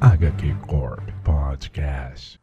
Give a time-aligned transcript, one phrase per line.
[0.00, 2.38] HQ Corp Podcast.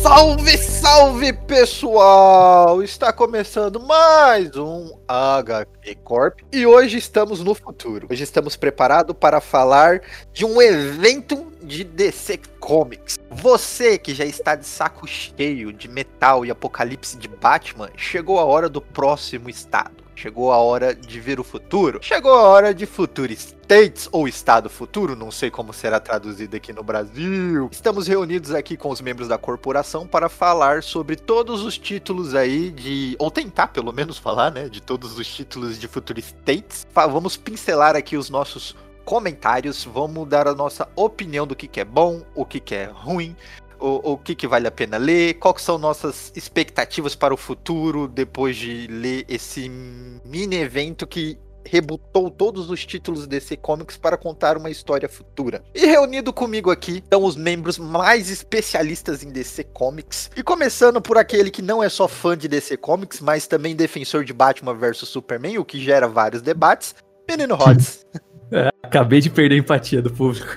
[0.00, 2.80] Salve, salve pessoal!
[2.84, 8.06] Está começando mais um HQ Corp e hoje estamos no futuro.
[8.08, 13.18] Hoje estamos preparados para falar de um evento de DC Comics.
[13.28, 18.44] Você que já está de saco cheio de metal e apocalipse de Batman, chegou a
[18.44, 19.99] hora do próximo estado.
[20.20, 21.98] Chegou a hora de ver o futuro.
[22.02, 26.74] Chegou a hora de Future States ou Estado Futuro, não sei como será traduzido aqui
[26.74, 27.70] no Brasil.
[27.72, 32.70] Estamos reunidos aqui com os membros da corporação para falar sobre todos os títulos aí
[32.70, 33.16] de.
[33.18, 34.68] Ou tentar pelo menos falar, né?
[34.68, 36.86] De todos os títulos de Future States.
[36.94, 41.84] Vamos pincelar aqui os nossos comentários, vamos dar a nossa opinião do que, que é
[41.84, 43.34] bom, o que, que é ruim,
[43.80, 48.06] o, o que, que vale a pena ler, quais são nossas expectativas para o futuro
[48.06, 54.56] depois de ler esse mini evento que rebutou todos os títulos DC Comics para contar
[54.56, 55.62] uma história futura.
[55.74, 60.30] E reunido comigo aqui estão os membros mais especialistas em DC Comics.
[60.36, 64.24] E começando por aquele que não é só fã de DC Comics, mas também defensor
[64.24, 66.94] de Batman vs Superman, o que gera vários debates.
[67.28, 68.06] Menino Rods.
[68.82, 70.48] Acabei de perder a empatia do público.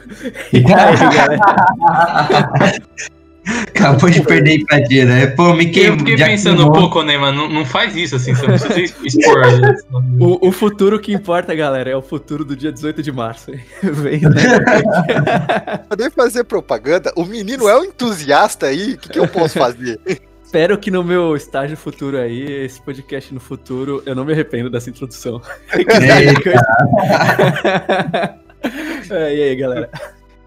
[0.51, 0.65] E aí,
[1.13, 1.39] galera?
[3.45, 5.27] Acabou de perder a empatia, né?
[5.27, 5.99] Pô, me Eu queimou.
[5.99, 6.73] fiquei já pensando, queimou.
[6.73, 9.59] pô, Conema, não, não faz isso assim, você não precisa expor.
[9.59, 9.75] né?
[10.19, 13.51] O, o futuro que importa, galera, é o futuro do dia 18 de março.
[13.83, 15.77] Vem, né?
[15.89, 17.11] Poder fazer propaganda?
[17.17, 19.99] O menino é um entusiasta aí, o que, que eu posso fazer?
[20.53, 24.69] Espero que no meu estágio futuro aí, esse podcast no futuro, eu não me arrependo
[24.69, 25.41] dessa introdução.
[29.11, 29.89] É, e aí, galera?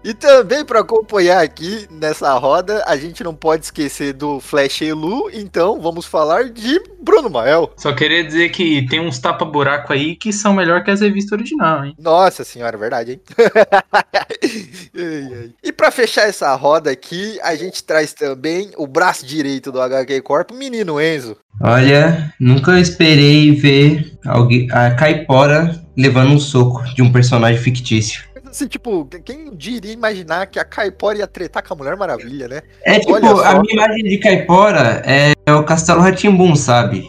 [0.03, 5.29] E também para acompanhar aqui nessa roda, a gente não pode esquecer do Flash Elu,
[5.33, 7.71] então vamos falar de Bruno Mael.
[7.77, 11.85] Só queria dizer que tem uns tapa-buraco aí que são melhor que as revistas original,
[11.85, 11.95] hein?
[11.99, 13.21] Nossa senhora, é verdade, hein?
[15.63, 20.21] E para fechar essa roda aqui, a gente traz também o braço direito do HQ
[20.21, 21.37] Corp, o menino Enzo.
[21.61, 28.23] Olha, nunca esperei ver alguém, a Caipora levando um soco de um personagem fictício.
[28.57, 32.63] Assim, tipo, quem diria imaginar que a Caipora ia tretar com a Mulher Maravilha, né?
[32.83, 37.07] É tipo, a minha imagem de Caipora é o Castelo Ratimbum, sabe?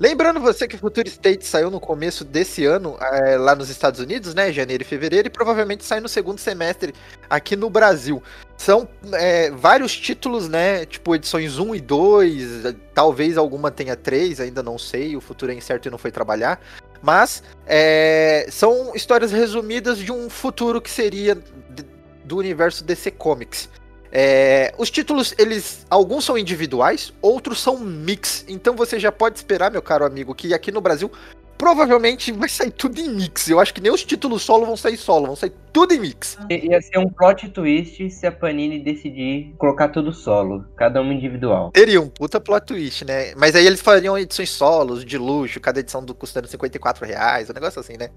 [0.00, 4.34] Lembrando você que Future State saiu no começo desse ano, eh, lá nos Estados Unidos,
[4.34, 4.52] né?
[4.52, 6.92] Janeiro e fevereiro, e provavelmente sai no segundo semestre
[7.28, 8.20] aqui no Brasil.
[8.60, 10.84] São eh, vários títulos, né?
[10.84, 15.50] Tipo, edições 1 e 2, eh, talvez alguma tenha 3, ainda não sei, o futuro
[15.50, 16.60] é incerto e não foi trabalhar.
[17.00, 21.38] Mas eh, são histórias resumidas de um futuro que seria
[22.22, 23.70] do universo DC Comics.
[24.12, 25.86] É, os títulos, eles.
[25.88, 28.44] Alguns são individuais, outros são mix.
[28.46, 31.10] Então você já pode esperar, meu caro amigo, que aqui no Brasil
[31.60, 33.46] provavelmente vai sair tudo em mix.
[33.50, 36.38] Eu acho que nem os títulos solo vão sair solo, vão sair tudo em mix.
[36.48, 41.70] Ia ser um plot twist se a Panini decidir colocar tudo solo, cada um individual.
[41.70, 43.34] Teria um puta plot twist, né?
[43.36, 47.52] Mas aí eles fariam edições solos, de luxo, cada edição do, custando 54 reais, um
[47.52, 48.08] negócio assim, né?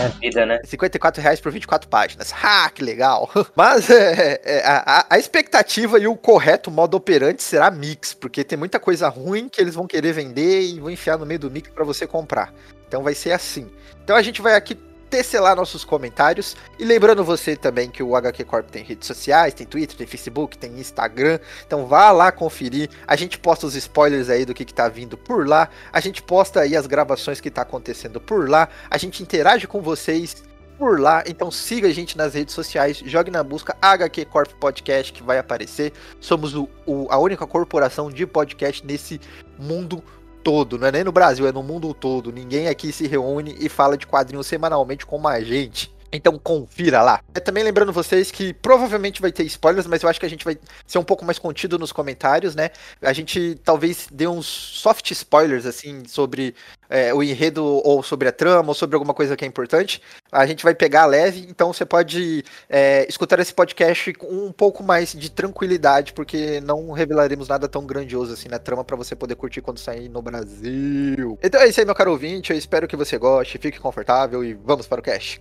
[0.00, 0.60] É a vida, né?
[0.64, 2.32] 54 reais por 24 páginas.
[2.42, 3.30] Ah, que legal.
[3.56, 8.44] Mas é, é, a, a- a expectativa e o correto modo operante será mix, porque
[8.44, 11.50] tem muita coisa ruim que eles vão querer vender e vão enfiar no meio do
[11.50, 12.52] mix para você comprar.
[12.86, 13.70] Então vai ser assim.
[14.04, 14.74] Então a gente vai aqui
[15.08, 16.56] tecelar nossos comentários.
[16.78, 20.56] E lembrando você também que o HQ Corp tem redes sociais, tem Twitter, tem Facebook,
[20.58, 21.38] tem Instagram.
[21.66, 22.90] Então vá lá conferir.
[23.06, 25.68] A gente posta os spoilers aí do que, que tá vindo por lá.
[25.92, 28.68] A gente posta aí as gravações que tá acontecendo por lá.
[28.90, 30.42] A gente interage com vocês
[30.78, 31.24] por lá.
[31.26, 32.98] Então siga a gente nas redes sociais.
[33.04, 35.92] Jogue na busca HQ Corp Podcast que vai aparecer.
[36.20, 39.20] Somos o, o- a única corporação de podcast nesse
[39.58, 40.02] mundo
[40.42, 42.32] todo, não é nem no Brasil, é no mundo todo.
[42.32, 45.92] Ninguém aqui se reúne e fala de quadrinhos semanalmente como a gente.
[46.12, 47.20] Então confira lá.
[47.34, 50.44] É, também lembrando vocês que provavelmente vai ter spoilers, mas eu acho que a gente
[50.44, 52.70] vai ser um pouco mais contido nos comentários, né?
[53.02, 56.54] A gente talvez dê uns soft spoilers, assim, sobre
[56.88, 60.00] é, o enredo, ou sobre a trama, ou sobre alguma coisa que é importante.
[60.32, 64.82] A gente vai pegar leve, então você pode é, escutar esse podcast com um pouco
[64.82, 69.34] mais de tranquilidade, porque não revelaremos nada tão grandioso assim na trama para você poder
[69.34, 71.38] curtir quando sair no Brasil.
[71.42, 72.52] Então é isso aí, meu caro ouvinte.
[72.52, 75.40] Eu espero que você goste, fique confortável e vamos para o cast.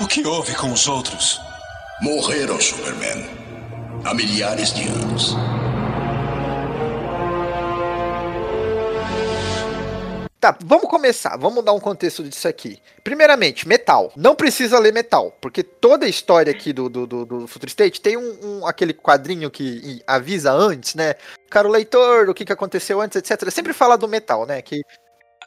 [0.00, 1.40] O que houve com os outros?
[2.00, 3.24] Morreram, Superman.
[4.04, 5.36] Há milhares de anos.
[10.40, 11.36] Tá, vamos começar.
[11.36, 12.80] Vamos dar um contexto disso aqui.
[13.04, 14.12] Primeiramente, metal.
[14.16, 18.00] Não precisa ler metal, porque toda a história aqui do, do, do, do Future State
[18.00, 21.14] tem um, um- aquele quadrinho que avisa antes, né?
[21.48, 23.48] Cara, o leitor, o que, que aconteceu antes, etc.
[23.52, 24.60] Sempre fala do metal, né?
[24.62, 24.82] Que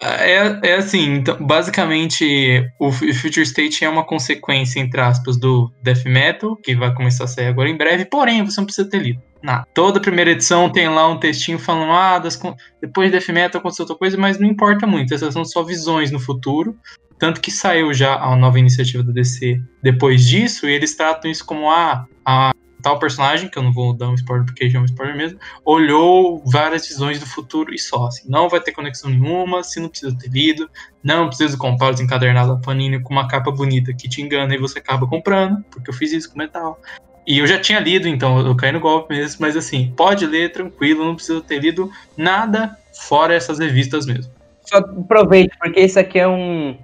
[0.01, 6.06] É, é assim, então, basicamente, o Future State é uma consequência, entre aspas, do Death
[6.06, 9.21] Metal, que vai começar a sair agora em breve, porém, você não precisa ter lido.
[9.42, 9.68] Nada.
[9.74, 12.42] Toda primeira edição tem lá um textinho falando, ah, das
[12.81, 16.12] depois de Death Metal aconteceu outra coisa, mas não importa muito, essas são só visões
[16.12, 16.75] no futuro.
[17.18, 21.45] Tanto que saiu já a nova iniciativa da DC depois disso, e eles tratam isso
[21.45, 22.51] como ah, a
[22.85, 25.39] tal personagem, que eu não vou dar um spoiler porque já é um spoiler mesmo,
[25.65, 29.89] olhou várias visões do futuro e só, assim, não vai ter conexão nenhuma, se não
[29.89, 30.69] precisa ter lido,
[31.03, 34.59] não precisa comprar os encadernados da Panini com uma capa bonita que te engana e
[34.59, 36.79] você acaba comprando, porque eu fiz isso com metal.
[37.25, 40.51] E eu já tinha lido, então eu caí no golpe mesmo, mas assim, pode ler
[40.51, 42.77] tranquilo, não precisa ter lido nada
[43.07, 44.31] fora essas revistas mesmo.
[44.61, 46.77] Só aproveite, porque isso aqui é um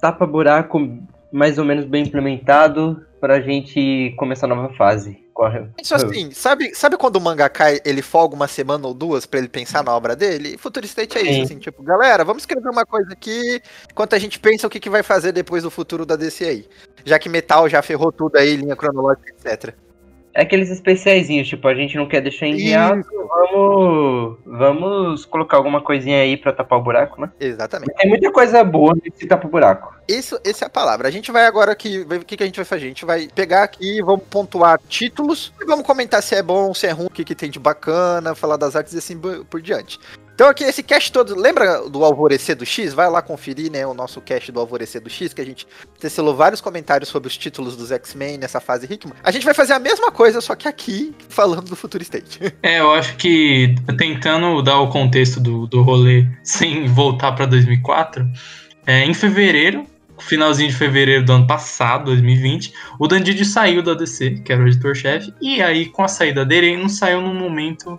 [0.00, 1.00] tapa-buraco
[1.32, 5.26] mais ou menos bem implementado pra gente começar a nova fase.
[5.38, 5.68] Corre.
[5.80, 9.48] Isso assim, sabe, sabe quando o mangaka ele folga uma semana ou duas pra ele
[9.48, 10.58] pensar na obra dele?
[10.58, 11.30] Future State é Sim.
[11.30, 14.80] isso, assim, tipo, galera, vamos escrever uma coisa aqui, enquanto a gente pensa o que,
[14.80, 16.68] que vai fazer depois do futuro da DC aí.
[17.04, 19.76] Já que Metal já ferrou tudo aí, linha cronológica, etc.
[20.34, 25.80] É aqueles especiaizinhos, tipo, a gente não quer deixar em hiato, vamos, vamos colocar alguma
[25.80, 27.30] coisinha aí pra tapar o buraco, né?
[27.40, 27.92] Exatamente.
[27.94, 29.94] Tem muita coisa boa nesse tapa-buraco.
[30.08, 31.08] Isso, essa é a palavra.
[31.08, 32.00] A gente vai agora aqui.
[32.00, 32.84] O que, que a gente vai fazer?
[32.84, 36.86] A gente vai pegar aqui, vamos pontuar títulos e vamos comentar se é bom, se
[36.86, 39.98] é ruim, o que, que tem de bacana, falar das artes e assim por diante.
[40.38, 42.94] Então aqui, esse cast todo, lembra do Alvorecer do X?
[42.94, 45.66] Vai lá conferir, né, o nosso cast do Alvorecer do X, que a gente
[45.98, 49.16] tecelou vários comentários sobre os títulos dos X-Men nessa fase Hickman.
[49.24, 52.38] A gente vai fazer a mesma coisa, só que aqui, falando do Future State.
[52.62, 58.24] É, eu acho que tentando dar o contexto do, do rolê sem voltar pra 2004,
[58.86, 59.86] é, em fevereiro,
[60.20, 64.62] finalzinho de fevereiro do ano passado, 2020, o Dan Didio saiu da DC, que era
[64.62, 67.98] o editor-chefe, e aí com a saída dele, ele não saiu num momento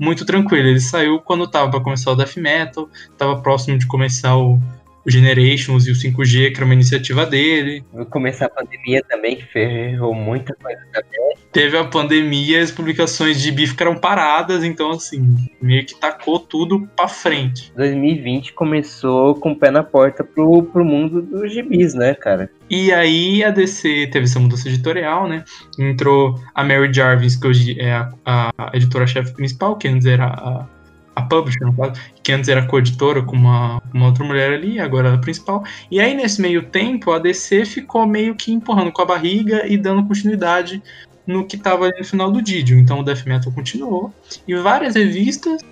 [0.00, 0.66] muito tranquilo.
[0.66, 2.88] Ele saiu quando tava pra começar o Death Metal,
[3.18, 4.58] tava próximo de começar o,
[5.04, 7.84] o Generations e o 5G, que era uma iniciativa dele.
[8.10, 11.36] Começar a pandemia também, que ferrou muita coisa também.
[11.52, 16.88] Teve a pandemia, as publicações de bi ficaram paradas, então assim, meio que tacou tudo
[16.94, 17.72] pra frente.
[17.76, 22.50] 2020 começou com o pé na porta pro, pro mundo dos gibis, né, cara?
[22.68, 25.44] E aí a DC teve essa mudança editorial, né?
[25.76, 30.66] Entrou a Mary Jarvis, que hoje é a, a editora-chefe principal, que antes era a,
[31.14, 35.08] a publisher, no caso, que antes era co-editora com uma, uma outra mulher ali, agora
[35.08, 35.64] ela é a principal.
[35.90, 39.76] E aí, nesse meio tempo, a DC ficou meio que empurrando com a barriga e
[39.76, 40.82] dando continuidade
[41.26, 42.78] no que estava ali no final do Didio.
[42.78, 44.12] Então o Death Metal continuou.
[44.46, 45.62] E várias revistas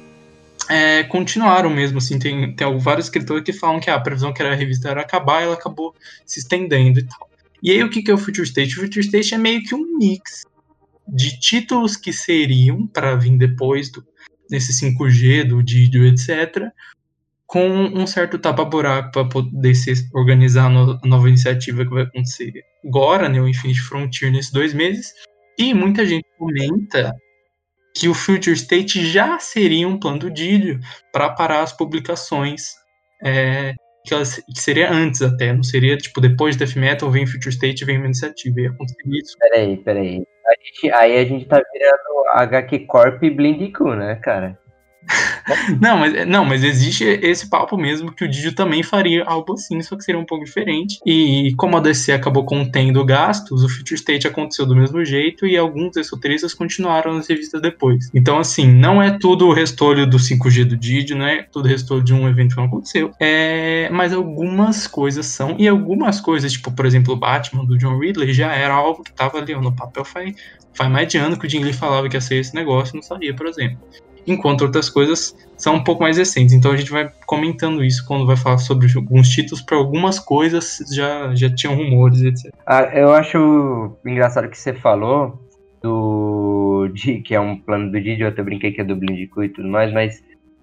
[0.69, 4.43] é, continuaram mesmo, assim, tem, tem vários escritores que falam que ah, a previsão que
[4.43, 5.95] era a revista era acabar, ela acabou
[6.27, 7.29] se estendendo e tal.
[7.63, 8.79] E aí o que, que é o Future State?
[8.79, 10.45] O Future State é meio que um mix
[11.09, 14.05] de títulos que seriam para vir depois do,
[14.49, 16.71] desse 5G, do Didio, etc.,
[17.47, 22.53] com um certo tapa-buraco para poder se organizar a no- nova iniciativa que vai acontecer
[22.85, 25.15] agora, né, o Infinite Frontier, nesses dois meses.
[25.59, 27.15] E muita gente comenta
[27.97, 30.79] que o Future State já seria um plano do Didio
[31.11, 32.75] para parar as publicações
[33.25, 33.75] é,
[34.05, 37.51] que, elas, que seria antes até, não seria tipo depois de Death Metal vem Future
[37.51, 39.37] State vem uma iniciativa, ia acontecer isso.
[39.39, 40.23] Peraí, peraí.
[40.49, 44.59] A gente, aí a gente tá virando HQ Corp e Blindicu, né, cara?
[45.81, 49.81] Não, mas, não, mas existe esse papo mesmo que o Didio também faria algo assim,
[49.83, 50.99] só que seria um pouco diferente.
[51.07, 55.57] E como a DC acabou contendo gastos, o Future State aconteceu do mesmo jeito e
[55.57, 58.11] alguns desses roteiristas continuaram nas revistas depois.
[58.15, 61.69] Então, assim, não é tudo o restolho do 5G do Didio, não é tudo o
[61.69, 63.13] restolho de um evento que não aconteceu.
[63.21, 67.99] É, mas algumas coisas são, e algumas coisas, tipo, por exemplo, o Batman do John
[67.99, 70.35] Ridley já era algo que tava ali no papel faz,
[70.75, 73.03] faz mais de ano que o Jim Lee falava que ia ser esse negócio não
[73.03, 73.79] sabia, por exemplo
[74.33, 76.55] enquanto outras coisas são um pouco mais recentes.
[76.55, 80.79] Então a gente vai comentando isso quando vai falar sobre alguns títulos, para algumas coisas
[80.93, 82.53] já, já tinham rumores, etc.
[82.67, 85.39] Ah, eu acho engraçado que você falou
[85.83, 89.45] do Di- que é um plano do Didio, eu até brinquei que é do Blindicu
[89.45, 90.23] e tudo mais, mas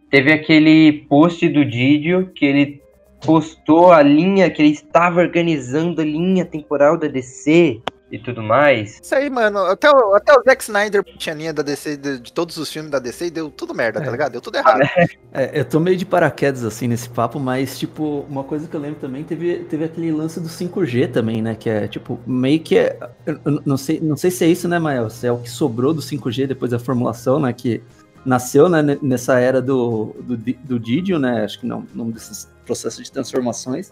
[0.10, 2.81] teve aquele post do Didio que ele
[3.25, 7.81] postou a linha que ele estava organizando a linha temporal da DC
[8.15, 9.00] e tudo mais.
[9.01, 9.60] Isso aí, mano.
[9.60, 12.89] Até o, até o Zack Snyder tinha linha da DC, de, de todos os filmes
[12.91, 14.12] da DC, e deu tudo merda, tá É.
[14.12, 14.31] ligado?
[14.34, 14.79] Deu tudo errado.
[15.38, 18.79] É, eu tô meio de paraquedas assim nesse papo, mas tipo, uma coisa que eu
[18.79, 21.55] lembro também teve, teve aquele lance do 5G também, né?
[21.55, 22.98] Que é tipo, meio que é.
[23.65, 25.10] Não sei, não sei se é isso, né, Mael?
[25.10, 27.51] Se é o que sobrou do 5G depois da formulação, né?
[27.51, 27.84] Que
[28.25, 31.43] nasceu né, ne- nessa era do, do, do Didio, né?
[31.43, 33.91] Acho que não, num desses processos de transformações.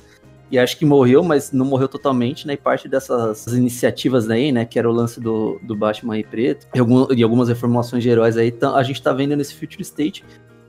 [0.53, 2.53] E acho que morreu, mas não morreu totalmente, né?
[2.53, 4.65] E parte dessas iniciativas daí, né?
[4.65, 8.09] Que era o lance do, do Batman e Preto, e, algum, e algumas reformulações de
[8.09, 10.23] heróis aí, a gente tá vendo nesse Future State.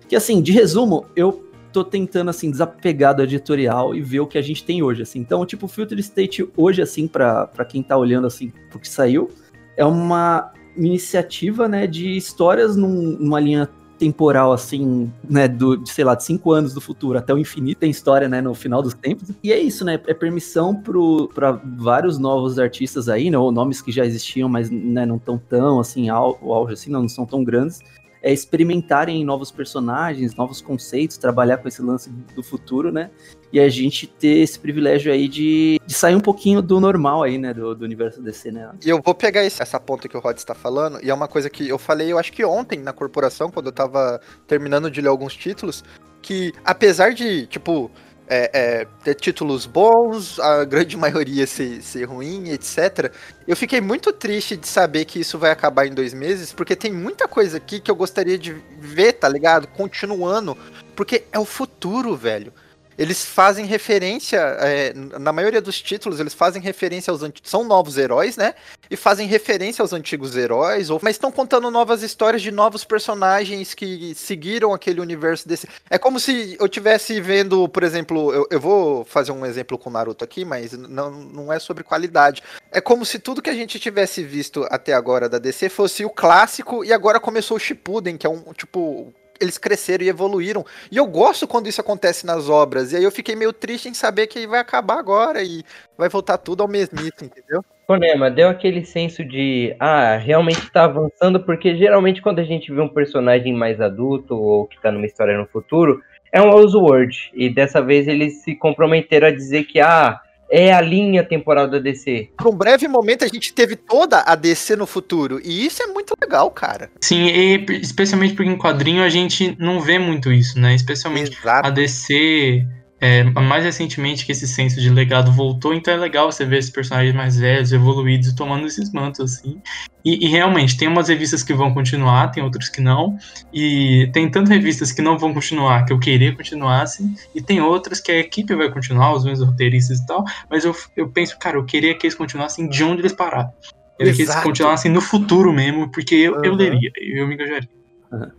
[0.08, 4.38] Que assim, de resumo, eu tô tentando, assim, desapegar do editorial e ver o que
[4.38, 5.18] a gente tem hoje, assim.
[5.18, 9.28] Então, tipo, o Future State hoje, assim, pra quem tá olhando, assim, porque saiu,
[9.76, 13.68] é uma iniciativa, né, de histórias num, numa linha
[14.04, 17.78] temporal, assim, né, do, de, sei lá, de cinco anos do futuro até o infinito,
[17.78, 19.30] tem história, né, no final dos tempos.
[19.42, 23.90] E é isso, né, é permissão para vários novos artistas aí, né, ou nomes que
[23.90, 27.42] já existiam, mas, né, não tão tão, assim, ao, auge, assim, não, não são tão
[27.42, 27.80] grandes,
[28.24, 33.10] é experimentarem novos personagens, novos conceitos, trabalhar com esse lance do futuro, né?
[33.52, 37.36] E a gente ter esse privilégio aí de, de sair um pouquinho do normal aí,
[37.36, 37.52] né?
[37.52, 38.70] Do, do universo DC, né?
[38.82, 41.28] E eu vou pegar esse, essa ponta que o Rod está falando, e é uma
[41.28, 45.02] coisa que eu falei, eu acho que ontem na corporação, quando eu tava terminando de
[45.02, 45.84] ler alguns títulos,
[46.22, 47.90] que apesar de, tipo,
[48.26, 53.12] é, é, ter títulos bons, a grande maioria ser, ser ruim, etc.
[53.46, 56.92] Eu fiquei muito triste de saber que isso vai acabar em dois meses, porque tem
[56.92, 59.66] muita coisa aqui que eu gostaria de ver, tá ligado?
[59.68, 60.56] Continuando,
[60.96, 62.52] porque é o futuro, velho
[62.96, 67.50] eles fazem referência, é, na maioria dos títulos, eles fazem referência aos antigos.
[67.50, 68.54] São novos heróis, né?
[68.90, 73.74] E fazem referência aos antigos heróis, ou, mas estão contando novas histórias de novos personagens
[73.74, 75.68] que seguiram aquele universo desse.
[75.90, 79.90] É como se eu tivesse vendo, por exemplo, eu, eu vou fazer um exemplo com
[79.90, 82.42] Naruto aqui, mas não, não é sobre qualidade.
[82.70, 86.10] É como se tudo que a gente tivesse visto até agora da DC fosse o
[86.10, 90.64] clássico e agora começou o Shippuden, que é um tipo eles cresceram e evoluíram.
[90.90, 92.92] E eu gosto quando isso acontece nas obras.
[92.92, 95.62] E aí eu fiquei meio triste em saber que vai acabar agora e
[95.96, 97.64] vai voltar tudo ao mesmito, entendeu?
[97.86, 102.80] Fonema, deu aquele senso de, ah, realmente tá avançando, porque geralmente quando a gente vê
[102.80, 106.00] um personagem mais adulto ou que tá numa história no futuro,
[106.32, 107.30] é um Oswald.
[107.34, 110.18] E dessa vez eles se comprometeram a dizer que, ah,
[110.50, 112.30] é a linha temporal da DC.
[112.36, 115.40] Por um breve momento a gente teve toda a DC no futuro.
[115.44, 116.90] E isso é muito legal, cara.
[117.00, 120.74] Sim, e especialmente porque em quadrinho a gente não vê muito isso, né?
[120.74, 121.68] Especialmente Exato.
[121.68, 122.66] a DC
[123.00, 126.70] é, mais recentemente que esse senso de legado voltou, então é legal você ver esses
[126.70, 129.60] personagens mais velhos, evoluídos, tomando esses mantos, assim.
[130.04, 133.16] E, e, realmente, tem umas revistas que vão continuar, tem outras que não,
[133.52, 137.60] e tem tantas revistas que não vão continuar, que eu queria continuar, assim, e tem
[137.60, 141.38] outras que a equipe vai continuar, os meus roteiristas e tal, mas eu, eu penso,
[141.38, 143.50] cara, eu queria que eles continuassem de onde eles pararam.
[143.98, 146.44] Eu queria que eles continuassem no futuro mesmo, porque eu, uhum.
[146.44, 147.68] eu leria, eu me engajaria.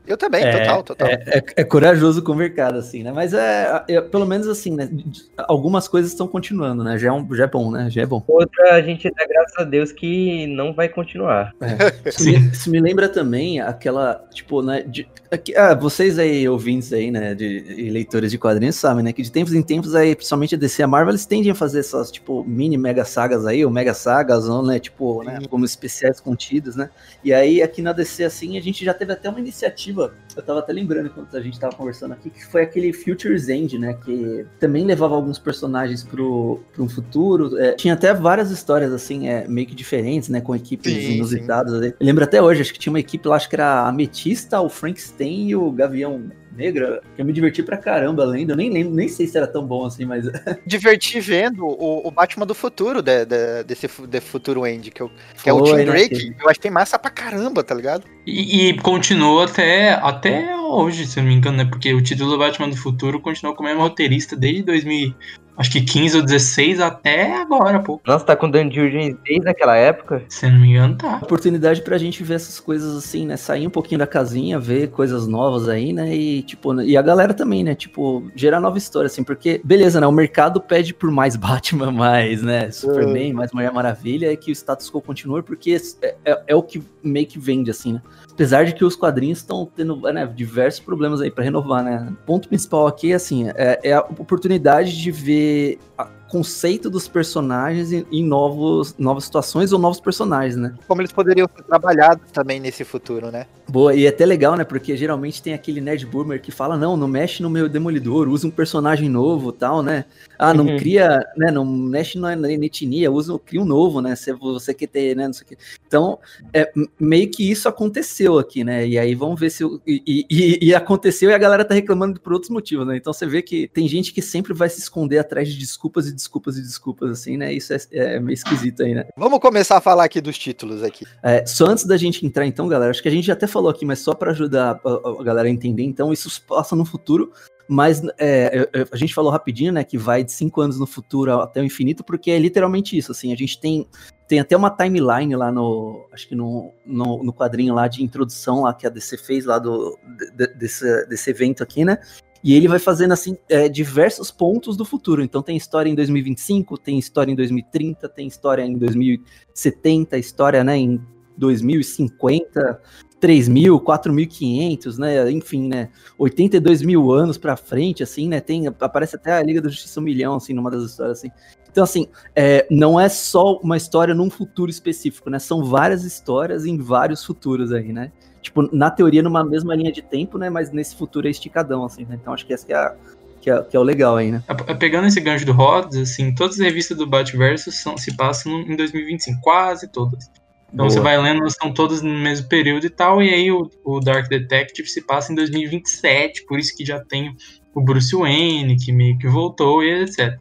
[0.07, 1.07] Eu também, é, total, total.
[1.07, 3.11] É, é, é, corajoso com o mercado, assim, né?
[3.11, 4.89] Mas é, é, pelo menos assim, né?
[5.37, 6.97] Algumas coisas estão continuando, né?
[6.97, 7.89] Já é, um, já é bom, né?
[7.89, 8.23] Já é bom.
[8.27, 11.53] Outra, a gente dá graças a Deus que não vai continuar.
[11.61, 11.75] É.
[12.09, 14.83] Isso, me, isso, me, lembra também aquela, tipo, né?
[14.83, 17.33] De, aqui, ah, vocês aí, ouvintes aí, né?
[17.33, 19.11] De, leitores de quadrinhos, sabem, né?
[19.11, 21.55] Que de tempos em tempos aí, principalmente a DC e a Marvel, eles tendem a
[21.55, 24.79] fazer essas, tipo, mini mega sagas aí, ou mega sagas, ou, né?
[24.79, 26.89] Tipo, né, como especiais contidos, né?
[27.23, 30.43] E aí, aqui na DC, assim, a gente já teve até uma iniciativa iniciativa, eu
[30.43, 33.93] tava até lembrando enquanto a gente tava conversando aqui, que foi aquele Futures End, né?
[33.93, 37.57] Que também levava alguns personagens pro, pro um futuro.
[37.57, 40.41] É, tinha até várias histórias, assim, é, meio que diferentes, né?
[40.41, 41.79] Com equipes sim, inusitadas.
[41.79, 41.93] Sim.
[41.99, 44.59] Eu lembro até hoje, acho que tinha uma equipe lá, acho que era a Ametista,
[44.61, 48.51] o Frankenstein e o Gavião Negra, que eu me diverti pra caramba lendo.
[48.51, 50.25] Eu nem lembro, nem sei se era tão bom assim, mas.
[50.65, 55.11] Diverti vendo o, o Batman do futuro de, de, desse de Futuro End, que, eu,
[55.41, 56.29] que é o Tim né, Drake.
[56.29, 56.35] Né?
[56.41, 58.05] Eu achei massa pra caramba, tá ligado?
[58.25, 61.65] E, e continuou até, até hoje, se eu não me engano, né?
[61.65, 65.13] Porque o título do Batman do Futuro continuou com o mesmo roteirista desde 2000,
[65.57, 67.99] acho que 15 ou 16 até agora, pô.
[68.05, 70.23] Nossa, tá com Dan Jurgens desde aquela época?
[70.29, 71.19] Se não me engano, tá.
[71.21, 73.37] Oportunidade pra gente ver essas coisas assim, né?
[73.37, 76.15] Sair um pouquinho da casinha, ver coisas novas aí, né?
[76.15, 77.75] E, tipo, e a galera também, né?
[77.75, 80.07] Tipo, gerar nova história, assim, porque, beleza, né?
[80.07, 82.71] O mercado pede por mais Batman, mais, né?
[82.71, 86.63] Superman, mais Mulher Maravilha, é que o status quo continue, porque é, é, é o
[86.63, 88.01] que meio que vende, assim, né?
[88.35, 92.09] Apesar de que os quadrinhos estão tendo né, diversos problemas aí para renovar, né?
[92.11, 95.79] O ponto principal aqui assim, é, é a oportunidade de ver
[96.29, 100.73] conceito dos personagens em, em, novos, novas situações ou novos personagens, né?
[100.87, 103.45] Como eles poderiam ser trabalhados também nesse futuro, né?
[103.67, 104.63] Boa, e é até legal, né?
[104.63, 108.47] Porque geralmente tem aquele nerd boomer que fala, não, não mexe no meu demolidor, usa
[108.47, 110.05] um personagem novo tal, né?
[110.37, 110.77] Ah, não uhum.
[110.77, 111.51] cria, né?
[111.51, 114.15] Não mexe na, na etnia, usa, cria um novo, né?
[114.15, 115.27] Se você quer ter, né?
[115.27, 115.57] Não sei o que.
[115.87, 116.19] Então,
[116.53, 118.87] é, meio que isso aconteceu aqui, né?
[118.87, 119.63] E aí vamos ver se.
[119.87, 122.97] E, e, e, aconteceu e a galera tá reclamando por outros motivos, né?
[122.97, 126.14] Então você vê que tem gente que sempre vai se esconder atrás de desculpas e
[126.15, 127.53] desculpas e desculpas, assim, né?
[127.53, 129.05] Isso é, é meio esquisito aí, né?
[129.17, 131.05] Vamos começar a falar aqui dos títulos aqui.
[131.21, 133.69] É, só antes da gente entrar, então, galera, acho que a gente já até falou
[133.69, 137.31] aqui, mas só para ajudar a, a, galera a entender, então, isso passa no futuro.
[137.67, 141.61] Mas é, a gente falou rapidinho, né, que vai de cinco anos no futuro até
[141.61, 143.87] o infinito, porque é literalmente isso, assim, a gente tem,
[144.27, 148.61] tem até uma timeline lá no, acho que no, no, no quadrinho lá de introdução
[148.61, 149.97] lá que a DC fez lá do,
[150.35, 151.97] de, desse, desse evento aqui, né,
[152.45, 155.23] E ele vai fazendo, assim, é, diversos pontos do futuro.
[155.23, 160.77] Então tem história em 2025, tem história em 2030, tem história em 2070, história, né,
[160.77, 161.01] em
[161.35, 162.79] 2050,
[163.19, 165.31] 3.000, 4.500, né?
[165.31, 165.89] Enfim, né?
[166.19, 168.39] 82 mil anos pra frente, assim, né?
[168.39, 171.31] Tem, aparece até a Liga da Justiça um milhão, assim, numa das histórias, assim.
[171.71, 175.39] Então, assim, é, não é só uma história num futuro específico, né?
[175.39, 178.11] São várias histórias em vários futuros aí, né?
[178.45, 180.51] Tipo, na teoria, numa mesma linha de tempo, né?
[180.51, 182.15] Mas nesse futuro é esticadão, assim, né?
[182.21, 182.95] Então acho que essa que é, a,
[183.41, 184.43] que é, que é o legal aí, né?
[184.79, 188.75] Pegando esse gancho do Rhodes, assim, todas as revistas do Batverso são, se passam em
[188.75, 190.29] 2025, quase todas.
[190.71, 190.89] Então Boa.
[190.91, 193.99] você vai lendo, elas estão todas no mesmo período e tal, e aí o, o
[193.99, 197.35] Dark Detective se passa em 2027, por isso que já tem
[197.73, 200.39] o Bruce Wayne, que meio que voltou e etc.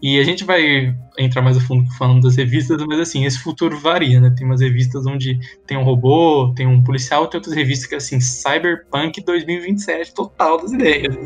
[0.00, 3.76] E a gente vai entrar mais a fundo falando das revistas, mas assim, esse futuro
[3.80, 4.32] varia, né?
[4.36, 8.20] Tem umas revistas onde tem um robô, tem um policial, tem outras revistas que assim,
[8.20, 11.16] Cyberpunk 2027, total das ideias.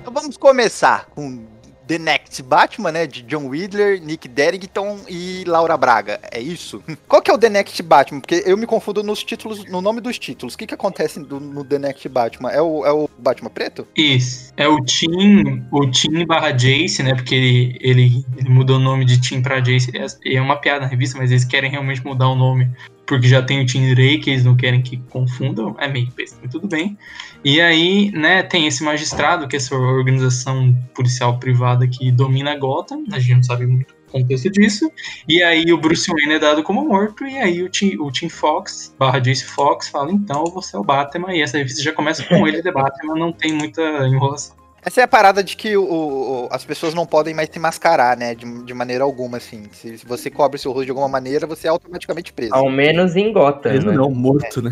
[0.00, 1.53] Então vamos começar com
[1.86, 3.06] The Next Batman, né?
[3.06, 6.18] De John Widler, Nick Derrington e Laura Braga.
[6.30, 6.82] É isso?
[7.08, 8.20] Qual que é o The Next Batman?
[8.20, 10.54] Porque eu me confundo nos títulos, no nome dos títulos.
[10.54, 12.50] O que que acontece do- no The Next Batman?
[12.50, 13.86] É o, é o Batman preto?
[13.96, 14.52] Isso.
[14.56, 17.14] É o Tim, o Tim barra Jace, né?
[17.14, 19.90] Porque ele, ele, ele mudou o nome de Tim pra Jace.
[19.96, 22.70] É, é uma piada na revista, mas eles querem realmente mudar o nome.
[23.06, 25.76] Porque já tem o Ray, que eles não querem que confundam.
[25.78, 26.96] É meio besta, mas tudo bem.
[27.44, 33.04] E aí, né, tem esse magistrado, que é essa organização policial privada que domina Gotham.
[33.12, 34.90] A gente não sabe muito o contexto disso.
[35.28, 37.26] E aí o Bruce Wayne é dado como morto.
[37.26, 40.84] E aí o Tim, o Tim Fox, barra Jace Fox, fala, então você é o
[40.84, 41.34] Batman.
[41.34, 44.63] E essa revista já começa com ele de Batman, não tem muita enrolação.
[44.84, 48.16] Essa é a parada de que o, o- as pessoas não podem mais se mascarar,
[48.16, 48.34] né?
[48.34, 49.64] De, de maneira alguma, assim.
[49.72, 52.54] Se, se você cobre seu rosto de alguma maneira, você é automaticamente preso.
[52.54, 53.94] Ao menos em Gotham, Preso né?
[53.94, 54.70] não, morto, né?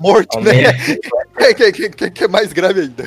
[0.00, 0.52] Morto, Ao né?
[0.52, 0.82] menos.
[1.56, 3.04] que, que- que- que é mais grave ainda.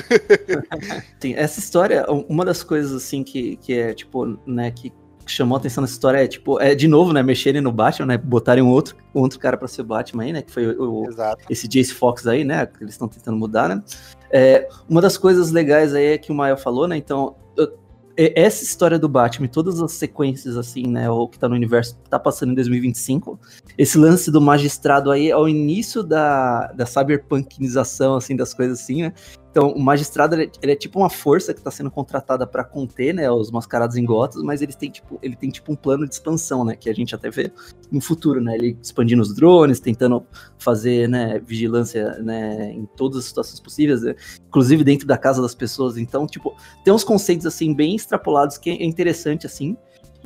[1.20, 4.92] Sim, essa história, uma das coisas assim que, que é, tipo, né, que
[5.32, 8.18] chamou a atenção nessa história é, tipo, é de novo, né, mexerem no Batman, né,
[8.18, 11.08] botarem um outro, um outro cara pra ser Batman aí, né, que foi o, o-
[11.50, 13.82] esse Jace Fox aí, né, que eles estão tentando mudar, né.
[14.30, 17.72] É, uma das coisas legais aí é que o Mael falou, né, então, eu-
[18.18, 21.98] essa história do Batman, e todas as sequências, assim, né, o que tá no universo,
[22.08, 23.38] tá passando em 2025,
[23.76, 29.02] esse lance do magistrado aí é o início da, da cyberpunkinização, assim, das coisas assim,
[29.02, 29.12] né,
[29.56, 32.62] então, o magistrado ele, é- ele é tipo uma força que está sendo contratada para
[32.62, 36.06] conter, né, os mascarados em Gotham, mas eles têm tipo, ele tem tipo um plano
[36.06, 37.50] de expansão, né, que a gente até vê
[37.90, 40.26] no futuro, né, ele expandindo os drones, tentando
[40.58, 44.14] fazer, né, vigilância, né, em todas as situações possíveis, né,
[44.46, 45.96] inclusive dentro da casa das pessoas.
[45.96, 49.74] Então, tipo, tem uns conceitos assim bem extrapolados que é interessante assim.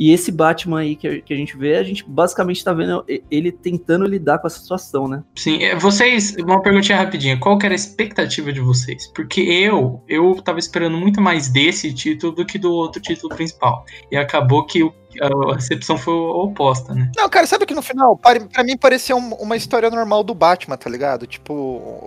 [0.01, 3.05] E esse Batman aí que a, que a gente vê, a gente basicamente tá vendo
[3.31, 5.23] ele tentando lidar com essa situação, né?
[5.37, 9.07] Sim, é, vocês, uma perguntinha rapidinha, qual que era a expectativa de vocês?
[9.15, 13.85] Porque eu, eu tava esperando muito mais desse título do que do outro título principal.
[14.11, 17.11] E acabou que o- a recepção foi oposta, né?
[17.15, 20.79] Não, cara, sabe que no final, pra mim pareceu um- uma história normal do Batman,
[20.79, 21.27] tá ligado?
[21.27, 21.53] Tipo,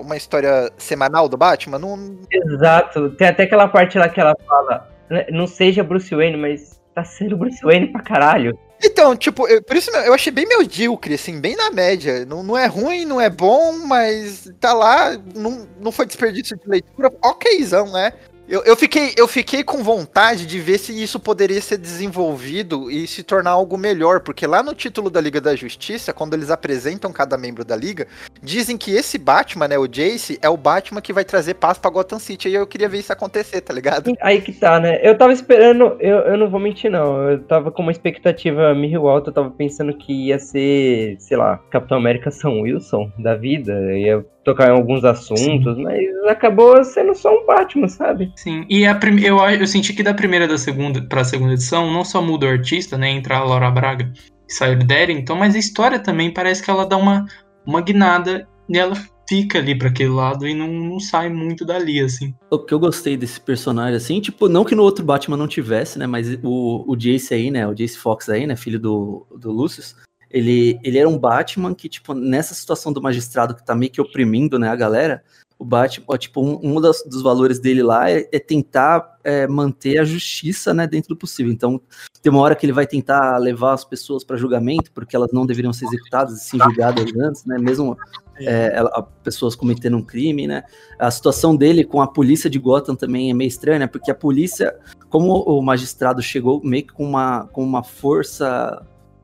[0.01, 1.77] uma história semanal do Batman.
[1.77, 3.11] Não, Exato.
[3.11, 7.03] Tem até aquela parte lá que ela fala, né, não seja Bruce Wayne, mas tá
[7.03, 8.57] sendo Bruce Wayne pra caralho.
[8.83, 12.25] Então, tipo, eu- por isso eu achei bem medíocre, assim, bem na média.
[12.25, 16.67] Não, não é ruim, não é bom, mas tá lá, não, não foi desperdício de
[16.67, 17.09] leitura.
[17.23, 18.11] Okzão, né?
[18.47, 23.07] Eu, eu, fiquei, eu fiquei com vontade de ver se isso poderia ser desenvolvido e
[23.07, 27.13] se tornar algo melhor, porque lá no título da Liga da Justiça, quando eles apresentam
[27.13, 28.05] cada membro da Liga,
[28.41, 31.89] dizem que esse Batman, né, o Jace, é o Batman que vai trazer paz pra
[31.89, 32.49] Gotham City.
[32.49, 34.11] E eu queria ver isso acontecer, tá ligado?
[34.21, 34.99] Aí que tá, né?
[35.01, 37.29] Eu tava esperando, eu, eu não vou mentir, não.
[37.29, 41.57] Eu tava com uma expectativa meio alta, eu tava pensando que ia ser, sei lá,
[41.71, 43.73] Capitão América São Wilson da vida.
[43.97, 48.31] Ia tocar em alguns assuntos, mas acabou sendo só um Batman, sabe?
[48.35, 49.21] Sim, e a prim...
[49.21, 52.49] eu, eu senti que da primeira da segunda pra segunda edição, não só muda o
[52.49, 53.09] artista, né?
[53.09, 54.11] Entra a Laura Braga
[54.47, 57.25] e sai o Derrington, mas a história também parece que ela dá uma,
[57.65, 58.95] uma guinada e ela
[59.27, 62.33] fica ali pra aquele lado e não, não sai muito dali, assim.
[62.49, 65.97] O que eu gostei desse personagem, assim, tipo, não que no outro Batman não tivesse,
[65.97, 66.05] né?
[66.05, 67.67] Mas o, o Jace aí, né?
[67.67, 68.55] O Jace Fox aí, né?
[68.55, 69.95] Filho do, do Lucius.
[70.33, 74.01] Ele, ele era um Batman que, tipo, nessa situação do magistrado que tá meio que
[74.01, 75.23] oprimindo, né, a galera,
[75.59, 79.99] o Batman, tipo, um, um das- dos valores dele lá é, é tentar é, manter
[79.99, 81.49] a justiça, né, dentro do possível.
[81.53, 81.79] Então,
[82.21, 85.45] tem uma hora que ele vai tentar levar as pessoas para julgamento, porque elas não
[85.45, 87.95] deveriam ser executadas e sim julgadas antes, né, mesmo
[88.35, 90.63] é, ela- pessoas cometendo um crime, né.
[90.99, 94.15] A situação dele com a polícia de Gotham também é meio estranha, né, porque a
[94.15, 94.75] polícia,
[95.09, 98.83] como o magistrado chegou meio que com uma, com uma força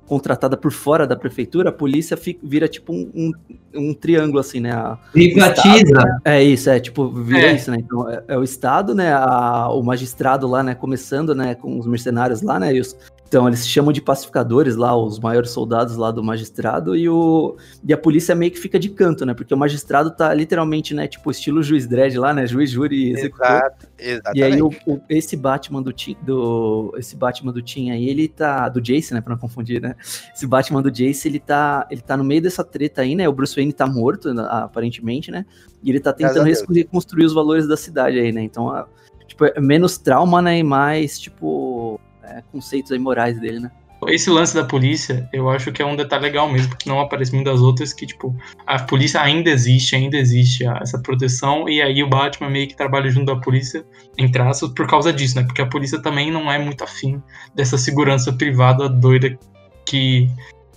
[0.10, 3.32] contratada por fora da prefeitura, a polícia fica, vira tipo um, um,
[3.76, 4.72] um triângulo, assim, né?
[4.72, 6.20] A, Privatiza.
[6.26, 7.54] é isso, é tipo, vira É.
[7.54, 7.78] isso, né?
[7.80, 9.14] Então, é, é o Estado, né?
[9.14, 10.74] a- o magistrado lá, né?
[10.74, 11.54] Começando, né?
[11.54, 12.74] Com os mercenários lá, né?
[12.76, 12.98] E os,
[13.30, 17.56] então, eles se chamam de pacificadores lá, os maiores soldados lá do magistrado, e, o,
[17.88, 19.36] e a polícia meio que fica de canto, né?
[19.36, 21.08] Porque o magistrado tá literalmente, né?
[21.08, 22.48] Tipo, estilo juiz dread lá, né?
[22.48, 23.46] Juiz, júri e executor.
[23.46, 24.40] Exato, exatamente.
[24.40, 28.28] E aí, o, o- esse Batman do Tim, do, esse Batman do Tim aí, ele
[28.28, 29.96] tá, do Jace, né, pra não confundir, né,
[30.36, 33.32] esse Batman do Jace, ele tá, ele tá no meio dessa treta aí, né, o
[33.32, 35.46] Bruce Wayne tá morto, né, aparentemente, né,
[35.84, 38.88] e ele tá tentando reconstruir os valores da cidade aí, né, então, a-
[39.28, 43.72] tipo, é menos trauma, né, e mais, tipo, é, conceitos aí morais dele, né.
[44.08, 47.36] Esse lance da polícia, eu acho que é um detalhe legal mesmo, porque não aparece
[47.36, 48.34] muitas outras que, tipo,
[48.66, 53.10] a polícia ainda existe, ainda existe essa proteção, e aí o Batman meio que trabalha
[53.10, 53.84] junto da polícia,
[54.18, 55.44] entre aspas, por causa disso, né?
[55.44, 57.22] Porque a polícia também não é muito afim
[57.54, 59.38] dessa segurança privada doida
[59.86, 60.30] que,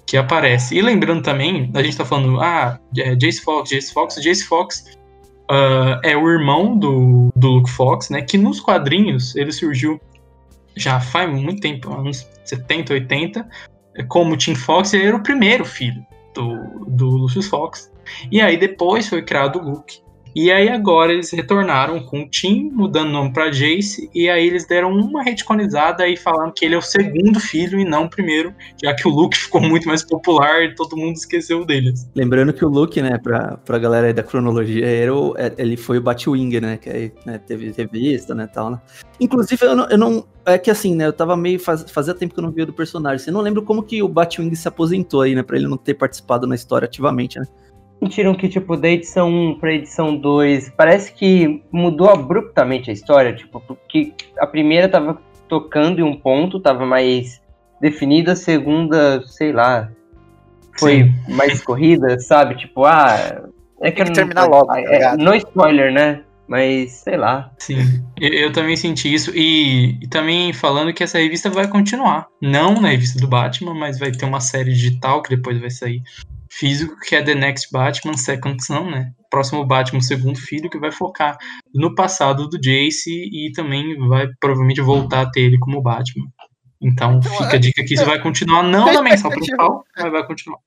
[0.05, 0.77] que aparece.
[0.77, 4.99] E lembrando também, a gente tá falando, ah, é, Jace Fox, Jace Fox, Jace Fox
[5.49, 8.21] ah, é o irmão do, do Luke Fox, né?
[8.23, 10.01] Que nos quadrinhos ele surgiu
[10.77, 13.49] já faz muito tempo, anos 70, 80,
[14.09, 16.05] como Tim Fox, ele era o primeiro filho
[16.35, 17.93] do, do Lucius Fox.
[18.31, 20.01] E aí depois foi criado o Luke.
[20.35, 24.47] E aí agora eles retornaram com o Tim, mudando o nome pra Jace, e aí
[24.47, 28.11] eles deram uma retconizada e falaram que ele é o segundo filho e não o
[28.11, 32.09] primeiro, já que o Luke ficou muito mais popular e todo mundo esqueceu deles.
[32.15, 35.77] Lembrando que o Luke, né, pra, pra galera aí da cronologia, era o- é- ele
[35.77, 38.81] foi o Batwing, né, que aí né, teve revista, né, tal, né.
[39.21, 41.61] Inclusive, eu não, eu não- É que assim, né, eu tava meio...
[41.61, 44.03] Faz, fazia tempo que eu não via do personagem, assim, eu não lembro como que
[44.03, 47.45] o Batwing se aposentou aí, né, pra ele não ter participado na história ativamente, né.
[48.03, 53.33] Sentiram que, tipo, da edição 1 pra edição 2, parece que mudou abruptamente a história,
[53.33, 57.41] tipo, porque a primeira tava tocando em um ponto, tava mais
[57.81, 59.89] definida, a segunda, sei lá,
[60.81, 62.57] foi mais corrida, sabe?
[62.57, 63.45] Tipo, ah.
[63.81, 66.23] É Tem que eu não- terminar logo, tá é, no spoiler, né?
[66.49, 67.53] Mas, sei lá.
[67.57, 67.77] Sim,
[68.21, 69.31] eu, eu também senti isso.
[69.33, 72.27] E, e também falando que essa revista vai continuar.
[72.41, 76.03] Não na revista do Batman, mas vai ter uma série digital que depois vai sair
[76.53, 79.13] físico, que é The Next Batman Second Son, né?
[79.31, 81.39] Próximo Batman, segundo filho, que vai focar
[81.75, 86.27] no passado do Jace e também vai provavelmente voltar a ter ele como Batman.
[86.81, 90.27] Então Então, fica a dica que isso vai continuar, não na mensal principal, mas vai
[90.27, 90.59] continuar.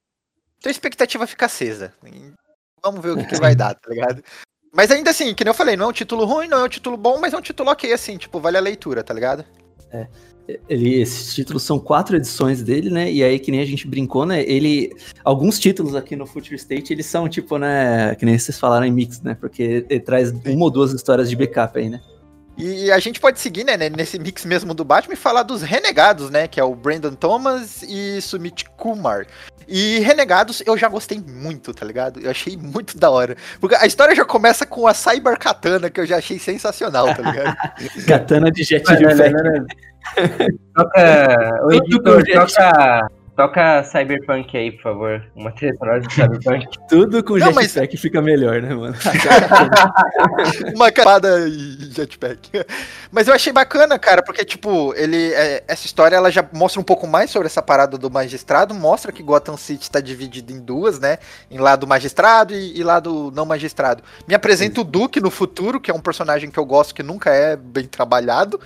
[0.58, 1.93] Então a expectativa fica acesa.
[2.82, 4.24] Vamos ver o que, que vai dar, tá ligado?
[4.74, 6.69] Mas ainda assim, que nem eu falei, não é um título ruim, não é um
[6.69, 9.45] título bom, mas é um título ok, assim, tipo, vale a leitura, tá ligado?
[10.69, 13.12] Ele, esses títulos são quatro edições dele, né?
[13.12, 14.43] E aí, que nem a gente brincou, né?
[14.43, 14.91] Ele.
[15.23, 18.15] Alguns títulos aqui no Future State, eles são, tipo, né?
[18.15, 19.36] Que nem vocês falaram em mix, né?
[19.39, 21.99] Porque ele traz uma ou duas histórias de backup aí, né?
[22.58, 26.29] E a gente pode seguir, né, nesse mix mesmo do Batman e falar dos Renegados,
[26.29, 29.27] né, que é o Brandon Thomas e Sumit Kumar.
[29.67, 32.19] E Renegados eu já gostei muito, tá ligado?
[32.21, 33.36] Eu achei muito da hora.
[33.60, 37.21] Porque a história já começa com a Cyber Katana, que eu já achei sensacional, tá
[37.21, 37.58] ligado?
[38.08, 39.65] Katana de Jet Não,
[40.75, 41.61] Toca.
[41.63, 43.07] O Tudo editor, toca.
[43.35, 45.21] Toca Cyberpunk aí, por favor.
[45.35, 46.67] Uma trilha sonora de Cyberpunk.
[46.87, 48.95] Tudo com Não, Jet mas- fica melhor, né, mano?
[50.73, 52.65] Uma capada e jetpack.
[53.11, 55.33] Mas eu achei bacana, cara, porque, tipo, ele.
[55.33, 59.11] é, essa história ela já mostra um pouco mais sobre essa parada do magistrado, mostra
[59.11, 61.17] que Gotham City tá dividido em duas, né?
[61.51, 64.01] Em lado magistrado e, e lado não magistrado.
[64.25, 67.31] Me apresenta o Duke no futuro, que é um personagem que eu gosto que nunca
[67.31, 68.61] é bem trabalhado.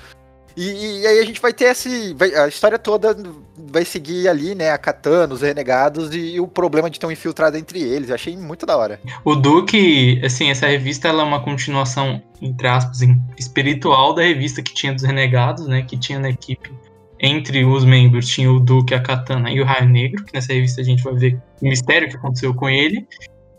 [0.56, 2.14] E, e aí a gente vai ter esse.
[2.14, 3.16] vai- a história toda
[3.58, 4.72] vai seguir ali, né?
[4.72, 8.10] A Katana, os renegados e, o problema de ter um infiltrado entre eles.
[8.10, 9.00] Eu achei muito da hora.
[9.24, 13.00] O Duke, assim, essa revista ela é uma continuação, entre aspas,
[13.38, 15.84] espiritual da revista que tinha dos Renegados, né?
[15.84, 16.72] Que tinha na equipe.
[17.20, 20.80] Entre os membros tinha o Duke, a Katana e o Raio Negro, que nessa revista
[20.82, 23.06] a gente vai ver o mistério que aconteceu com ele.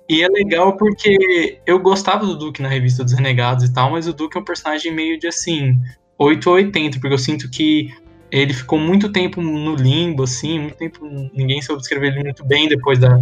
[0.09, 4.09] E é legal porque eu gostava do Duke na revista dos Renegados e tal, mas
[4.09, 5.79] o Duke é um personagem meio de assim,
[6.20, 7.90] 8 ou 80, porque eu sinto que
[8.30, 11.00] ele ficou muito tempo no limbo, assim, muito tempo
[11.35, 13.18] ninguém soube escrever ele muito bem depois da,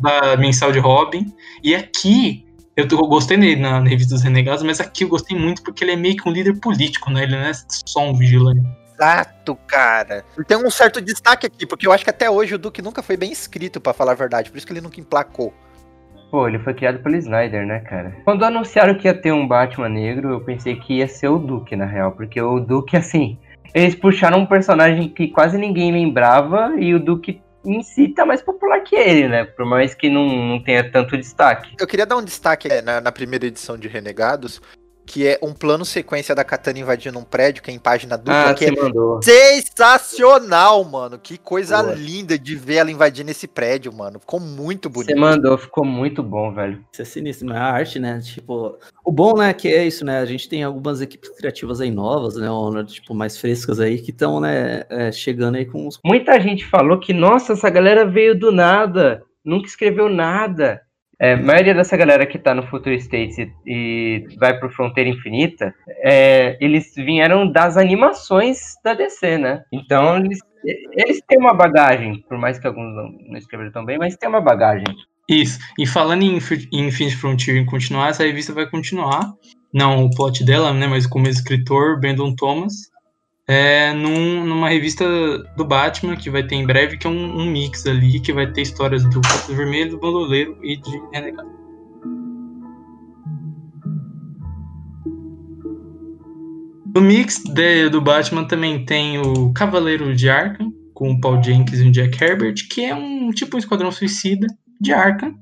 [0.00, 1.32] da mensal de Robin.
[1.62, 2.44] E aqui,
[2.76, 5.84] eu, eu gostei nele na, na revista dos Renegados, mas aqui eu gostei muito porque
[5.84, 7.22] ele é meio que um líder político, né?
[7.22, 7.52] Ele não é
[7.86, 8.60] só um vigilante.
[8.94, 10.24] Exato, cara.
[10.46, 13.16] Tem um certo destaque aqui, porque eu acho que até hoje o Duke nunca foi
[13.16, 15.54] bem escrito, pra falar a verdade, por isso que ele nunca emplacou.
[16.34, 18.12] Pô, ele foi criado pelo Snyder, né, cara?
[18.24, 21.76] Quando anunciaram que ia ter um Batman negro, eu pensei que ia ser o Duke,
[21.76, 22.10] na real.
[22.10, 23.38] Porque o Duke, assim,
[23.72, 28.42] eles puxaram um personagem que quase ninguém lembrava e o Duke em si tá mais
[28.42, 29.44] popular que ele, né?
[29.44, 31.76] Por mais que não, não tenha tanto destaque.
[31.78, 34.60] Eu queria dar um destaque na, na primeira edição de Renegados,
[35.06, 38.50] que é um plano sequência da Katana invadindo um prédio, que é em página dupla,
[38.50, 39.20] Ah, que você é mandou.
[39.22, 41.18] sensacional, mano.
[41.18, 41.94] Que coisa Boa.
[41.94, 44.18] linda de ver ela invadindo esse prédio, mano.
[44.18, 45.10] Ficou muito bonito.
[45.10, 46.84] Você mandou, ficou muito bom, velho.
[46.92, 48.18] Isso é sinistro, não é a arte, né?
[48.20, 50.18] Tipo, o bom, né, que é isso, né?
[50.18, 52.50] A gente tem algumas equipes criativas aí novas, né?
[52.50, 55.98] ou, né, tipo, mais frescas aí, que estão, né, é, chegando aí com os.
[56.04, 60.80] Muita gente falou que, nossa, essa galera veio do nada, nunca escreveu nada.
[61.24, 65.08] É, a maioria dessa galera que tá no Future States e, e vai pro Fronteira
[65.08, 69.64] Infinita, é, eles vieram das animações da DC, né?
[69.72, 70.38] Então, eles,
[70.92, 74.28] eles têm uma bagagem, por mais que alguns não, não escreveram tão bem, mas tem
[74.28, 74.84] uma bagagem.
[75.26, 75.58] Isso.
[75.78, 76.38] E falando em,
[76.70, 79.32] em Infinite Frontier em continuar, essa revista vai continuar.
[79.72, 80.86] Não o plot dela, né?
[80.86, 82.90] Mas com o mesmo escritor, Brandon Thomas.
[83.46, 85.04] É, num- numa revista
[85.56, 88.50] do Batman que vai ter em breve, que é um, um mix ali, que vai
[88.50, 91.50] ter histórias do Capuz Vermelho, do Bandoleiro e de Renegado.
[96.94, 101.80] No mix de- do Batman também tem o Cavaleiro de Arkham, com o Paul Jenkins
[101.80, 104.46] e o Jack Herbert, que é um tipo um esquadrão suicida
[104.80, 105.34] de Arkham.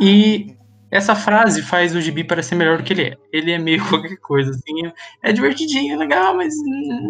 [0.00, 0.54] E
[0.90, 3.16] essa frase faz o gibi parecer melhor do que ele é.
[3.32, 4.90] Ele é meio qualquer coisa, assim.
[5.22, 6.54] É divertidinho, é legal, mas.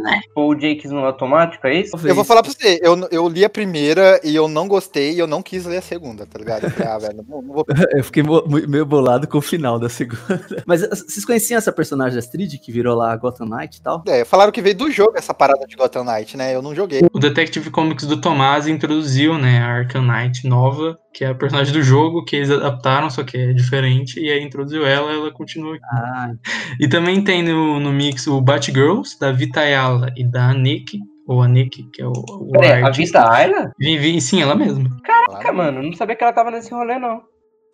[0.03, 0.21] Né.
[0.35, 1.97] Paul Jenkins no automático, é isso?
[2.07, 5.19] Eu vou falar pra você, eu, eu li a primeira e eu não gostei e
[5.19, 6.65] eu não quis ler a segunda, tá ligado?
[6.65, 7.67] Eu falei, ah, velho, não, não vou
[7.97, 8.23] Eu fiquei
[8.69, 10.21] meio bolado com o final da segunda.
[10.67, 13.83] Mas uh, vocês conheciam essa personagem da Astrid que virou lá a Gotham Knight e
[13.83, 14.03] tal?
[14.07, 16.55] É, falaram que veio do jogo essa parada de Gotham Knight, né?
[16.55, 17.03] Eu não joguei.
[17.13, 21.73] O Detective Comics do Tomás introduziu, né, a Arkham Knight nova, que é a personagem
[21.73, 23.70] do jogo, que eles adaptaram, só que é diferente,
[24.19, 25.85] e aí introduziu ela, ela continua aqui.
[25.93, 26.31] Ah,
[26.81, 31.43] E também tem no, no mix o Batgirls, da Vita Ayala e da Nick, ou
[31.43, 32.91] a Nick, que é o, o Peraí, a.
[32.91, 33.73] Vita Ayla?
[33.79, 34.89] Vim- Sim, ela mesma.
[35.05, 37.23] Caraca, mano, não sabia que ela tava nesse rolê, não.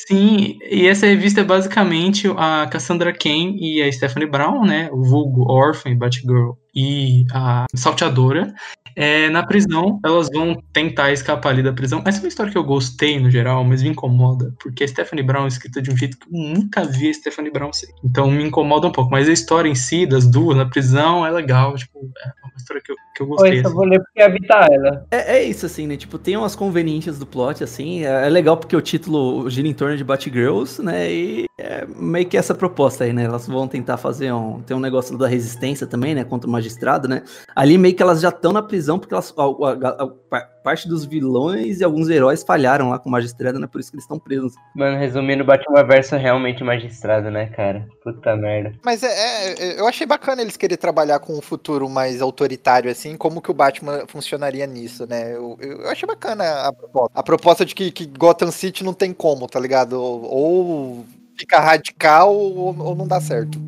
[0.07, 4.91] Sim, e essa revista é basicamente a Cassandra Cain e a Stephanie Brown, né?
[4.93, 8.53] O vulgo Orphan, Batgirl e a Salteadora.
[8.97, 12.03] É, na prisão, elas vão tentar escapar ali da prisão.
[12.07, 15.23] Essa é uma história que eu gostei no geral, mas me incomoda, porque a Stephanie
[15.23, 17.89] Brown é escrita de um jeito que eu nunca vi a Stephanie Brown ser.
[18.03, 19.11] Então me incomoda um pouco.
[19.11, 21.75] Mas a história em si, das duas na prisão, é legal.
[21.75, 23.55] Tipo, é uma história que eu, que eu gostei.
[23.55, 23.77] isso eu assim.
[23.77, 25.07] vou ler porque é a Vita Ayla.
[25.11, 25.97] É, é isso, assim, né?
[25.97, 28.05] Tipo, tem umas conveniências do plot, assim.
[28.05, 31.13] É, é legal porque o título gira em torno de Batgirls, né?
[31.13, 33.25] E é meio que essa proposta aí, né?
[33.25, 34.61] Elas vão tentar fazer um.
[34.63, 36.25] Tem um negócio da resistência também, né?
[36.25, 37.23] Contra o magistrado, né?
[37.55, 40.49] Ali meio que elas já estão na prisão porque elas, a, a- a- a pa-
[40.63, 43.67] parte dos vilões e alguns heróis falharam lá com o magistrado, né?
[43.67, 44.53] Por isso que eles estão presos.
[44.75, 47.87] Mano, resumindo, Batman Verso é realmente magistrado, né, cara?
[48.03, 48.73] Puta merda.
[48.85, 53.17] Mas é, é- eu achei bacana eles querer trabalhar com um futuro mais autoritário, assim,
[53.17, 55.35] como que o Batman funcionaria nisso, né?
[55.35, 57.19] Eu, eu, eu achei bacana a proposta.
[57.19, 59.95] A proposta de que, que Gotham City não tem como, tá ligado?
[60.01, 61.07] Ou, ou
[61.39, 63.59] fica radical ou, ou não dá certo.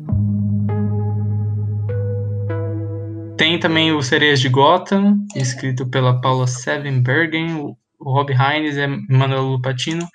[3.39, 8.87] Tem também o Sereias de Gotham, escrito pela Paula Sevenbergen, o o Rob Hines e
[8.87, 10.07] Manuel Lupatino.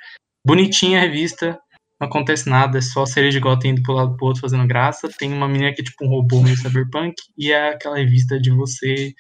[0.47, 1.59] Bonitinha a revista,
[2.01, 5.09] não acontece nada, é só Sereias de Gotham indo pro lado pro outro fazendo graça.
[5.19, 8.51] Tem uma menina que é tipo um robô meio cyberpunk, e é aquela revista de
[8.51, 9.13] você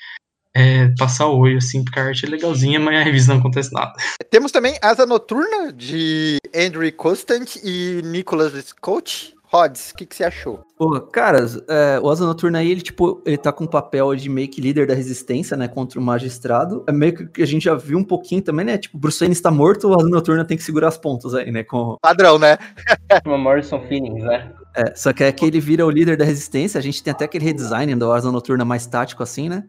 [0.54, 3.72] é, passar o olho, assim, porque a arte é legalzinha, mas a revista não acontece
[3.72, 3.92] nada.
[4.30, 9.33] Temos também Asa Noturna, de Andrew Constant e Nicholas Scott.
[9.54, 10.64] Rods, o que, que você achou?
[10.76, 14.28] Pô, cara, é, o Asa Noturna aí, ele, tipo, ele tá com um papel de
[14.28, 16.82] meio que líder da resistência, né, contra o magistrado.
[16.88, 19.52] É meio que a gente já viu um pouquinho também, né, tipo, Bruce Wayne está
[19.52, 21.96] morto, o Asa Noturna tem que segurar as pontas aí, né, com...
[22.02, 22.58] Padrão, né?
[23.24, 24.52] Uma Morrison Feelings, né?
[24.74, 27.26] É, só que é que ele vira o líder da resistência, a gente tem até
[27.26, 29.62] aquele redesign do Asa Noturna mais tático, assim, né,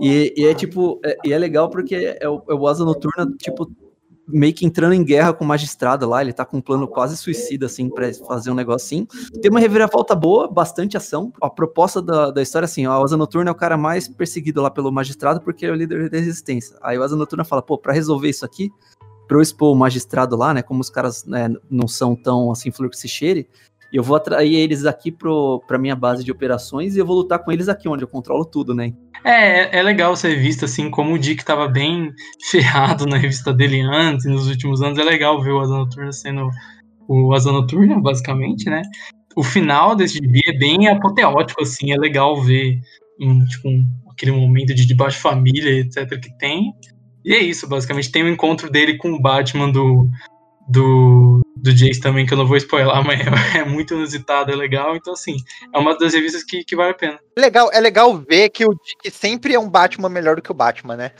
[0.00, 3.32] e, e é, tipo, é, e é legal porque é o, é o Asa Noturna,
[3.38, 3.70] tipo,
[4.28, 7.16] meio que entrando em guerra com o magistrado lá, ele tá com um plano quase
[7.16, 9.06] suicida, assim, pra fazer um negócio assim.
[9.40, 11.32] Tem uma reviravolta boa, bastante ação.
[11.40, 14.60] A proposta da, da história, assim, ó, a Asa Noturna é o cara mais perseguido
[14.60, 16.76] lá pelo magistrado porque é o líder da resistência.
[16.82, 18.70] Aí o Asa Noturna fala, pô, pra resolver isso aqui,
[19.26, 22.70] pra eu expor o magistrado lá, né, como os caras né, não são tão, assim,
[22.70, 23.48] flor que se cheire,
[23.92, 27.38] eu vou atrair eles aqui pro, pra minha base de operações e eu vou lutar
[27.38, 28.92] com eles aqui, onde eu controlo tudo, né?
[29.24, 32.12] É, é legal essa revista, assim, como o Dick tava bem
[32.50, 36.48] ferrado na revista dele antes, nos últimos anos, é legal ver o Asa Noturna sendo
[37.08, 38.82] o Asa Noturna, basicamente, né?
[39.34, 42.78] O final desse gibi é bem apoteótico, assim, é legal ver
[43.20, 46.72] um, tipo, um- aquele momento de debaixo família, etc, que tem.
[47.24, 50.08] E é isso, basicamente, tem o encontro dele com o Batman do,
[50.68, 54.56] do, do Jace também, que eu não vou spoiler, mas é, é muito inusitado, é
[54.56, 55.36] legal, então, assim,
[55.72, 57.18] é uma das revistas que, que vale a pena.
[57.36, 60.54] Legal, é legal ver que o Dick sempre é um Batman melhor do que o
[60.54, 61.12] Batman, né?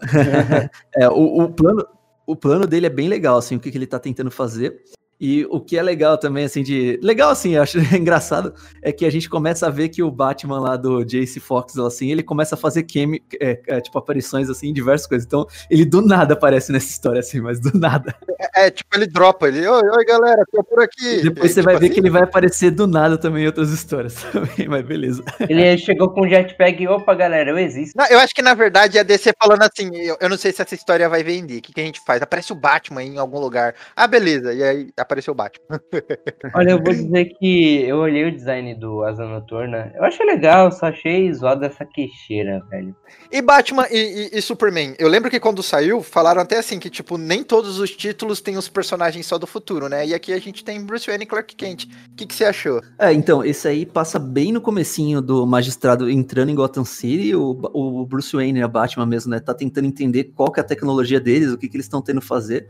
[0.96, 1.86] É, o, o plano,
[2.26, 4.82] o plano dele é bem legal, assim, o que, que ele tá tentando fazer.
[5.20, 6.98] E o que é legal também, assim, de.
[7.02, 10.60] Legal, assim, eu acho engraçado, é que a gente começa a ver que o Batman
[10.60, 13.22] lá do Jace Fox, assim, ele começa a fazer quemi...
[13.40, 15.26] É, é, tipo, aparições, assim, em diversas coisas.
[15.26, 18.14] Então, ele do nada aparece nessa história, assim, mas do nada.
[18.54, 21.20] É, é tipo, ele dropa, ele, oi, oi, galera, tô por aqui.
[21.20, 23.44] E depois E, você tipo vai ver assim, que ele vai aparecer do nada também
[23.44, 25.24] em outras histórias também, mas beleza.
[25.48, 27.96] Ele chegou com o jetpack e, opa, galera, eu existo.
[27.96, 30.60] Não, eu acho que na verdade é DC falando assim: eu, eu não sei se
[30.60, 31.58] essa história vai vender.
[31.58, 32.20] O que, que a gente faz?
[32.20, 33.74] Aparece o Batman em algum lugar.
[33.94, 34.52] Ah, beleza.
[34.52, 35.80] E aí apareceu o Batman.
[36.54, 39.92] Olha, eu vou dizer que eu olhei o design do Asa Noturna.
[39.94, 42.94] Eu achei legal, só achei zoada essa queixeira, velho.
[43.30, 44.94] E Batman e, e- e Superman?
[44.98, 48.56] Eu lembro que quando saiu, falaram até assim: que, tipo, nem todos os títulos têm
[48.56, 50.06] os personagens só do futuro, né?
[50.06, 51.84] E aqui a gente tem Bruce Wayne e Clark Kent.
[52.12, 52.82] O que, que você achou?
[52.98, 57.58] É, então, esse aí passa bem no comecinho do magistrado entrando em Gotham City, o,
[57.72, 61.20] o Bruce Wayne, a Batman mesmo, né, tá tentando entender qual que é a tecnologia
[61.20, 62.66] deles, o que, que eles estão tendo a fazer.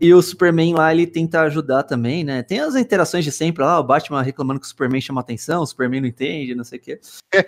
[0.00, 2.42] E o Superman lá, ele tenta ajudar também, né?
[2.42, 5.66] Tem as interações de sempre lá, o Batman reclamando que o Superman chama atenção, o
[5.66, 7.00] Superman não entende, não sei o quê.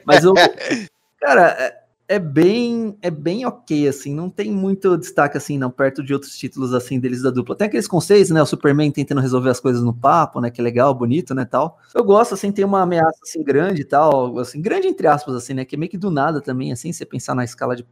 [0.04, 0.32] Mas o.
[1.20, 6.02] Cara, é, é bem é bem ok, assim, não tem muito destaque, assim, não, perto
[6.02, 7.54] de outros títulos, assim, deles da dupla.
[7.54, 10.64] Tem aqueles conceitos, né, o Superman tentando resolver as coisas no papo, né, que é
[10.64, 11.78] legal, bonito, né, tal.
[11.94, 15.52] Eu gosto, assim, tem uma ameaça, assim, grande e tal, assim, grande entre aspas, assim,
[15.52, 17.84] né, que é meio que do nada também, assim, você pensar na escala de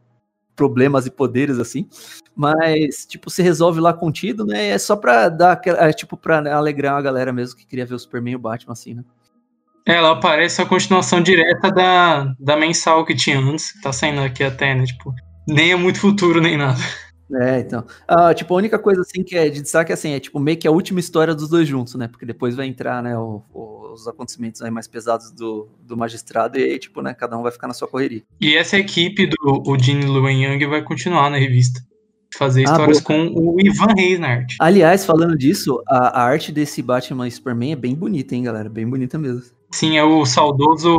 [0.57, 1.87] problemas e poderes, assim,
[2.35, 6.39] mas, tipo, se resolve lá contido, né, é só pra dar, aquela- é, tipo, pra
[6.57, 9.05] alegrar a galera mesmo que queria ver o Superman e o Batman, assim, né.
[9.85, 14.43] Ela parece a continuação direta da, da mensal que tinha antes, que tá saindo aqui
[14.43, 14.85] até, né?
[14.85, 15.15] Tipo,
[15.47, 16.81] nem é muito futuro nem nada.
[17.33, 17.85] É, então.
[18.07, 20.69] Ah, tipo, a única coisa assim que é de destaque assim, é tipo meio que
[20.69, 22.07] a última história dos dois juntos, né?
[22.07, 26.59] Porque depois vai entrar, né, o- o- os acontecimentos aí mais pesados do, do magistrado
[26.59, 28.23] e aí, tipo, né, cada um vai ficar na sua correria.
[28.41, 31.81] E essa equipe do o Gene Luen Young vai continuar na revista.
[32.37, 34.57] Fazer Ah, histórias com o Ivan Reis na arte.
[34.61, 38.69] Aliás, falando disso, a, a arte desse Batman e Superman é bem bonita, hein, galera?
[38.69, 39.43] Bem bonita mesmo.
[39.73, 40.97] Sim, é o saudoso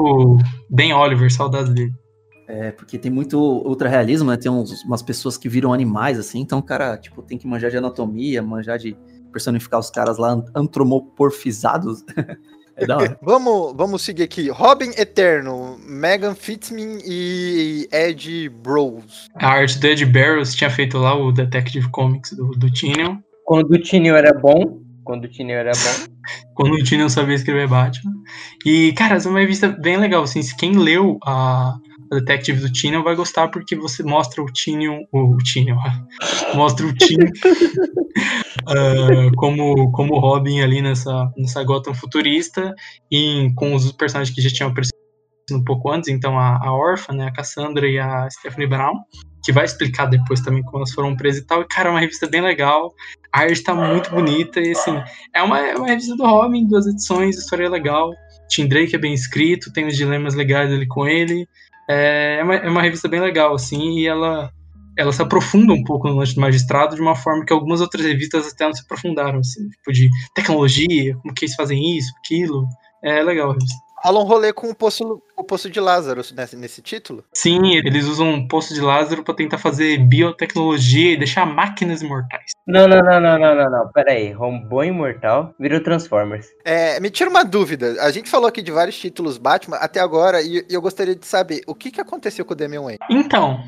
[0.69, 1.93] Ben Oliver, saudades dele.
[2.47, 4.37] É, porque tem muito ultra realismo, né?
[4.37, 7.69] Tem uns- umas pessoas que viram animais, assim, então o cara, tipo, tem que manjar
[7.69, 8.95] de anatomia, manjar de
[9.33, 12.03] personificar os caras lá antropomorfizados.
[12.75, 13.17] é da hora.
[13.21, 14.49] Vamos, vamos seguir aqui.
[14.49, 19.27] Robin Eterno, Megan Fitzman e Ed Bros.
[19.35, 23.17] A arte do Ed Barrows tinha feito lá o Detective Comics do, do Tinion.
[23.45, 26.13] Quando o Tinho era bom, quando o Tinho era bom,
[26.55, 28.13] quando o Tinion sabia escrever Batman.
[28.65, 31.77] E, cara, essa é uma revista bem legal, assim, se quem leu a
[32.11, 35.77] Detective do Tinion vai gostar porque você mostra o Tinion, o, Tinion,
[36.55, 37.29] mostra o Tinion
[38.67, 42.73] ah, como, como Robin ali nessa, nessa Gotham futurista
[43.11, 44.97] e com os personagens que já tinham aparecido
[45.51, 48.95] um pouco antes, então a, a Orphan, né, a Cassandra e a Stephanie Brown,
[49.43, 51.61] que vai explicar depois também como elas foram presas e tal.
[51.61, 52.93] E, cara, é uma revista bem legal,
[53.31, 55.01] a arte tá muito bonita e, assim,
[55.33, 58.11] é uma, é uma revista do Robin, duas edições, história legal.
[58.49, 61.47] Tim Drake é bem escrito, tem os dilemas legais ali com ele.
[61.89, 64.51] É, é, uma, é uma revista bem legal, assim, e ela,
[64.97, 68.05] ela se aprofunda um pouco no lance do magistrado de uma forma que algumas outras
[68.05, 72.67] revistas até não se aprofundaram, assim, tipo de tecnologia, como que eles fazem isso, aquilo.
[73.03, 73.86] É legal a revista.
[74.07, 77.25] Rola um rolê com o Poço, o poço de Lázaro nesse, nesse título.
[77.33, 82.51] Sim, eles usam um poço de Lázaro para tentar fazer biotecnologia e deixar máquinas imortais.
[82.65, 83.91] Não, não, não, não, não, não, não.
[83.91, 84.31] Pera aí.
[84.31, 86.47] Rombou imortal, virou Transformers.
[86.63, 88.01] É, me tira uma dúvida.
[88.01, 91.25] A gente falou aqui de vários títulos Batman até agora e, e eu gostaria de
[91.25, 92.99] saber o que, que aconteceu com o Damian Wayne.
[93.09, 93.59] Então,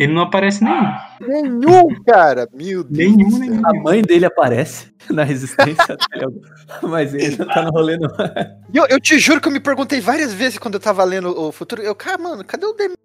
[0.00, 0.86] ele não aparece nenhum.
[1.20, 2.48] Nenhum, cara.
[2.54, 3.16] Meu Deus.
[3.16, 3.66] Nenhum, nenhum.
[3.66, 5.98] A mãe dele aparece na resistência,
[6.82, 8.08] mas ele não tá no rolê, não.
[8.72, 11.52] Eu, eu te juro que eu me perguntei várias vezes quando eu tava lendo o
[11.52, 11.82] futuro.
[11.82, 12.96] Eu, cara, mano, cadê o Damian,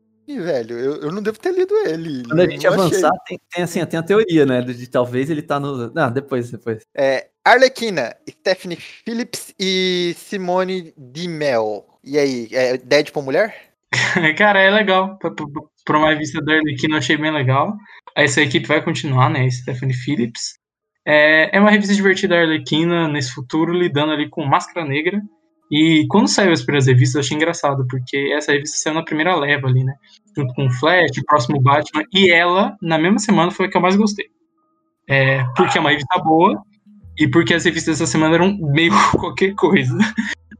[0.42, 0.80] velho?
[0.80, 2.24] Eu, eu não devo ter lido ele.
[2.24, 4.62] Quando a gente avançar, tem, tem, assim, tem a teoria, né?
[4.62, 5.94] De, de talvez ele tá no.
[5.94, 6.82] Não, depois, depois.
[6.96, 11.86] É, Arlequina, Stephanie Phillips e Simone Di Mel.
[12.02, 13.54] E aí, é Deadpool mulher?
[14.38, 15.20] Cara, é legal.
[15.86, 17.78] Pra uma revista da Arlequina eu achei bem legal.
[18.16, 19.50] Essa equipe vai continuar, né?
[19.50, 20.56] Stephanie Phillips.
[21.08, 25.22] É, é uma revista divertida da Arlequina nesse futuro, lidando ali com Máscara Negra.
[25.72, 29.36] E quando saiu as primeiras revistas, eu achei engraçado, porque essa revista saiu na primeira
[29.36, 29.94] leva ali, né?
[30.36, 32.04] Junto com o Flash, o próximo Batman.
[32.14, 34.26] E ela, na mesma semana, foi a que eu mais gostei.
[35.08, 36.62] É, porque é uma revista boa
[37.18, 39.98] e porque as revistas dessa semana eram meio qualquer coisa.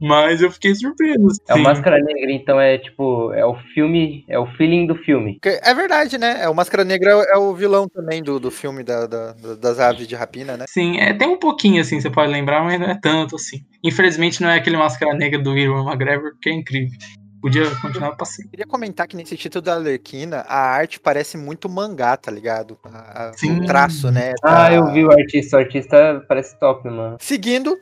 [0.00, 1.40] Mas eu fiquei surpreso.
[1.48, 1.58] É o.
[1.58, 5.38] Máscara Negra, então é tipo, é o filme, é o feeling do filme.
[5.44, 6.38] É verdade, né?
[6.42, 9.78] É, o Máscara Negra é o vilão também do, do filme da, da- da- das
[9.80, 10.64] aves de rapina, né?
[10.68, 13.64] Sim, é, tem um pouquinho assim, você pode lembrar, mas não é tanto assim.
[13.82, 16.96] Infelizmente não é aquele máscara negra do Iron McGregor, que é incrível.
[17.40, 18.48] Podia continuar passando.
[18.48, 22.76] Queria comentar que nesse título da Alerquina, a arte parece muito mangá, tá ligado?
[22.82, 23.60] A- a- Sim.
[23.60, 24.32] O traço, né?
[24.42, 25.56] Ah, da- eu vi o artista.
[25.56, 27.16] O artista parece top, mano.
[27.20, 27.76] Seguindo,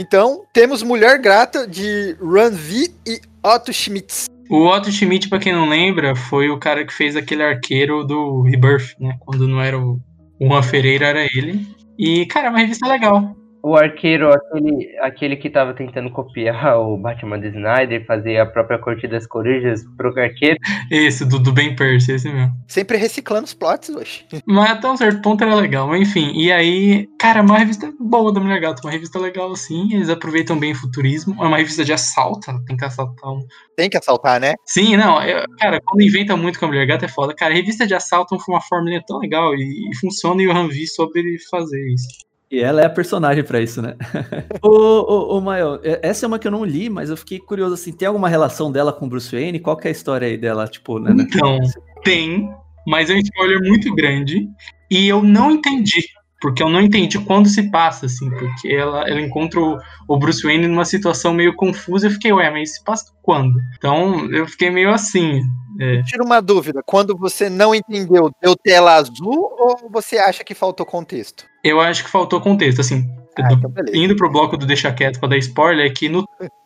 [0.00, 4.30] então, temos Mulher Grata de Ranvi e Otto Schmitz.
[4.48, 8.40] O Otto Schmidt, pra quem não lembra, foi o cara que fez aquele arqueiro do
[8.40, 9.16] Rebirth, né?
[9.20, 10.00] Quando não era o
[10.40, 11.68] Juan Ferreira, era ele.
[11.98, 13.36] E, cara, é uma revista legal.
[13.62, 18.78] O arqueiro, aquele, aquele que tava tentando copiar o Batman do Snyder, fazer a própria
[18.78, 20.56] Corte das Corujas pro arqueiro.
[20.90, 22.52] Esse, do, do Ben Percy, esse mesmo.
[22.66, 24.26] Sempre reciclando os plots hoje.
[24.46, 26.32] Mas até um certo ponto era legal, mas enfim.
[26.34, 29.92] E aí, cara, é uma revista boa da Mulher Gato, uma revista legal assim.
[29.94, 31.34] Eles aproveitam bem o futurismo.
[31.42, 33.40] É uma revista de assalto, tem que assaltar um.
[33.76, 34.54] Tem que assaltar, né?
[34.66, 37.34] Sim, não, eu- cara, quando inventa muito com a Mulher Gato é foda.
[37.34, 40.86] Cara, revista de assalto foi uma fórmula tão legal e, e funciona e o Ranvi
[40.86, 42.29] soube fazer isso.
[42.50, 43.94] E ela é a personagem pra isso, né?
[44.60, 45.52] ô, ô,
[45.84, 48.28] é- essa é uma que eu não li, mas eu fiquei curioso, assim, tem alguma
[48.28, 49.60] relação dela com Bruce Wayne?
[49.60, 51.14] Qual que é a história aí dela, tipo, né?
[51.14, 51.24] né?
[51.28, 51.58] Então,
[52.02, 52.50] tem,
[52.86, 54.48] mas é um spoiler muito grande.
[54.90, 56.04] E eu não entendi.
[56.40, 58.30] Porque eu não entendi quando se passa, assim.
[58.30, 59.78] Porque ela, ela encontra o,
[60.08, 62.06] o Bruce Wayne numa situação meio confusa.
[62.06, 63.60] Eu fiquei, ué, mas se passa quando?
[63.76, 65.42] Então, eu fiquei meio assim.
[65.78, 66.02] É.
[66.02, 66.82] Tira uma dúvida.
[66.84, 71.44] Quando você não entendeu, deu tela azul ou você acha que faltou contexto?
[71.62, 73.06] Eu acho que faltou contexto, assim.
[73.38, 76.24] Ah, então indo pro bloco do Deixa Quieto pra dar spoiler, é que no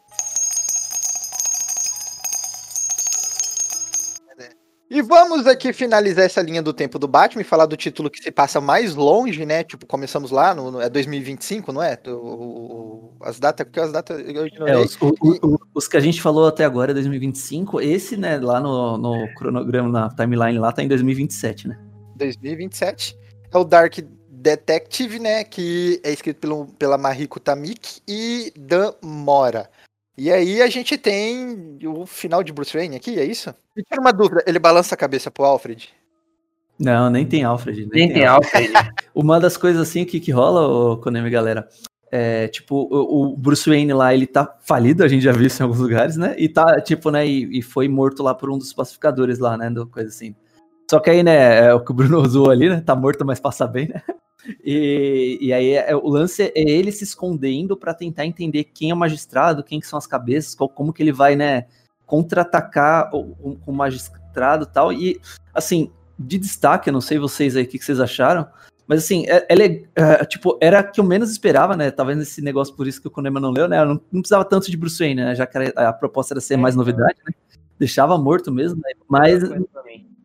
[4.91, 8.23] E vamos aqui finalizar essa linha do tempo do Batman e falar do título que
[8.23, 9.65] se passa mais longe, né?
[9.65, 11.99] Tipo, começamos lá, no, no- é 2025, não é?
[12.07, 14.21] O- o- as datas, porque as datas.
[14.67, 18.61] É, os, o- os que a gente falou até agora é 2025, esse, né, lá
[18.61, 21.79] no, no cronograma, na timeline lá, tá em 2027, né?
[22.17, 23.17] 2027.
[23.53, 23.95] É o Dark
[24.29, 25.45] Detective, né?
[25.45, 29.71] Que é escrito pelo, pela Mariko Tamik e Dan Mora.
[30.17, 33.53] E aí a gente tem o final de Bruce Wayne aqui, é isso?
[33.77, 35.93] E tira uma dúvida, ele balança a cabeça pro Alfred?
[36.79, 37.89] Não, nem tem Alfred.
[37.93, 38.73] Nem tem Alfred.
[39.15, 41.69] Uma das coisas assim que, que rola, ô, Konami, galera,
[42.11, 45.61] é tipo, o, o Bruce Wayne lá, ele tá falido, a gente já viu isso
[45.61, 46.35] em alguns lugares, né?
[46.39, 49.71] E tá, tipo, né, e, e foi morto lá por um dos pacificadores lá, né,
[49.71, 50.35] do coisa assim.
[50.91, 53.41] Só que aí, né, é o que o Bruno usou ali, né, tá morto, mas
[53.41, 54.03] passa bem, né?
[54.63, 58.95] E, e aí é- o lance é ele se escondendo pra tentar entender quem é
[58.95, 61.67] o magistrado, quem que são as cabeças, qual- como que ele vai, né,
[62.07, 64.93] contra-atacar o, o- magistrado e tal.
[64.93, 65.19] E,
[65.55, 68.47] assim, de destaque, eu não sei vocês aí o que, que vocês acharam,
[68.87, 71.91] mas assim, é, é le- é, tipo, era a que eu menos esperava, né?
[71.91, 73.81] Talvez esse negócio por isso que o Konema não leu, né?
[73.81, 75.35] Eu não, não precisava tanto de Bruce Wayne, né?
[75.35, 77.33] Já que era- a proposta era ser mais novidade, né?
[77.79, 78.93] Deixava morto mesmo, né?
[79.09, 79.43] Mas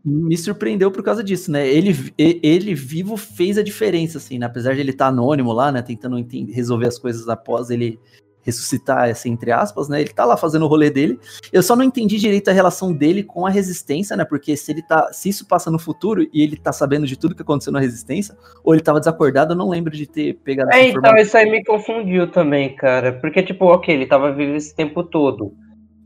[0.10, 1.68] me surpreendeu por causa disso, né?
[1.68, 4.46] Ele, ele vivo fez a diferença, assim, né?
[4.46, 5.82] Apesar de ele estar anônimo lá, né?
[5.82, 6.16] Tentando
[6.52, 8.00] resolver as coisas após ele
[8.42, 10.02] ressuscitar, assim, entre aspas, né?
[10.02, 11.20] Ele tá lá fazendo o rolê dele.
[11.52, 14.26] Eu só não entendi direito a relação dele com a resistência, né?
[14.26, 15.12] Porque se ele tá.
[15.12, 18.36] Se isso passa no futuro e ele tá sabendo de tudo que aconteceu na resistência,
[18.64, 21.22] ou ele tava desacordado, eu não lembro de ter pegado É, então, informação.
[21.22, 23.14] isso aí me confundiu também, cara.
[23.14, 25.54] Porque, tipo, ok, ele tava vivo esse tempo todo.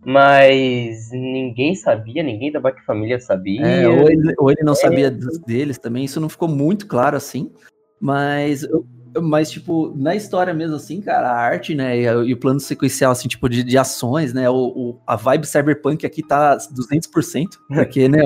[0.06, 3.66] Mas ninguém sabia, ninguém da Bat-Família sabia.
[3.66, 4.76] É, ou, ele, ou ele não É.
[4.76, 7.52] sabia dos deles também, isso não ficou muito claro assim,
[8.02, 8.68] mas,
[9.22, 13.12] mas tipo, na história mesmo assim, cara, a arte, né, e, e o plano sequencial,
[13.14, 18.10] assim, tipo, de, de ações, né, o, o- a vibe cyberpunk aqui tá 200%, porque,
[18.10, 18.20] né,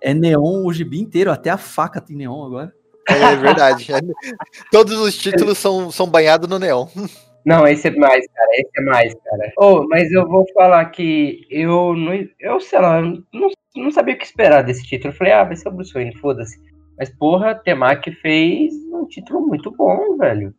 [0.00, 2.72] é neon o gibi inteiro, até a faca tem neon agora.
[3.08, 3.92] É verdade.
[3.92, 4.00] É-
[4.70, 6.86] Todos os títulos são, são banhados no neon.
[7.44, 8.50] Não, esse é mais, cara.
[8.54, 9.52] Esse é mais, cara.
[9.58, 12.26] Oh, mas eu vou falar que eu não.
[12.40, 15.12] Eu sei lá, não, não sabia o que esperar desse título.
[15.12, 16.58] Eu falei, ah, vai ser o Bruce Wayne, foda-se.
[16.96, 20.54] Mas, porra, Temaki fez um título muito bom, velho.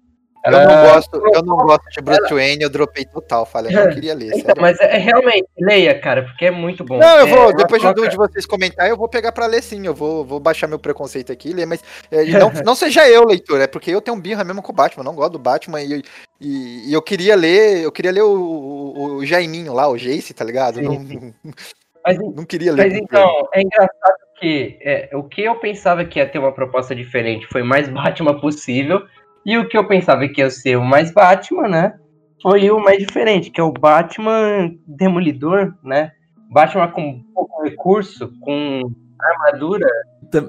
[0.46, 3.86] Eu não Ela- gosto, eu não gosto de Bruce Wayne, eu dropei total, falei, eu
[3.86, 4.32] não queria ler.
[4.36, 7.00] Então, mas é, é realmente, leia, cara, porque é muito bom.
[7.00, 9.64] Não, eu É, vou, ela depois de, de vocês comentarem, eu vou pegar pra ler
[9.64, 13.08] sim, eu vou, vou baixar meu preconceito aqui e ler, mas é, não, não seja
[13.10, 15.34] eu, leitor, é porque eu tenho um birra mesmo com o Batman, eu não gosto
[15.34, 16.04] do Batman e,
[16.40, 20.34] e, e eu queria ler, eu queria ler o, o, o Jaiminho lá, o Jace,
[20.34, 20.76] tá ligado?
[20.76, 21.54] Sim, Não,
[22.06, 22.88] Mas, não queria ler.
[22.90, 26.94] Mas então, é engraçado que é, o que eu pensava que ia ter uma proposta
[26.94, 29.02] diferente foi o mais Batman possível,
[29.46, 31.94] e o que eu pensava que ia ser o mais Batman, né?
[32.42, 36.12] Foi o mais diferente, que é o Batman Demolidor, né?
[36.52, 38.82] Batman com pouco recurso, com
[39.20, 39.88] armadura.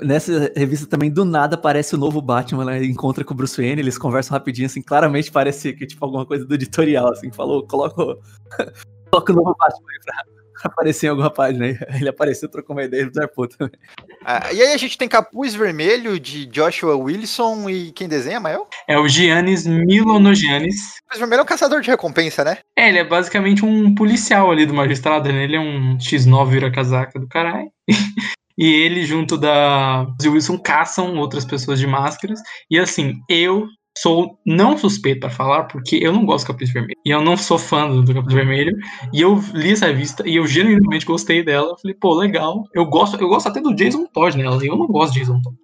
[0.02, 3.80] Nessa revista também, do nada, aparece o novo Batman, né, encontra com o Bruce Wayne,
[3.80, 7.94] eles conversam rapidinho, assim, claramente parece que, tipo, alguma coisa do editorial, assim, falou, coloca,
[9.10, 11.78] coloca o novo Batman aí pra, aparecer em alguma página aí.
[12.00, 13.78] Ele apareceu, trocou uma ideia, zarpou também.
[14.24, 18.68] Ah, e aí a gente tem Capuz Vermelho de Joshua Wilson e quem desenha, Mael?
[18.88, 21.00] É o Giannis Milonogiannis.
[21.04, 22.58] Capuz Vermelho é um caçador de recompensa, né?
[22.76, 25.44] É, ele é basicamente um policial ali do magistrado, né?
[25.44, 27.70] Ele é um X9 vira-casaca do caralho.
[28.58, 32.40] E ele, junto da Wilson, caçam outras pessoas de máscaras.
[32.70, 33.66] E assim, eu
[33.96, 36.98] sou não suspeito para falar, porque eu não gosto do Capuz Vermelho.
[37.04, 38.76] E eu não sou fã do Capuz Vermelho.
[39.12, 41.70] E eu li essa revista e eu genuinamente gostei dela.
[41.70, 42.64] Eu falei, pô, legal.
[42.74, 44.64] Eu gosto, eu gosto até do Jason Todd nela.
[44.64, 45.56] Eu não gosto de Jason Todd.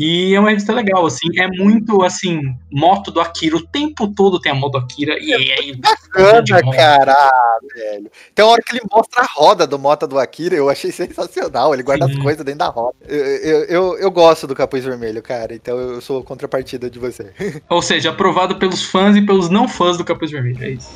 [0.00, 2.40] E é uma revista legal, assim, é muito, assim,
[2.72, 5.76] moto do Akira, o tempo todo tem a moto do Akira, e aí...
[5.76, 7.30] Bacana, cara,
[7.74, 8.10] velho.
[8.34, 11.74] Tem uma hora que ele mostra a roda do moto do Akira, eu achei sensacional,
[11.74, 12.12] ele guarda Sim.
[12.12, 12.96] as coisas dentro da roda.
[13.06, 17.34] Eu, eu, eu, eu gosto do Capuz Vermelho, cara, então eu sou contrapartida de você.
[17.68, 20.92] Ou seja, aprovado pelos fãs e pelos não fãs do Capuz Vermelho, é isso.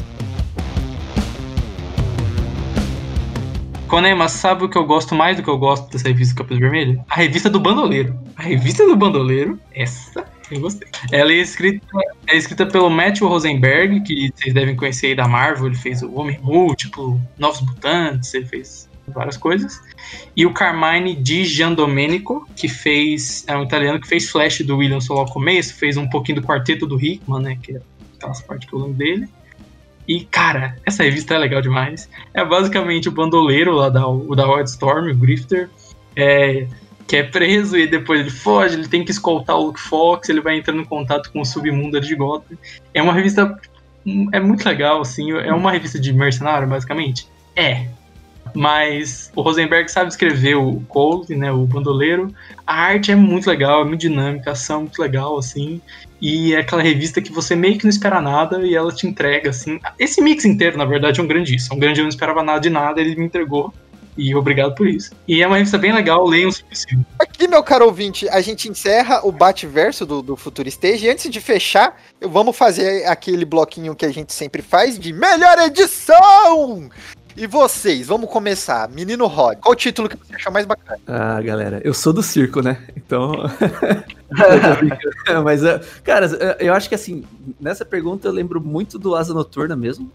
[3.88, 7.04] Konema, sabe o que eu gosto mais do que eu gosto dessa revista Capuz Vermelho?
[7.08, 8.18] A revista do Bandoleiro.
[8.36, 10.88] A revista do Bandoleiro, essa eu gostei.
[11.10, 11.86] Ela é escrita,
[12.26, 15.66] é escrita pelo Matthew Rosenberg, que vocês devem conhecer aí da Marvel.
[15.66, 19.80] Ele fez o Homem Múltiplo, Novos Mutantes, ele fez várias coisas.
[20.36, 23.44] E o Carmine Di Giandomenico, que fez.
[23.46, 26.46] É um italiano que fez Flash do Williamson lá no começo, fez um pouquinho do
[26.46, 27.58] quarteto do Hickman, né?
[27.62, 27.80] Que é
[28.16, 29.28] aquelas partes que eu lembro dele.
[30.06, 32.08] E, cara, essa revista é legal demais.
[32.32, 35.70] É basicamente o bandoleiro lá da, o da Wildstorm, o Grifter,
[36.14, 36.66] é,
[37.06, 40.40] que é preso e depois ele foge, ele tem que escoltar o Luke Fox, ele
[40.40, 42.56] vai entrando em contato com o submundo de Gotham.
[42.92, 43.58] É uma revista.
[44.32, 45.32] É muito legal, assim.
[45.32, 47.26] É uma revista de mercenário, basicamente?
[47.56, 47.86] É.
[48.54, 52.32] Mas o Rosenberg sabe escrever o Cold, né, o bandoleiro.
[52.66, 55.80] A arte é muito legal, é muito dinâmica, a ação é muito legal, assim.
[56.24, 59.50] E é aquela revista que você meio que não espera nada e ela te entrega,
[59.50, 59.78] assim.
[59.98, 61.70] Esse mix inteiro, na verdade, é um grande isso.
[61.70, 63.74] É um grande eu não esperava nada de nada, ele me entregou.
[64.16, 65.12] E obrigado por isso.
[65.28, 67.04] E é uma revista bem legal, leiam se possível.
[67.18, 71.04] Aqui, meu caro ouvinte, a gente encerra o bate-verso do, do Futuro Stage.
[71.04, 75.58] E antes de fechar, vamos fazer aquele bloquinho que a gente sempre faz de melhor
[75.58, 76.88] edição!
[77.36, 78.88] E vocês, vamos começar.
[78.88, 81.00] Menino Rod, qual o título que você achou mais bacana?
[81.06, 82.78] Ah, galera, eu sou do circo, né?
[82.96, 83.32] Então.
[85.42, 87.24] Mas, eh, cara, eh, eu acho que assim,
[87.60, 90.10] nessa pergunta eu lembro muito do Asa Noturna mesmo.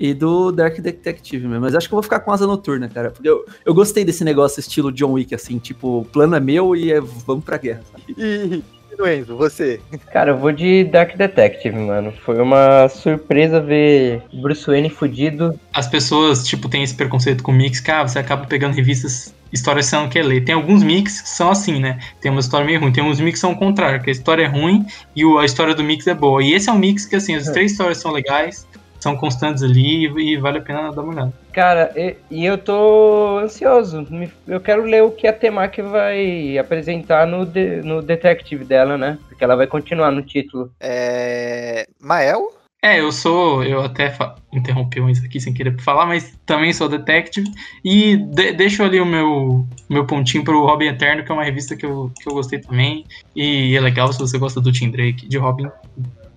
[0.00, 1.60] E do Dark Detective mesmo.
[1.60, 3.10] Mas acho que eu vou ficar com Asa Noturna, cara.
[3.10, 6.74] Porque eu, eu gostei desse negócio estilo John Wick, assim, tipo, o plano é meu
[6.74, 7.82] e é, vamos pra guerra.
[7.92, 8.14] Sabe?
[8.16, 8.62] E,
[9.06, 9.80] Enzo, você?
[10.12, 12.12] Cara, eu vou de Dark Detective, mano.
[12.24, 15.58] Foi uma surpresa ver Bruce Wayne fudido.
[15.72, 19.86] As pessoas, tipo, têm esse preconceito com mix, que ah, você acaba pegando revistas, histórias
[19.86, 20.44] que você não quer ler.
[20.44, 21.98] Tem alguns mix que são assim, né?
[22.20, 22.92] Tem uma história meio ruim.
[22.92, 24.84] Tem uns mix que são o contrário, que a história é ruim
[25.14, 26.42] e a história do mix é boa.
[26.42, 28.66] E esse é um mix que, assim, as três histórias são legais,
[29.00, 31.32] são constantes ali e, vale a pena dar uma olhada.
[31.52, 34.06] Cara, e, e eu tô ansioso.
[34.46, 39.18] Eu quero ler o que a Temaki vai apresentar no, de- no Detective dela, né?
[39.28, 40.70] Porque ela vai continuar no título.
[40.80, 41.86] É...
[42.00, 42.52] Mael?
[42.80, 43.64] É, eu sou.
[43.64, 47.48] Eu até fa- interrompi um isso aqui sem querer falar, mas também sou detective.
[47.84, 51.74] E de- deixo ali o meu, meu pontinho pro Robin Eterno, que é uma revista
[51.76, 53.04] que eu, que eu gostei também.
[53.34, 55.68] E é legal se você gosta do Tim Drake, de Robin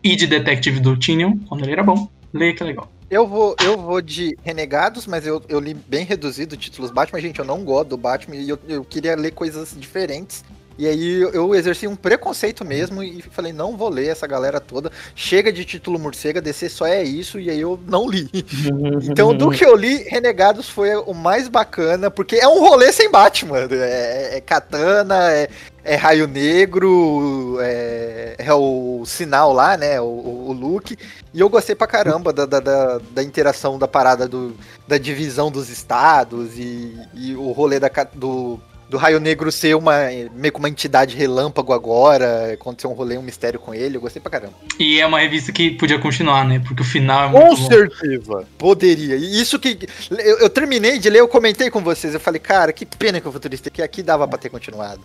[0.03, 2.09] e de Detective do Tinion, quando ele era bom.
[2.33, 2.89] Leia que é legal.
[3.09, 7.19] Eu vou, eu vou de Renegados, mas eu, eu li bem reduzido títulos Batman.
[7.19, 10.43] Gente, eu não gosto do Batman e eu, eu queria ler coisas diferentes.
[10.81, 14.91] E aí eu- exerci um preconceito mesmo e falei, não vou ler essa galera toda.
[15.13, 18.27] Chega de título morcega, DC só é isso, e aí eu não li.
[19.11, 23.11] Então, do que eu li, Renegados foi o mais bacana, porque é um rolê sem
[23.11, 23.67] Batman.
[23.69, 25.49] É, é katana, é,
[25.83, 30.01] é raio negro, é, é o sinal lá, né?
[30.01, 30.05] O,
[30.47, 30.97] o, look.
[31.31, 34.55] E eu gostei pra caramba da, da, da, da interação da parada do,
[34.87, 38.59] da divisão dos estados e, e o rolê da, do,
[38.91, 39.93] do Raio Negro ser uma
[40.35, 43.95] meio que uma entidade relâmpago agora, acontecer um rolê, um mistério com ele.
[43.95, 44.53] Eu gostei pra caramba.
[44.77, 46.59] E é uma revista que podia continuar, né?
[46.59, 47.69] Porque o final é Com muito bom.
[47.69, 48.43] certeza.
[48.57, 49.15] Poderia.
[49.15, 49.79] E isso que.
[50.11, 52.13] Eu, eu terminei de ler, eu comentei com vocês.
[52.13, 54.99] Eu falei, cara, que pena que o futurista que aqui dava pra ter continuado.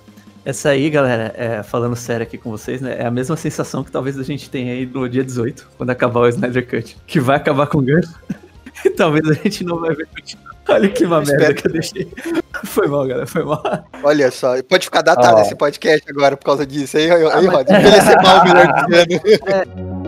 [0.45, 2.97] Essa aí, galera, é, falando sério aqui com vocês, né?
[2.99, 6.20] É a mesma sensação que talvez a gente tenha aí no dia 18, quando acabar
[6.20, 6.97] o Snyder Cut.
[7.07, 7.84] Que vai acabar com o.
[8.84, 10.55] E talvez a gente não vai ver continuar.
[10.68, 12.08] Olha que uma merda que eu deixei.
[12.64, 13.62] Foi mal, galera, foi mal.
[14.02, 15.42] Olha só, pode ficar datado Ó.
[15.42, 16.96] esse podcast agora por causa disso.
[16.96, 20.06] Aí, aí, aí Rod, envelhecer mal melhor que ano.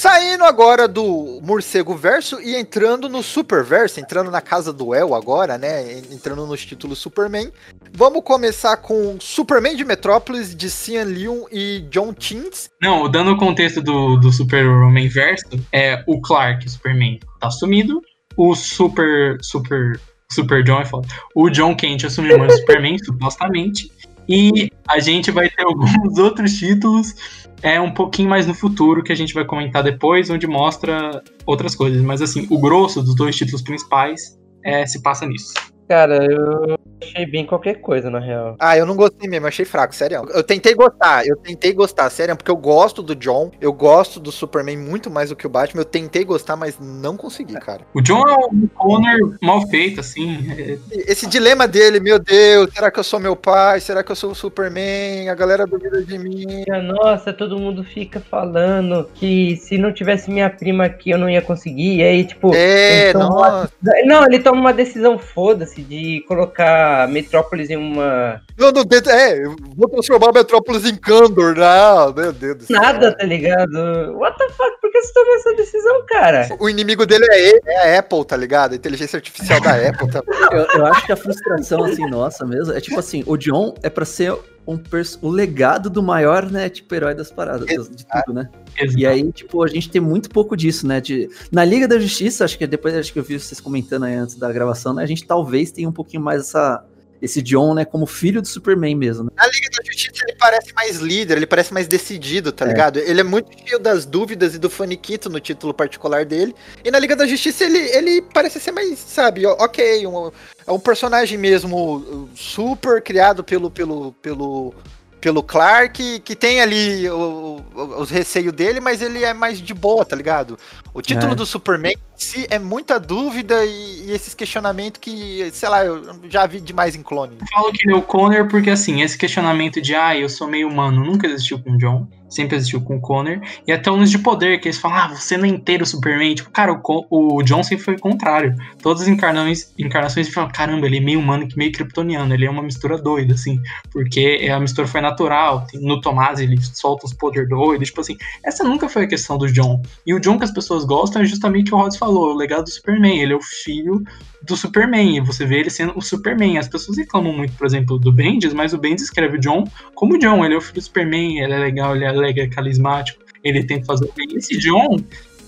[0.00, 5.58] Saindo agora do Morcego Verso e entrando no Superverso, entrando na casa do El agora,
[5.58, 5.98] né?
[6.10, 7.52] Entrando nos títulos Superman.
[7.92, 12.70] Vamos começar com Superman de Metrópolis, de Cian Leon e John Tins.
[12.80, 18.00] Não, dando o contexto do, do Super-Homem verso, é o Clark, Superman, tá sumido.
[18.40, 19.36] O Super.
[19.42, 20.00] Super.
[20.32, 21.08] Super John é foda.
[21.34, 23.90] O John Kent assumiu o manto do Superman, supostamente.
[24.28, 27.14] E a gente vai ter alguns outros títulos
[27.62, 31.74] é um pouquinho mais no futuro, que a gente vai comentar depois, onde mostra outras
[31.74, 32.00] coisas.
[32.00, 35.52] Mas assim, o grosso dos dois títulos principais é, se passa nisso.
[35.90, 38.54] Cara, eu achei bem qualquer coisa, na real.
[38.60, 40.24] Ah, eu não gostei mesmo, achei fraco, sério.
[40.32, 44.30] Eu tentei gostar, eu tentei gostar, sério, porque eu gosto do John, eu gosto do
[44.30, 45.80] Superman muito mais do que o Batman.
[45.80, 47.80] Eu tentei gostar, mas não consegui, cara.
[47.92, 50.38] O John é um Connor mal feito, assim.
[50.56, 50.78] é-
[51.10, 53.80] Esse dilema dele, meu Deus, será que eu sou meu pai?
[53.80, 55.28] Será que eu sou o Superman?
[55.28, 56.64] A galera duvida de mim.
[56.84, 61.42] Nossa, todo mundo fica falando que se não tivesse minha prima aqui eu não ia
[61.42, 61.96] conseguir.
[61.96, 62.54] E aí, tipo.
[62.54, 63.68] É, ele toma.
[64.04, 68.42] Não, ele toma uma decisão foda-se de colocar Metrópolis em uma.
[68.58, 69.42] Não, não, é,
[69.76, 72.80] vou transformar a Metrópolis em Kandor, não, meu Deus do céu.
[72.80, 74.18] Nada, tá ligado?
[74.18, 74.80] What the fuck?
[74.80, 76.48] Por que você tomou essa decisão, cara?
[76.58, 78.72] O inimigo dele é, ele, é a Apple, tá ligado?
[78.72, 80.10] A inteligência artificial da Apple.
[80.10, 80.22] Tá...
[80.52, 83.90] Eu, eu acho que a frustração, assim, nossa mesmo, é tipo assim, o John é
[83.90, 88.04] pra ser um pers- o legado do maior, né, tipo, herói das paradas, das- de
[88.06, 88.48] tudo, né?
[88.96, 91.00] E aí, tipo, a gente tem muito pouco disso, né?
[91.00, 94.14] De, na Liga da Justiça, acho que depois acho que eu vi vocês comentando aí
[94.14, 95.02] antes da gravação, né?
[95.02, 96.84] A gente talvez tenha um pouquinho mais essa,
[97.20, 99.30] esse John, né, como filho do Superman mesmo, né?
[99.36, 102.68] Na Liga da Justiça ele parece mais líder, ele parece mais decidido, tá É.
[102.68, 102.98] ligado?
[102.98, 106.54] Ele é muito cheio das dúvidas e do faniquito no título particular dele.
[106.84, 110.30] E na Liga da Justiça ele, ele parece ser mais, sabe, ok, um,
[110.66, 114.74] é um personagem mesmo uh, super criado pelo, pelo, pelo,
[115.20, 120.16] pelo Clark, que tem ali os receios dele, mas ele é mais de boa, tá
[120.16, 120.58] ligado?
[120.94, 121.34] O título É.
[121.34, 126.02] do Superman em si é muita dúvida e, e esses questionamentos que, sei lá, eu
[126.28, 127.36] já vi demais em clone.
[127.40, 130.48] Eu falo que ele é o Connor porque, assim, esse questionamento de, ah, eu sou
[130.48, 133.96] meio humano, nunca existiu com o John, sempre existiu com o Connor, e até o
[133.96, 136.34] lance de poder, que eles falam, ah, você não é inteiro Superman.
[136.34, 138.54] Tipo, cara, o, o John sempre foi o contrário.
[138.82, 142.50] Todas as encarnações, encarnações falam, caramba, ele é meio humano que meio kryptoniano, ele é
[142.50, 143.60] uma mistura doida, assim,
[143.90, 145.66] porque a mistura foi natural.
[145.74, 149.50] No Tomás ele solta os poder doidos, tipo assim, essa nunca foi a questão do
[149.50, 149.82] John.
[150.06, 152.36] E o John que as pessoas gostam é justamente o que o Rods falou, o
[152.36, 153.20] legado do Superman.
[153.20, 154.02] Ele é o filho
[154.42, 156.58] do Superman, e você vê ele sendo o Superman.
[156.58, 159.64] As pessoas reclamam muito, por exemplo, do Bendis, mas o Bendis escreve o John
[159.94, 160.44] como John.
[160.44, 163.64] Ele é o filho do Superman, ele é legal, ele é alegre, é carismático, ele
[163.64, 164.28] tenta fazer o bem.
[164.36, 164.96] Esse John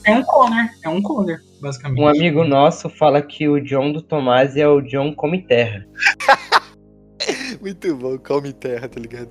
[0.05, 2.01] é um Connor, é um Connor, basicamente.
[2.01, 5.87] Um amigo nosso fala que o John do Tomás é o John Come Terra.
[7.61, 9.31] Muito bom, calma terra, tá ligado?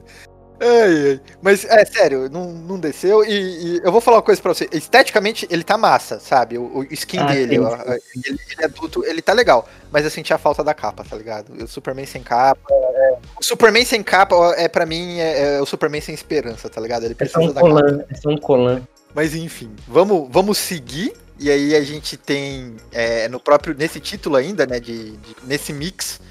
[0.61, 1.21] Ai, ai.
[1.41, 3.23] Mas, é sério, não, não desceu.
[3.25, 4.69] E, e eu vou falar uma coisa pra você.
[4.71, 6.57] Esteticamente, ele tá massa, sabe?
[6.57, 9.67] O, o skin Ah, dele, ó, ele, ele é adulto, ele tá legal.
[9.91, 11.51] Mas eu senti a falta da capa, tá ligado?
[11.63, 12.61] O Superman sem capa.
[12.71, 16.79] é- O Superman sem capa, é para mim, é, é o Superman sem esperança, tá
[16.79, 17.05] ligado?
[17.05, 17.67] Ele É só precisa um da capa.
[17.73, 18.81] colan, é só um colan.
[19.15, 21.13] Mas enfim, vamos, vamos seguir.
[21.39, 25.73] E aí a gente tem é, no próprio nesse título ainda, né, de, de- nesse
[25.73, 26.21] mix.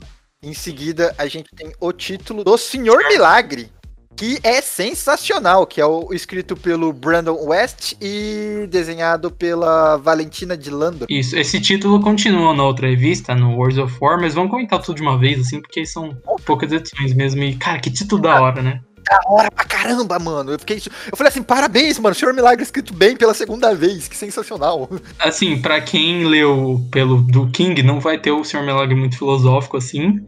[0.43, 3.70] Em seguida a gente tem o título do Senhor Milagre,
[4.16, 10.70] que é sensacional, que é o escrito pelo Brandon West e desenhado pela Valentina de
[10.70, 11.06] Landro.
[11.08, 14.96] Isso, esse título continua na outra revista, no Wars of War, mas vamos comentar tudo
[14.96, 17.42] de uma vez, assim, porque são poucas edições mesmo.
[17.42, 18.80] E, cara, que título da hora, né?
[19.08, 20.52] Da hora pra caramba, mano.
[20.52, 22.14] Eu fiquei, eu falei assim, parabéns, mano.
[22.14, 24.90] Senhor Milagre escrito bem pela segunda vez, que sensacional.
[25.18, 29.78] Assim, pra quem leu pelo do King, não vai ter o Senhor Milagre muito filosófico
[29.78, 30.20] assim.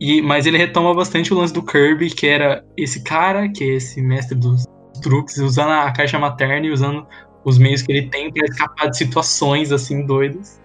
[0.00, 3.74] E, mas ele retoma bastante o lance do Kirby, que era esse cara, que é
[3.74, 4.64] esse mestre dos
[5.02, 7.06] truques, usando a caixa materna e usando
[7.44, 10.60] os meios que ele tem pra escapar de situações assim doidas.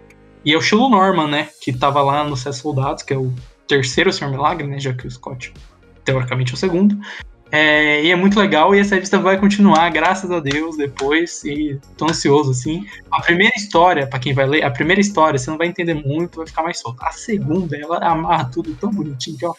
[0.46, 1.50] E é o Shiloh Norman, né?
[1.62, 3.34] Que tava lá no Sete Soldados, que é o
[3.68, 4.80] terceiro Senhor Milagre, né?
[4.80, 5.54] Já que o Scott,
[6.04, 6.98] teoricamente, é o segundo.
[7.56, 11.80] É, e é muito legal, e essa revista vai continuar, graças a Deus, depois, e
[11.96, 12.84] tô ansioso, assim.
[13.12, 16.38] A primeira história, pra quem vai ler, a primeira história, você não vai entender muito,
[16.38, 17.04] vai ficar mais solto.
[17.04, 19.54] A segunda, ela amarra tudo tão bonitinho, que ó,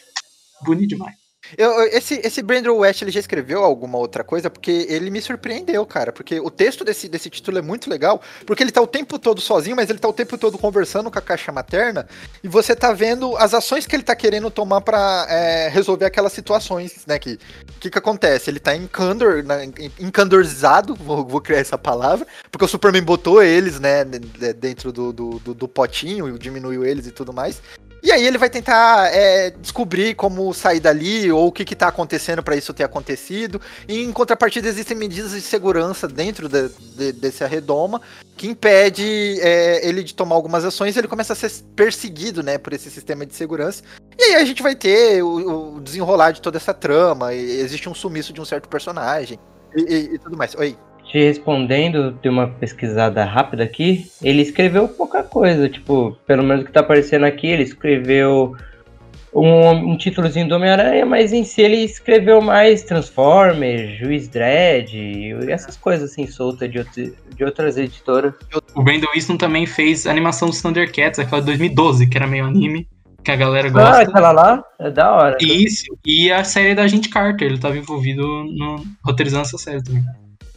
[0.65, 1.24] bonito demais.
[1.57, 4.49] Eu, esse, esse Brandon West, ele já escreveu alguma outra coisa?
[4.51, 6.13] Porque ele me surpreendeu, cara.
[6.13, 8.21] Porque o texto desse, desse título é muito legal.
[8.47, 11.19] Porque ele tá o tempo todo sozinho, mas ele tá o tempo todo conversando com
[11.19, 12.07] a caixa materna.
[12.43, 16.33] E você tá vendo as ações que ele tá querendo tomar pra é, resolver aquelas
[16.33, 17.19] situações, né?
[17.19, 17.39] Que
[17.81, 18.49] que, que acontece?
[18.51, 19.69] Ele tá em Candor, né,
[20.01, 22.27] encandorizado, vou, vou criar essa palavra.
[22.51, 24.05] Porque o Superman botou eles, né?
[24.05, 27.61] de- Dentro do, do, do, do potinho, diminuiu eles e tudo mais.
[28.05, 32.43] E aí ele vai tentar é, descobrir como sair dali ou o que está acontecendo
[32.43, 33.59] para isso ter acontecido.
[33.89, 38.03] E em contrapartida existem medidas de segurança dentro de- de- desse arredoma
[38.37, 40.95] que impede é, ele de tomar algumas ações.
[40.95, 43.83] E ele começa a ser perseguido, né, por esse sistema de segurança.
[44.19, 47.33] E aí a gente vai ter o, o desenrolar de toda essa trama.
[47.33, 49.39] Existe um sumiço de um certo personagem
[49.75, 50.55] e, e- e tudo mais.
[50.57, 50.77] Oi.
[51.15, 56.67] Te respondendo de uma pesquisada rápida aqui, ele escreveu pouca coisa, tipo, pelo menos o
[56.67, 58.57] que tá aparecendo aqui, ele escreveu
[59.33, 65.53] um, um títulozinho do Homem-Aranha, mas em si ele escreveu mais Transformers, Juiz Dredd, e
[65.53, 68.35] essas coisas assim soltas de, outro- de outras editoras.
[68.75, 72.45] O Brandon Easton também fez a animação dos Thundercats, aquela de 2012, que era meio
[72.45, 72.89] anime,
[73.23, 74.03] que a galera Ah, gosta.
[74.03, 74.65] aquela lá?
[74.81, 75.37] É da hora.
[75.41, 80.03] Isso, e a série da Gente Carter, ele tava envolvido no roteirizando essa série também.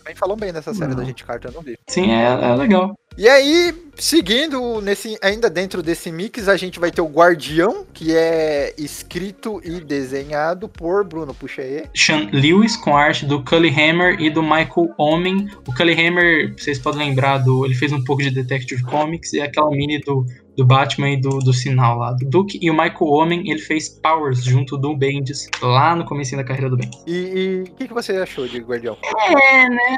[0.08, 0.98] Também falam bem dessa série Não.
[0.98, 1.78] da gente Carter, eu não vi.
[1.86, 2.98] Sim, é, é legal.
[3.18, 8.16] E aí, seguindo nesse, ainda dentro desse mix, a gente vai ter o Guardião, que
[8.16, 11.84] é escrito e desenhado por Bruno, puxa aí.
[11.94, 15.50] Sean Lewis com arte do Cully Hammer e do Michael Omen.
[15.68, 19.42] O Cully Hammer, vocês podem lembrar, do, ele fez um pouco de Detective Comics e
[19.42, 20.26] aquela mini do,
[20.58, 22.58] do Batman e do, do Sinal lá, do Duke.
[22.62, 26.70] E o Michael Omen, ele fez Powers junto do Bendis lá no começo da carreira
[26.70, 27.02] do Bendis.
[27.06, 28.98] E e o que, que você achou de Guardião?
[29.30, 29.96] É, né?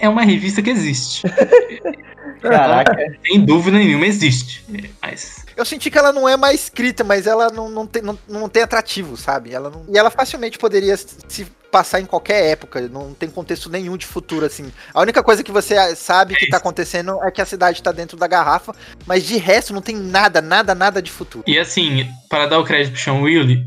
[0.00, 1.22] É uma revista que existe.
[2.42, 2.96] Caraca.
[3.26, 4.64] Sem dúvida nenhuma, existe.
[5.00, 8.18] Mas Eu senti que ela não é mais escrita, mas ela não, não, tem, não,
[8.26, 9.52] não tem atrativo, sabe?
[9.52, 13.96] Ela não- E ela facilmente poderia se passar em qualquer época, não tem contexto nenhum
[13.96, 14.72] de futuro, assim.
[14.92, 18.16] A única coisa que você sabe que tá acontecendo é que a cidade tá dentro
[18.16, 18.74] da garrafa,
[19.06, 21.44] mas de resto não tem nada, nada, nada de futuro.
[21.46, 23.20] E assim, para dar o crédito pro Sean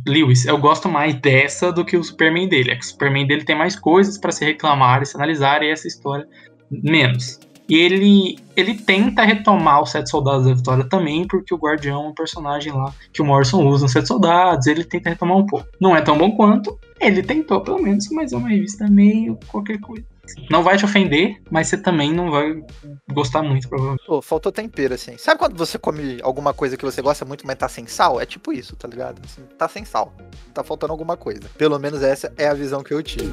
[0.05, 2.71] Lewis, eu gosto mais dessa do que o Superman dele.
[2.71, 5.69] É que o Superman dele tem mais coisas para se reclamar e se analisar, e
[5.69, 6.27] essa história
[6.69, 7.39] menos.
[7.68, 12.07] E ele, ele tenta retomar os Sete Soldados da Vitória também, porque o Guardião é
[12.09, 15.68] um personagem lá que o Morrison usa nos Sete Soldados, ele tenta retomar um pouco.
[15.80, 19.80] Não é tão bom quanto, ele tentou pelo menos, mas é uma revista meio qualquer
[19.80, 20.05] coisa.
[20.49, 22.64] Não vai te ofender, mas você também não vai
[23.11, 24.05] gostar muito, provavelmente.
[24.05, 25.18] Pô, faltou tempero, assim.
[25.18, 28.22] Sabe quando você come alguma coisa que você gosta muito, mas tá sem sal?
[28.22, 29.22] É tipo isso, tá ligado?
[29.24, 30.14] Assim, tá sem sal.
[30.53, 31.41] Tá faltando alguma coisa.
[31.57, 33.32] Pelo menos essa é a visão que eu tive.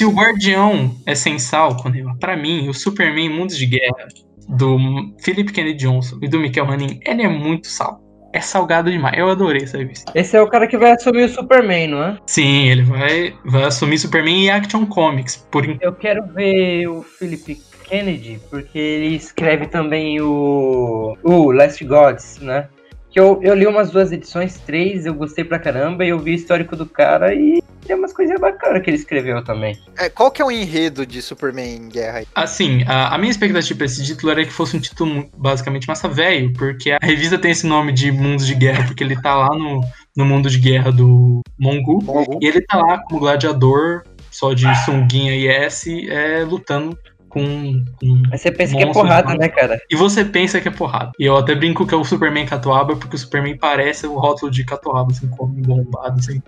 [0.00, 1.76] Se o Guardião é sem sal,
[2.18, 4.08] pra mim, o Superman Mundos de Guerra
[4.48, 4.78] do
[5.22, 8.00] Philip Kennedy Johnson e do Michael Hanning, ele é muito sal.
[8.32, 9.18] É salgado demais.
[9.18, 10.10] Eu adorei essa revista.
[10.14, 12.18] Esse é o cara que vai assumir o Superman, não é?
[12.24, 15.46] Sim, ele vai, vai assumir Superman e Action Comics.
[15.50, 21.14] Por Eu quero ver o Philip Kennedy, porque ele escreve também o.
[21.22, 22.68] O Last Gods, né?
[23.10, 26.30] Que eu, eu li umas duas edições, três, eu gostei pra caramba, e eu vi
[26.30, 29.76] o histórico do cara e tem umas coisinhas bacanas que ele escreveu também.
[29.98, 32.22] É, qual que é o enredo de Superman em Guerra?
[32.36, 36.08] Assim, a, a minha expectativa pra esse título era que fosse um título basicamente massa
[36.08, 39.48] velho, porque a revista tem esse nome de Mundos de Guerra, porque ele tá lá
[39.56, 39.80] no,
[40.16, 42.00] no mundo de guerra do Mongu.
[42.04, 42.38] Mongu.
[42.40, 46.96] E ele tá lá como gladiador, só de sunguinha e S, é, lutando
[47.30, 49.80] com, com Mas você pensa que é porrada, né, cara?
[49.88, 51.12] E você pensa que é porrada.
[51.18, 54.50] E eu até brinco que é o Superman Catuaba, porque o Superman parece o rótulo
[54.50, 56.42] de Catuaba, assim, como bombado, assim.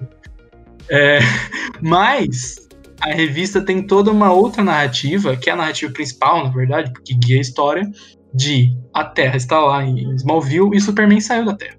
[0.91, 1.21] É,
[1.81, 2.69] mas
[3.01, 7.15] a revista tem toda uma outra narrativa, que é a narrativa principal, na verdade, porque
[7.15, 7.91] guia a história
[8.35, 11.77] de a Terra está lá em Smallville e o Superman saiu da Terra.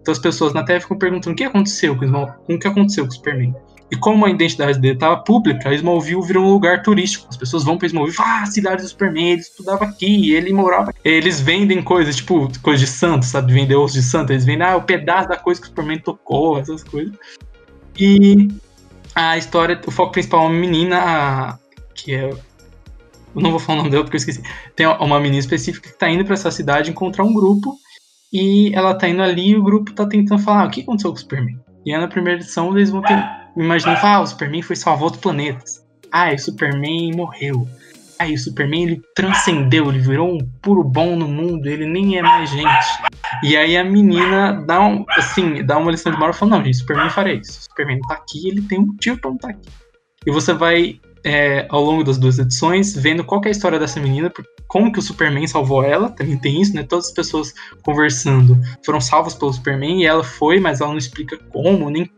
[0.00, 2.66] Então as pessoas na Terra ficam perguntando o que aconteceu com o, Small, o que
[2.66, 3.54] aconteceu com o Superman.
[3.92, 7.26] E como a identidade dele estava pública, Smallville virou um lugar turístico.
[7.28, 10.94] As pessoas vão para Smallville, ah, cidade do Superman, ele estudava aqui, ele morava.
[11.04, 13.52] Eles vendem coisas, tipo, coisa de santo, sabe?
[13.52, 14.32] Vender osso de santo.
[14.32, 17.12] Eles vendem, ah, o pedaço da coisa que o Superman tocou, essas coisas.
[17.98, 18.48] E
[19.14, 21.58] a história, o foco principal é uma menina, a-
[21.94, 22.30] que é.
[22.30, 24.42] Eu não vou falar o nome dela porque eu esqueci.
[24.74, 27.76] Tem uma menina específica que tá indo para essa cidade encontrar um grupo.
[28.32, 31.10] E ela tá indo ali e o grupo tá tentando falar: ah, o que aconteceu
[31.10, 31.60] com o Superman?
[31.84, 33.41] E aí na primeira edição eles vão ter.
[33.56, 35.84] Imaginando, ah, o Superman foi salvar outros planetas.
[36.10, 37.66] Ah, o Superman morreu.
[38.18, 42.18] Ah, e o Superman ele transcendeu, ele virou um puro bom no mundo, ele nem
[42.18, 42.86] é mais gente.
[43.42, 46.76] E aí a menina dá um, assim, dá uma lição de moral falando, não, gente,
[46.76, 47.58] Superman faria isso.
[47.58, 49.68] O Superman não tá aqui, ele tem um motivo pra não estar aqui.
[50.24, 53.98] E você vai, é, ao longo das duas edições, vendo qual é a história dessa
[53.98, 54.32] menina,
[54.68, 56.84] como que o Superman salvou ela, também tem isso, né?
[56.84, 61.36] Todas as pessoas conversando foram salvas pelo Superman e ela foi, mas ela não explica
[61.50, 62.08] como, nem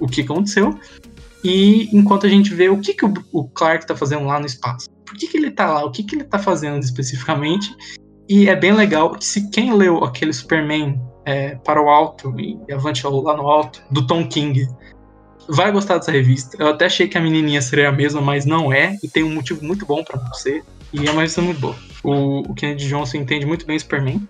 [0.00, 0.78] o que aconteceu.
[1.42, 4.46] E enquanto a gente vê o que, que o, o Clark tá fazendo lá no
[4.46, 4.88] espaço.
[5.04, 5.84] Por que, que ele tá lá?
[5.84, 7.74] O que, que ele tá fazendo especificamente?
[8.28, 12.58] E é bem legal que se quem leu aquele Superman é, para o alto e
[12.72, 14.66] avante lá no alto, do Tom King,
[15.48, 16.56] vai gostar dessa revista.
[16.58, 19.34] Eu até achei que a menininha seria a mesma, mas não é, e tem um
[19.34, 20.64] motivo muito bom não ser.
[20.92, 21.76] E é uma revista muito boa.
[22.02, 24.26] O, o Kennedy Johnson entende muito bem Superman,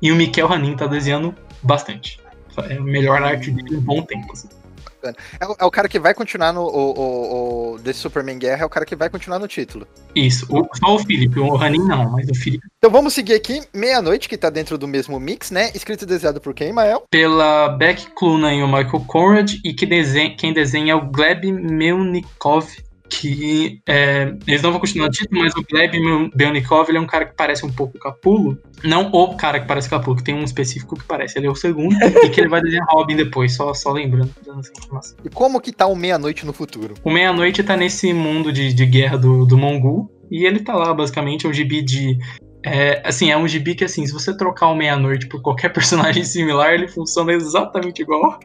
[0.00, 2.20] e o Mikel Hanin tá desenhando bastante.
[2.68, 4.32] É a melhor arte dele em um bom tempo.
[4.32, 4.48] assim.
[5.40, 6.62] É, o- é o cara que vai continuar no.
[6.62, 9.86] O, o, o- desse Superman Guerra é o cara que vai continuar no título.
[10.14, 13.62] Isso, o, só o Felipe, o Hanin não, mas o Felipe Então vamos seguir aqui,
[13.72, 15.70] Meia-Noite, que tá dentro do mesmo mix, né?
[15.74, 17.04] Escrito e desenhado por quem, Mael?
[17.10, 21.50] pela Beck Clunan e o Michael Conrad, e que desenha, quem desenha é o Gleb
[21.52, 22.66] Melnikov.
[23.08, 25.92] Que é, eles não vão continuar título, mas o Gleb
[26.34, 28.58] Belnikov ele é um cara que parece um pouco Capulo.
[28.84, 31.54] Não o cara que parece Capulo, que tem um específico que parece, ele é o
[31.54, 31.94] segundo,
[32.24, 34.30] e que ele vai desenhar Robin depois, só, só lembrando.
[34.44, 35.16] dando essa informação.
[35.24, 36.94] E como que tá o Meia-Noite no futuro?
[37.02, 40.92] O Meia-Noite tá nesse mundo de, de guerra do, do Mongol, e ele tá lá,
[40.92, 42.18] basicamente, é um gibi de.
[42.64, 46.24] É, assim, é um gibi que, assim, se você trocar o Meia-Noite por qualquer personagem
[46.24, 48.38] similar, ele funciona exatamente igual.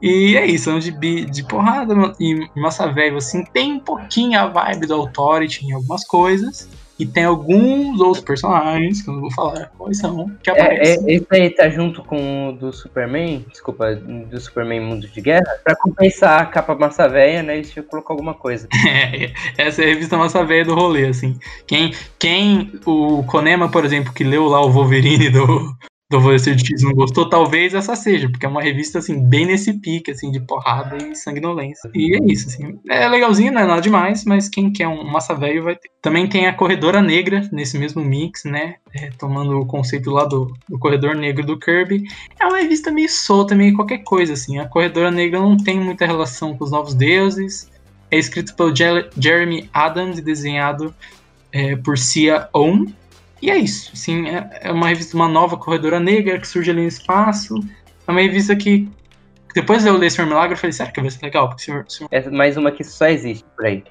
[0.00, 4.38] E é isso, é um gibi de porrada e massa velho, assim, tem um pouquinho
[4.38, 6.68] a vibe do Authority em algumas coisas.
[6.98, 11.06] E tem alguns outros personagens, que eu não vou falar quais são, que É, aparecem.
[11.06, 15.44] é, esse aí tá junto com o do Superman, desculpa, do Superman Mundo de Guerra,
[15.62, 17.56] pra compensar a capa massa velha, né?
[17.56, 18.66] Eles tinham que colocar alguma coisa.
[18.88, 21.38] É, essa é a revista massa velha do rolê, assim.
[21.66, 25.76] Quem, quem, o Konema, por exemplo, que leu lá o Wolverine do,
[26.08, 29.72] do de X não gostou, talvez essa seja, porque é uma revista, assim, bem nesse
[29.80, 31.90] pique, assim, de porrada e sanguinolência.
[31.92, 32.78] E é isso, assim.
[32.88, 35.90] É legalzinho, não é nada demais, mas quem quer um massa velho vai ter.
[36.00, 38.76] Também tem a Corredora Negra, nesse mesmo mix, né?
[38.94, 42.04] É, tomando o conceito lá do, do Corredor Negro do Kirby.
[42.38, 44.58] É uma revista meio solta, meio qualquer coisa, assim.
[44.58, 47.68] A Corredora Negra não tem muita relação com os Novos Deuses.
[48.12, 50.94] É escrito pelo Jer- Jeremy Adams e desenhado
[51.50, 52.86] é, por Cia On.
[53.42, 53.90] E é isso.
[53.92, 57.54] Assim, é, é uma revista, uma nova corredora negra que surge ali no espaço.
[58.06, 58.88] É uma revista que.
[59.54, 61.48] Depois eu ler Senhor Milagre, eu falei, será que vai ser legal?
[61.48, 63.82] Porque Senhor, Senhor- É mais uma que só existe por aí.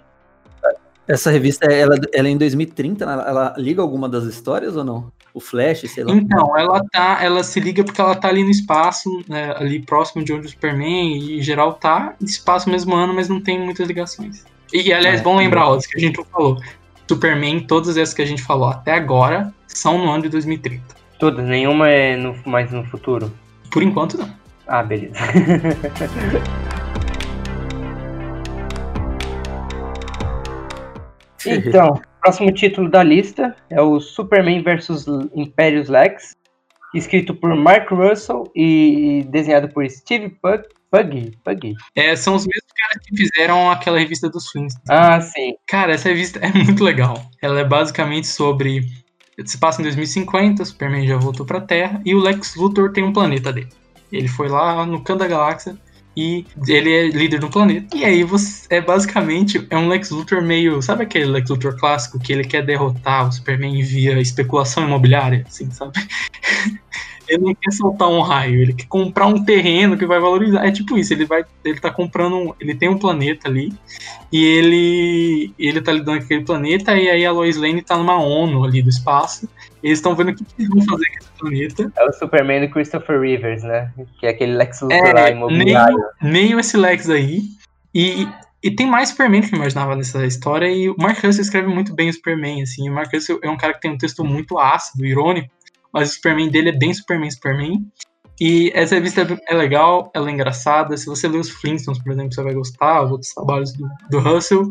[1.07, 5.11] Essa revista, ela, ela é em 2030, ela, ela liga alguma das histórias ou não?
[5.35, 6.13] O Flash, sei lá.
[6.15, 7.19] Então, ela tá.
[7.21, 10.49] Ela se liga porque ela tá ali no espaço, né, ali próximo de onde o
[10.49, 12.15] Superman e em geral tá.
[12.21, 14.45] Espaço mesmo ano, mas não tem muitas ligações.
[14.73, 16.59] E, aliás, É, bom lembrar, ó, isso que a gente não falou.
[17.07, 20.83] Superman, todas essas que a gente falou até agora, são no ano de 2030.
[21.19, 23.29] Todas, nenhuma é no, mais no futuro.
[23.71, 24.33] Por enquanto, não.
[24.67, 25.13] Ah, beleza.
[31.45, 36.35] então, próximo título da lista é o Superman vs Imperius Lex,
[36.95, 40.63] escrito por Mark Russell e desenhado por Steve Pug.
[40.95, 41.75] Puggy, Puggy.
[41.95, 44.89] É, são os mesmos caras que fizeram aquela revista dos Flintstones.
[44.89, 45.55] Ah, sim.
[45.67, 47.29] Cara, essa revista é muito legal.
[47.41, 48.85] Ela é basicamente sobre.
[49.45, 53.03] Se passa em 2050, o Superman já voltou pra Terra e o Lex Luthor tem
[53.03, 53.67] um planeta dele.
[54.11, 55.77] Ele foi lá no canto da galáxia
[56.15, 57.95] e ele é líder do planeta.
[57.97, 60.81] E aí você é basicamente é um Lex Luthor meio.
[60.81, 65.43] Sabe aquele Lex Luthor clássico que ele quer derrotar o Superman via especulação imobiliária?
[65.45, 65.91] Assim, sabe?
[67.27, 70.65] ele não quer soltar um raio, ele quer comprar um terreno que vai valorizar.
[70.65, 71.43] É tipo isso, ele vai.
[71.63, 72.35] Ele tá comprando.
[72.35, 73.73] um- ele tem um planeta ali.
[74.31, 78.17] E ele ele tá lidando com aquele planeta, e aí a Lois Lane tá numa
[78.19, 79.47] ONU ali do espaço.
[79.83, 81.91] E eles estão vendo o que, que eles vão fazer com esse planeta.
[81.95, 83.91] É o Superman do Christopher Rivers, né?
[84.19, 85.97] Que é aquele Lex Luthor É, lá imobiliário.
[86.21, 87.43] Meio esse Lex aí.
[87.93, 88.27] E,
[88.63, 90.67] e tem mais Superman que eu imaginava nessa história.
[90.67, 92.89] E o Mark Russell escreve muito bem o Superman, assim.
[92.89, 95.49] O Mark Russell é um cara que tem um texto muito ácido, irônico.
[95.95, 97.87] Mas o Superman dele é bem Superman, Superman.
[98.39, 100.97] E essa revista é legal, ela é engraçada.
[100.97, 104.19] Se você ler os Flintstones, por exemplo, você vai gostar, os outros trabalhos do, do
[104.19, 104.69] Russell.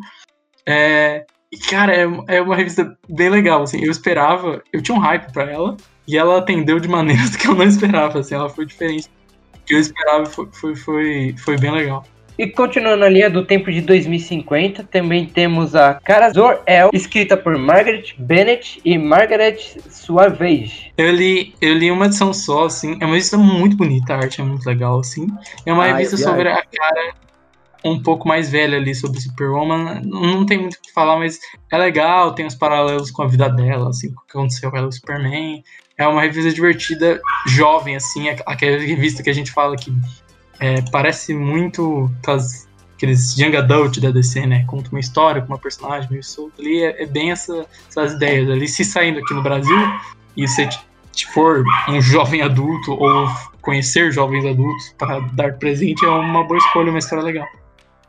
[0.68, 1.25] É,
[1.70, 3.83] cara, é, é uma revista bem legal, assim.
[3.83, 7.55] Eu esperava, eu tinha um hype pra ela, e ela atendeu de maneiras que eu
[7.55, 8.35] não esperava, assim.
[8.35, 12.05] Ela foi diferente do que eu esperava, foi, foi, foi, foi bem legal.
[12.39, 17.57] E continuando na linha do tempo de 2050, também temos a Cara Zor-El, escrita por
[17.57, 19.57] Margaret Bennett e Margaret
[19.89, 20.93] Suavege.
[20.99, 22.93] Eu li, eu li uma edição só, assim.
[23.01, 25.26] É uma revista muito bonita, a arte é muito legal, assim.
[25.64, 27.12] É uma Ah, revista vi a sobre a cara
[27.85, 30.01] um pouco mais velha ali, sobre Superwoman.
[30.05, 31.39] Não, não tem muito o que falar, mas
[31.70, 34.76] é legal, tem os paralelos com a vida dela, assim, com o que aconteceu com
[34.76, 35.62] ela e o Superman.
[35.97, 39.93] É uma revista divertida, jovem, assim, aqu- aquela revista que a gente fala que
[40.61, 42.11] é, parece muito
[42.96, 44.64] aqueles young adult da DC, né?
[44.66, 46.82] Conta uma história com uma personagem meio solta ali.
[46.82, 48.68] É, é bem essa- essas ideias ali.
[48.68, 49.76] Se saindo aqui no Brasil
[50.36, 50.68] e você
[51.32, 53.28] for um jovem adulto ou
[53.61, 57.46] conhecer jovens adultos para dar presente, é uma boa escolha, uma história legal.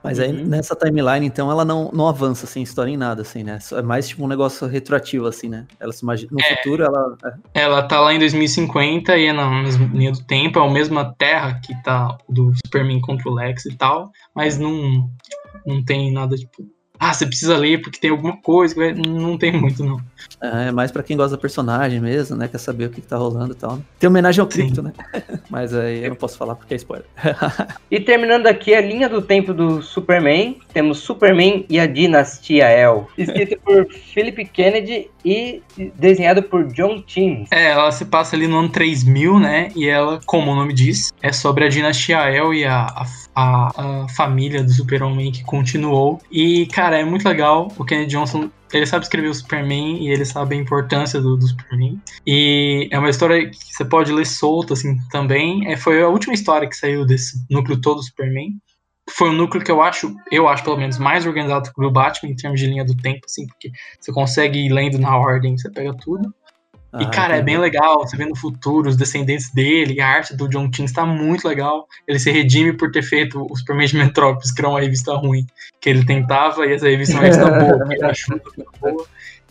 [0.06, 0.46] Mas aí Uhum.
[0.46, 3.60] nessa timeline, então, ela não, não avança assim, história em nada, assim, né?
[3.74, 5.66] É mais tipo um negócio retroativo, assim, né?
[5.80, 6.30] Ela se imagina.
[6.32, 6.56] No É.
[6.58, 7.18] futuro, ela.
[7.54, 7.62] é.
[7.64, 11.14] Ela tá lá em 2050 e é na mesma linha do tempo, é a mesma
[11.18, 15.10] terra que tá do Superman contra o Lex e tal, mas não,
[15.66, 16.66] não tem nada tipo.
[17.00, 18.74] Ah, você precisa ler porque tem alguma coisa.
[18.74, 20.00] que vai-" Não tem muito, não.
[20.42, 22.48] É mais pra quem gosta da personagem mesmo, né?
[22.48, 23.78] Quer saber o que, que tá rolando e tal.
[23.78, 23.82] né?
[24.00, 24.62] Tem homenagem ao Sim.
[24.64, 24.92] Crypto, né?
[25.50, 27.06] Mas aí eu não posso falar porque é spoiler.
[27.92, 33.08] E terminando aqui a linha do tempo do Superman, temos Superman e a Dinastia El,
[33.18, 35.62] escrito por Philip Kennedy e
[35.96, 37.46] desenhado por John Tim.
[37.52, 39.70] É, ela se passa ali no ano 3000, né?
[39.76, 43.72] E ela, como o nome diz, é sobre a dinastia El e a, a, a-
[44.04, 46.20] a família do Super-Homem que continuou.
[46.32, 47.72] E, cara, cara, é muito legal.
[47.80, 51.48] O Kennedy Johnson, ele sabe escrever o Superman e ele sabe a importância do, do
[51.48, 52.00] Superman.
[52.28, 55.68] E é uma história que você pode ler solta, assim, também.
[55.68, 58.50] É, foi a última história que saiu desse núcleo todo do Superman.
[59.10, 62.32] Foi um núcleo que eu acho, eu acho pelo menos, mais organizado que o Batman
[62.32, 65.70] em termos de linha do tempo, assim, porque você consegue ir lendo na ordem, você
[65.72, 66.34] pega tudo.
[67.00, 67.52] E, Ah, cara, é entendi.
[67.52, 68.00] bem legal.
[68.00, 71.88] Você vê no futuro os descendentes dele, a arte do John King está muito legal.
[72.08, 75.46] Ele se redime por ter feito o Superman de Metrópolis, que era uma revista ruim.
[75.82, 78.42] Que ele tentava, e essa revista é uma revista boa, que ele achou
[78.82, 79.06] boa.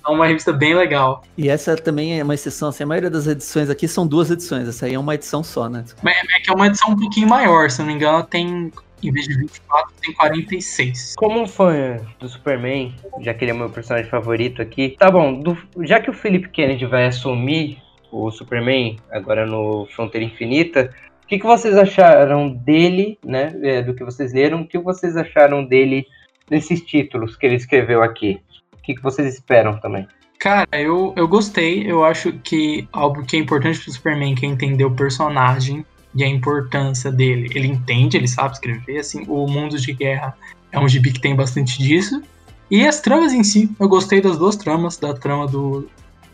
[0.07, 1.22] É uma revista bem legal.
[1.36, 4.68] E essa também é uma exceção, assim, a maioria das edições aqui são duas edições,
[4.68, 5.82] essa aí é uma edição só, né?
[6.03, 8.70] Mas é que é uma edição um pouquinho maior, se não me engano, tem,
[9.09, 11.15] em vez de 24, tem 46.
[11.17, 15.41] Como um fã do Superman, já que ele é meu personagem favorito aqui, tá bom,
[15.41, 17.79] do- já que o Philip Kennedy vai assumir
[18.11, 20.91] o Superman agora no Fronteira Infinita,
[21.25, 25.17] o que, que vocês acharam dele, né, é, do que vocês leram, o que vocês
[25.17, 26.07] acharam dele
[26.51, 28.41] nesses títulos que ele escreveu aqui?
[28.73, 30.07] O que, que vocês esperam também?
[30.39, 31.91] Cara, eu, eu gostei.
[31.91, 36.23] Eu acho que algo que é importante pro Superman, que é entender o personagem e
[36.23, 37.51] a importância dele.
[37.55, 40.37] Ele entende, ele sabe escrever, assim, o Mundo de Guerra
[40.71, 42.23] é um gibi que tem bastante disso.
[42.71, 45.89] E as tramas em si, eu gostei das duas tramas, da trama do,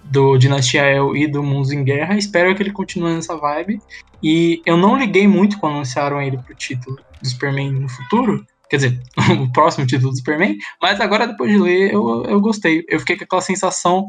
[0.05, 2.17] do Dinastia El e do Mundos em Guerra.
[2.17, 3.81] Espero que ele continue nessa vibe.
[4.23, 8.45] E eu não liguei muito quando anunciaram ele pro título do Superman no futuro.
[8.69, 9.01] Quer dizer,
[9.43, 10.57] o próximo título do Superman.
[10.81, 12.85] Mas agora, depois de ler, eu, eu gostei.
[12.89, 14.07] Eu fiquei com aquela sensação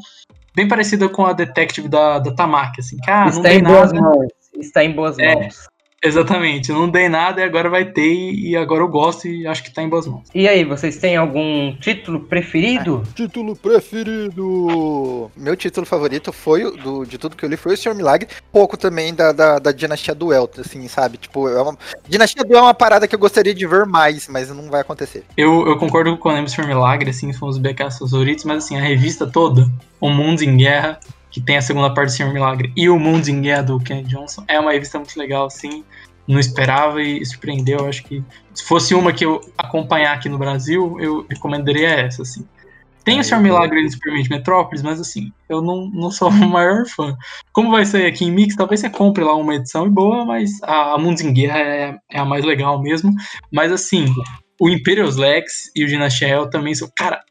[0.56, 2.98] bem parecida com a Detective da, da Tamaki, assim.
[2.98, 4.06] que, ah, não Está dei em boas nada.
[4.06, 4.41] mãos.
[4.62, 5.36] Está em boas É.
[5.36, 5.72] mãos.
[6.04, 8.34] Exatamente, não dei nada e agora vai ter.
[8.34, 10.24] E agora eu gosto e acho que tá em boas mãos.
[10.34, 13.04] E aí, vocês têm algum título preferido?
[13.14, 15.30] Título preferido.
[15.38, 18.28] Meu título favorito foi o do, de tudo que eu li foi o Senhor Milagre.
[18.52, 21.18] Pouco também da, da, da Dinastia Duel, assim, sabe?
[21.18, 21.78] Tipo, é uma...
[22.10, 25.24] Dinastia Duel é uma parada que eu gostaria de ver mais, mas não vai acontecer.
[25.38, 28.82] Eu, eu concordo com o por Milagre, assim, são os BKs favoritos, mas assim, a
[28.82, 31.00] revista toda, O Mundo em Guerra,
[31.32, 34.04] que tem a segunda parte do Senhor Milagre, e O Mundo em Guerra do Ken
[34.04, 35.84] Johnson, é uma revista muito legal, assim.
[36.28, 37.80] Não esperava e surpreendeu.
[37.80, 38.24] Eu acho que
[38.54, 42.46] se fosse uma que eu acompanhar aqui no Brasil, eu recomendaria essa, assim.
[43.04, 46.50] Tem o Senhor Milagre no Superman de Metrópolis, mas assim, eu não, não sou o
[46.50, 47.18] maior fã.
[47.52, 50.62] Como vai sair aqui em Mix, talvez você compre lá uma edição e boa, mas
[50.64, 53.12] a, a Mundos em Guerra é, é a mais legal mesmo.
[53.52, 54.06] Mas assim,
[54.60, 56.90] o Imperious Lex e o Dynasty Hell também são.
[56.96, 57.24] Cara,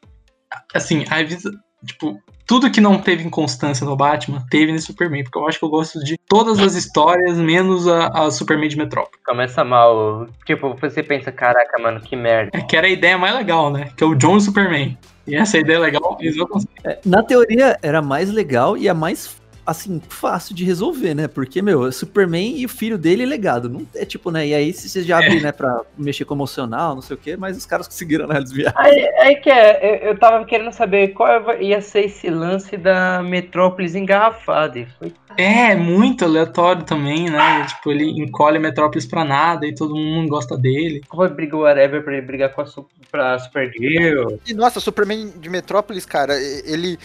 [0.74, 1.50] assim, a revista.
[1.84, 5.22] Tipo, tudo que não teve inconstância no Batman, teve no Superman.
[5.24, 8.76] Porque eu acho que eu gosto de todas as histórias, menos a, a Superman de
[8.76, 9.20] Metrópolis.
[9.24, 10.26] Começa mal.
[10.44, 12.50] Tipo, você pensa, caraca, mano, que merda.
[12.52, 13.90] É que era a ideia mais legal, né?
[13.96, 14.98] Que é o John e o Superman.
[15.26, 16.72] E essa ideia é legal, eles vão conseguir.
[16.84, 21.28] É, Na teoria era mais legal e a mais assim fácil de resolver, né?
[21.28, 24.46] Porque meu, é Superman e o filho dele é legado, não é tipo, né?
[24.46, 27.36] E aí se você já abre, né, para mexer com emocional, não sei o quê,
[27.36, 28.72] mas os caras conseguiram né, desviar.
[28.76, 33.22] Aí, aí que é, eu, eu tava querendo saber qual ia ser esse lance da
[33.22, 34.78] Metrópolis engarrafada.
[34.78, 37.64] E foi É, muito aleatório também, né?
[37.66, 41.00] Tipo, ele encolhe a Metrópolis pra nada e todo mundo gosta dele.
[41.08, 44.36] Foi briga whatever pra ele brigar com a Su- pra Supergirl.
[44.46, 46.34] E nossa, Superman de Metrópolis, cara,
[46.64, 46.98] ele,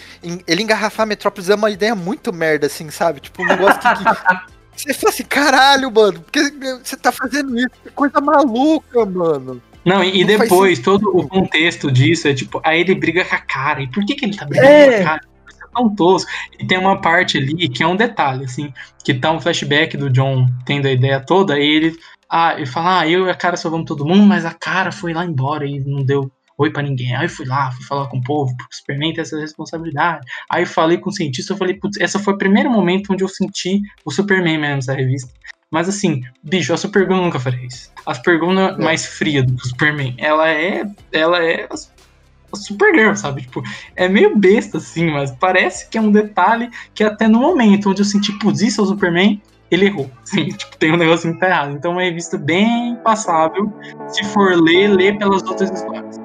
[0.48, 3.20] ele engarrafar Metrópolis é uma ideia muito merda, assim, sabe?
[3.20, 3.88] Tipo, um negócio que.
[4.06, 6.52] que- Você fala assim, caralho, mano, por que
[6.84, 7.70] você tá fazendo isso?
[7.84, 9.62] Que coisa maluca, mano.
[9.86, 13.40] Não, e, e depois, todo o contexto disso é tipo, aí ele briga com a
[13.40, 13.82] cara.
[13.82, 14.98] E por que, que ele tá brigando É.
[14.98, 15.22] com a cara?
[15.48, 16.32] Isso é tão tosco.
[16.60, 18.74] E tem uma parte ali que é um detalhe, assim,
[19.04, 21.96] que tá um flashback do John tendo a ideia toda, e ele.
[22.28, 25.14] Ah, ele fala, ah, eu e a cara salvamos todo mundo, mas a cara foi
[25.14, 27.16] lá embora e não deu oi pra ninguém.
[27.16, 30.26] Aí eu fui lá, fui falar com o povo, porque o Superman tem essa responsabilidade.
[30.50, 33.28] Aí falei com o cientista, eu falei, putz, essa foi o primeiro momento onde eu
[33.28, 35.32] senti o Superman mesmo nessa revista.
[35.72, 37.92] Mas assim, bicho, a Supergirl nunca faria isso.
[38.06, 40.16] A Supergirl não é mais fria do que o Superman.
[40.18, 40.84] Ela é.
[41.12, 43.42] Ela é a Supergirl, sabe?
[43.42, 43.62] Tipo,
[43.96, 48.02] é meio besta, assim, mas parece que é um detalhe que até no momento onde
[48.02, 50.10] eu senti, putz, isso é o Superman, ele errou.
[50.24, 51.72] Assim, tipo, tem um negocinho que tá errado.
[51.74, 53.74] Então é uma revista bem passável.
[54.08, 56.20] Se for ler, lê pelas outras histórias.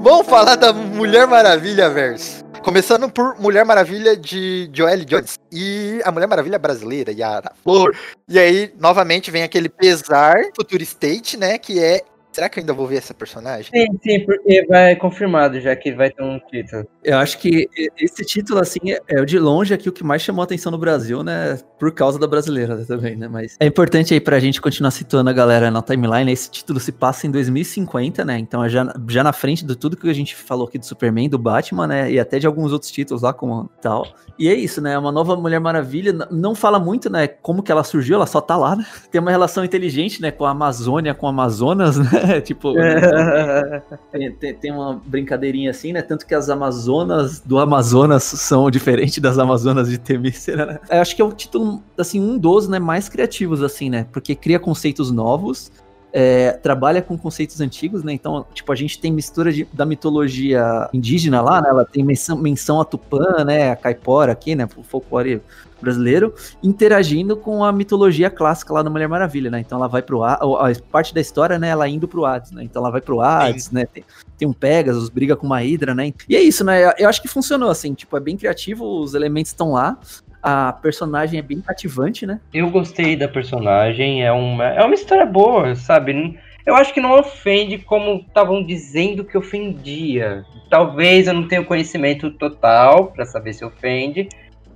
[0.00, 2.44] Vamos falar da Mulher Maravilha verso.
[2.62, 7.96] Começando por Mulher Maravilha de Joelle Jones e a Mulher Maravilha brasileira, Yara Flor.
[8.28, 11.58] E aí, novamente, vem aquele pesar Future State, né?
[11.58, 12.02] Que é.
[12.38, 13.68] Será que eu ainda vou ver essa personagem?
[13.74, 16.86] Sim, sim, porque vai confirmado já que vai ter um título.
[17.02, 17.68] Eu acho que
[17.98, 20.78] esse título, assim, é, é de longe aqui o que mais chamou a atenção no
[20.78, 21.58] Brasil, né?
[21.80, 23.26] Por causa da brasileira também, né?
[23.26, 26.30] Mas é importante aí pra gente continuar situando a galera na timeline.
[26.30, 28.38] Esse título se passa em 2050, né?
[28.38, 31.28] Então é já, já na frente de tudo que a gente falou aqui do Superman,
[31.28, 32.08] do Batman, né?
[32.08, 34.06] E até de alguns outros títulos lá, como tal.
[34.38, 34.96] E é isso, né?
[34.96, 36.12] Uma nova Mulher Maravilha.
[36.30, 37.26] Não fala muito, né?
[37.26, 38.86] Como que ela surgiu, ela só tá lá, né?
[39.10, 40.30] Tem uma relação inteligente, né?
[40.30, 42.27] Com a Amazônia, com o Amazonas, né?
[42.38, 42.74] É, tipo,
[44.12, 46.02] tem, tem, tem uma brincadeirinha assim, né?
[46.02, 50.80] Tanto que as Amazonas do Amazonas são diferentes das Amazonas de Temícera, né?
[50.90, 54.06] Eu acho que é o título, assim, um dos né, mais criativos, assim, né?
[54.12, 55.72] Porque cria conceitos novos,
[56.12, 58.12] é, trabalha com conceitos antigos, né?
[58.12, 61.68] Então, tipo, a gente tem mistura de, da mitologia indígena lá, né?
[61.68, 63.70] Ela tem menção, menção a Tupã, né?
[63.70, 64.68] A Caipora aqui, né?
[64.76, 65.42] O folclore
[65.80, 69.60] brasileiro, interagindo com a mitologia clássica lá da Mulher Maravilha, né?
[69.60, 71.68] Então ela vai pro Hades, a parte da história, né?
[71.68, 72.64] Ela indo pro Hades, né?
[72.64, 73.74] Então ela vai pro Hades, Sim.
[73.76, 73.86] né?
[73.86, 74.04] Tem,
[74.36, 76.12] tem, um Pegasus, briga com uma Hydra, né?
[76.28, 76.92] E é isso, né?
[76.98, 79.98] Eu acho que funcionou assim, tipo, é bem criativo, os elementos estão lá,
[80.42, 82.40] a personagem é bem cativante, né?
[82.52, 86.38] Eu gostei da personagem, é uma, é uma história boa, sabe?
[86.64, 90.44] Eu acho que não ofende como estavam dizendo que ofendia.
[90.68, 94.28] Talvez eu não tenha conhecimento total para saber se ofende,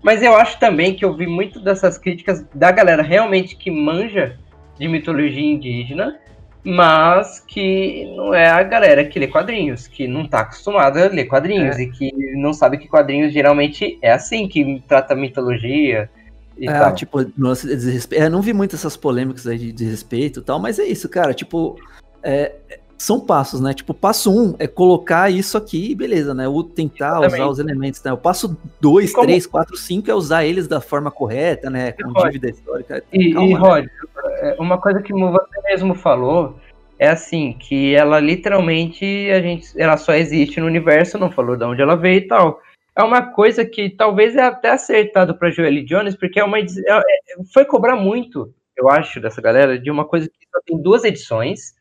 [0.02, 4.38] mas eu acho também que eu vi muito dessas críticas da galera realmente que manja
[4.78, 6.18] de mitologia indígena
[6.64, 11.26] mas que não é a galera que lê quadrinhos, que não tá acostumada a ler
[11.26, 11.82] quadrinhos é.
[11.82, 16.08] e que não sabe que quadrinhos geralmente é assim, que trata mitologia.
[16.56, 16.94] E é, tal.
[16.94, 18.22] tipo, nossa, desrespeito.
[18.22, 21.34] Eu não vi muito essas polêmicas aí de desrespeito e tal, mas é isso, cara.
[21.34, 21.76] Tipo,
[22.22, 22.52] é,
[23.02, 23.74] são passos, né?
[23.74, 26.46] Tipo, passo um é colocar isso aqui, beleza, né?
[26.46, 27.34] O tentar Exatamente.
[27.34, 28.12] usar os elementos, né?
[28.12, 29.26] O passo dois, Como...
[29.26, 31.92] três, quatro, cinco é usar eles da forma correta, né?
[31.92, 33.02] Com dívida histórica.
[33.12, 33.58] E, Calma, e né?
[33.58, 33.86] Rod,
[34.40, 36.56] é, uma coisa que você mesmo falou
[36.96, 41.64] é assim, que ela literalmente, a gente, ela só existe no universo, não falou de
[41.64, 42.60] onde ela veio e tal.
[42.94, 46.62] É uma coisa que talvez é até acertado para Joelle Jones, porque é uma é,
[46.62, 47.02] é,
[47.52, 51.74] foi cobrar muito, eu acho, dessa galera, de uma coisa que só tem duas edições,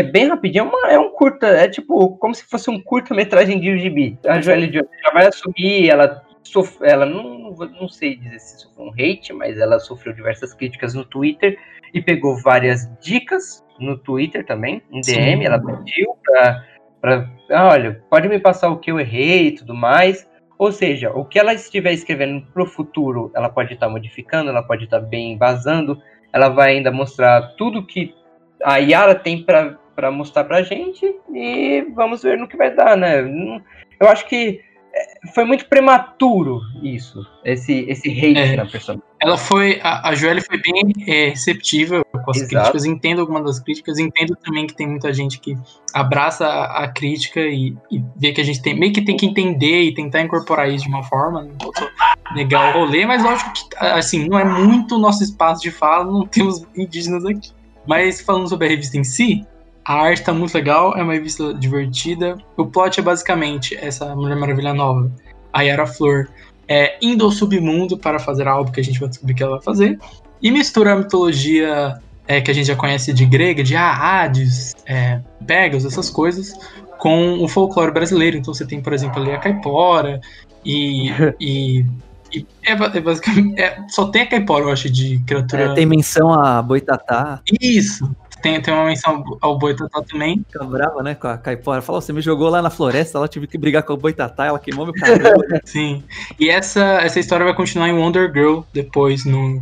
[0.00, 3.60] é bem rapidinho, é, uma, é um curta, é tipo, como se fosse um curta-metragem
[3.60, 4.18] de UGB.
[4.26, 8.86] A Joelle Jones já vai assumir, ela sofreu, ela não, não sei dizer se sofreu
[8.86, 11.58] um hate, mas ela sofreu diversas críticas no Twitter
[11.92, 15.44] e pegou várias dicas no Twitter também, em DM, Sim.
[15.44, 16.64] ela pediu pra,
[17.00, 20.28] pra, ah, olha, pode me passar o que eu errei e tudo mais.
[20.58, 24.62] Ou seja, o que ela estiver escrevendo pro futuro, ela pode estar tá modificando, ela
[24.62, 26.00] pode estar tá bem embasando,
[26.32, 28.14] ela vai ainda mostrar tudo que
[28.64, 32.96] a Yara tem para para mostrar pra gente e vamos ver no que vai dar,
[32.96, 33.20] né?
[33.98, 34.60] Eu acho que
[34.94, 39.02] é, foi muito prematuro isso, esse, esse hate é, na personagem.
[39.20, 42.54] Ela foi, a, a Joelle foi bem é, receptiva com as Exato.
[42.54, 45.56] críticas, entendo algumas das críticas, entendo também que tem muita gente que
[45.94, 49.24] abraça a, a crítica e, e, vê que a gente tem, meio que tem que
[49.24, 51.90] entender e tentar incorporar isso de uma forma, não posso
[52.34, 56.26] negar o rolê, mas lógico que, assim, não é muito nosso espaço de fala, não
[56.26, 57.50] temos indígenas aqui.
[57.86, 59.46] Mas falando sobre a revista em si,
[59.86, 62.36] a arte tá muito legal, é uma revista divertida.
[62.56, 65.08] O plot é basicamente essa Mulher Maravilha nova,
[65.52, 66.28] a Yara Flor,
[66.66, 69.62] é, indo ao submundo para fazer algo que a gente vai descobrir que ela vai
[69.62, 69.96] fazer.
[70.42, 74.74] E mistura a mitologia é, que a gente já conhece de grega, de ah, Hades,
[74.86, 76.52] é, essas coisas,
[76.98, 78.36] com o folclore brasileiro.
[78.36, 80.20] Então você tem, por exemplo, ali a caipora
[80.64, 81.84] e, e
[82.32, 83.60] e é, é basicamente.
[83.60, 85.62] É, só tem a caipora, eu acho, de criatura.
[85.62, 87.40] É, tem menção a boitatá.
[87.60, 88.10] Isso.
[88.42, 90.44] Tem, tem uma menção ao Boitatá também.
[90.50, 91.82] Fica brava, né, com a Caipora.
[91.82, 94.58] Falou, você me jogou lá na floresta, ela tive que brigar com o Boitatá, ela
[94.58, 95.42] queimou meu cabelo.
[95.64, 96.04] Sim.
[96.38, 99.60] E essa, essa história vai continuar em Wonder Girl depois, no,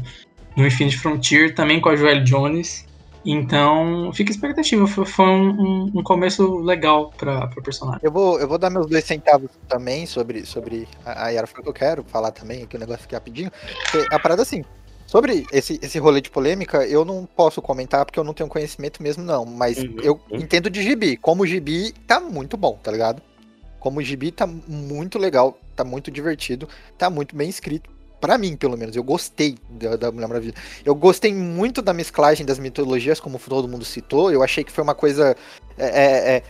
[0.57, 2.85] no Infinite Frontier, também com a Joelle Jones.
[3.25, 4.87] Então, fica expectativa.
[4.87, 8.01] Foi, foi um, um, começo legal pra, pra personagem.
[8.03, 11.73] Eu vou, eu vou dar meus dois centavos também sobre, sobre a, Yara que eu
[11.73, 13.51] quero falar também aqui o negócio aqui rapidinho.
[14.11, 14.63] A parada assim,
[15.15, 19.01] Sobre esse, esse rolê de polêmica, eu não posso comentar porque eu não tenho conhecimento
[19.01, 19.45] mesmo, não.
[19.45, 19.95] Mas uhum.
[20.03, 21.17] eu entendo de gibi.
[21.17, 23.23] Como gibi tá muito bom, tá ligado?
[23.79, 27.89] Como gibi tá muito legal, tá muito divertido, tá muito bem escrito.
[28.21, 30.55] Para mim, pelo menos, eu gostei da, da Mulher Maravilha.
[30.85, 34.33] Eu gostei muito da mesclagem das mitologias, como todo mundo citou.
[34.33, 35.37] Eu achei que foi uma coisa.
[35.79, 36.43] É, é, é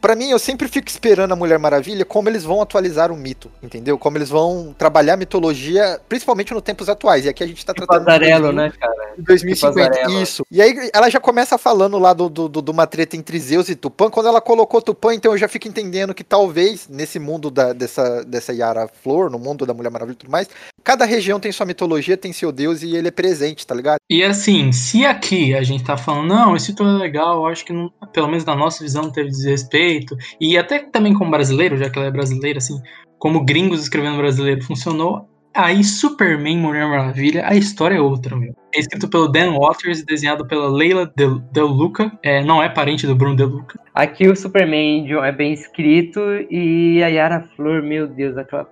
[0.00, 3.50] para mim, eu sempre fico esperando a Mulher Maravilha como eles vão atualizar o mito,
[3.62, 3.98] entendeu?
[3.98, 7.24] Como eles vão trabalhar a mitologia, principalmente nos tempos atuais.
[7.24, 8.08] E aqui a gente tá tipo tratando.
[8.08, 9.14] Azarelo, né, cara?
[9.18, 10.44] 2050, tipo isso.
[10.50, 13.74] E aí ela já começa falando lá do, do, do, uma treta entre Zeus e
[13.74, 14.10] Tupã.
[14.10, 18.24] Quando ela colocou Tupã, então eu já fico entendendo que talvez nesse mundo da, dessa,
[18.24, 20.48] dessa Yara Flor, no mundo da Mulher Maravilha e tudo mais,
[20.84, 23.98] cada região tem sua mitologia, tem seu deus e ele é presente, tá ligado?
[24.08, 27.64] E assim, se aqui a gente tá falando, não, esse tudo é legal, eu acho
[27.64, 31.76] que não, pelo menos na nossa visão não teve desrespeito, e até também como brasileiro,
[31.76, 32.80] já que ela é brasileira, assim,
[33.18, 35.26] como gringos escrevendo brasileiro funcionou,
[35.58, 38.54] Aí Superman Mulher Maravilha, a história é outra, meu.
[38.72, 42.12] É escrito pelo Dan Waters e desenhado pela Leila Del, Del Luca.
[42.22, 43.80] É, não é parente do Bruno Del Luca.
[43.92, 48.68] Aqui o Superman John, é bem escrito e a Yara Flor, meu Deus, aquela.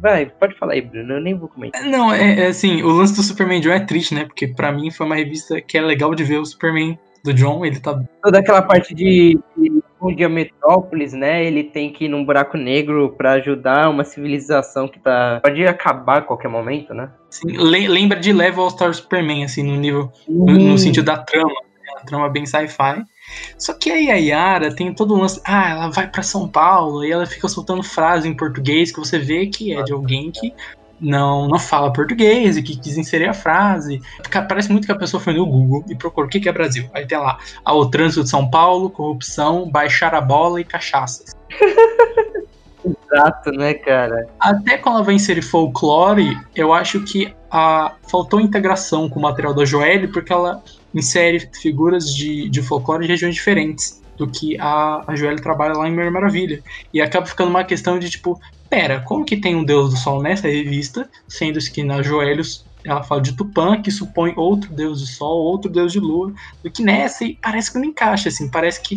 [0.00, 1.82] Vai, pode falar aí, Bruno, eu nem vou comentar.
[1.82, 4.24] Não, é, é assim, o lance do Superman John é triste, né?
[4.24, 7.64] Porque para mim foi uma revista que é legal de ver o Superman do John,
[7.64, 8.00] ele tá.
[8.22, 11.44] Toda aquela parte de, de onde a Metrópolis, né?
[11.44, 15.40] Ele tem que ir num buraco negro pra ajudar uma civilização que tá.
[15.42, 17.10] Pode acabar a qualquer momento, né?
[17.44, 20.10] Le- lembra de Level All Star Superman, assim, no nível.
[20.28, 21.48] No, no sentido da trama.
[21.50, 21.92] né?
[21.96, 23.04] A trama bem sci-fi.
[23.58, 25.40] Só que aí a Yara tem todo um lance.
[25.44, 29.18] Ah, ela vai pra São Paulo e ela fica soltando frase em português que você
[29.18, 30.52] vê que é de alguém que
[31.00, 34.00] não, não fala português e que quis inserir a frase.
[34.30, 36.88] Parece muito que a pessoa foi no Google e procurou o que que é Brasil.
[36.92, 41.34] Aí tem lá, ah, o trânsito de São Paulo, corrupção, baixar a bola e cachaças.
[42.84, 44.26] Exato, né, cara?
[44.38, 49.52] Até quando ela vai inserir folclore, eu acho que a, faltou integração com o material
[49.52, 50.62] da Joelle, porque ela
[50.94, 55.88] insere figuras de, de folclore de regiões diferentes do que a, a Joelle trabalha lá
[55.88, 56.62] em Mulher Maravilha.
[56.92, 58.40] E acaba ficando uma questão de tipo,
[58.70, 62.42] pera, como que tem um Deus do Sol nessa revista, sendo que na Joelle
[62.84, 66.32] ela fala de Tupã, que supõe outro Deus do Sol, outro Deus de Lua,
[66.62, 68.96] do que nessa, e parece que não encaixa, assim, parece que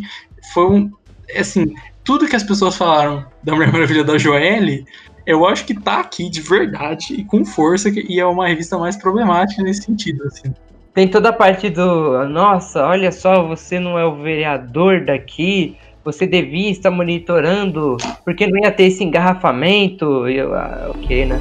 [0.53, 0.91] foi um,
[1.35, 1.73] assim,
[2.03, 4.85] tudo que as pessoas falaram da Mulher Maravilha da Joelle,
[5.25, 8.95] eu acho que tá aqui de verdade e com força, e é uma revista mais
[8.95, 10.53] problemática nesse sentido, assim.
[10.93, 12.27] Tem toda a parte do.
[12.29, 15.75] Nossa, olha só, você não é o vereador daqui.
[16.03, 20.27] Você devia estar monitorando, porque não ia ter esse engarrafamento.
[20.27, 21.39] E eu, ah, ok, né?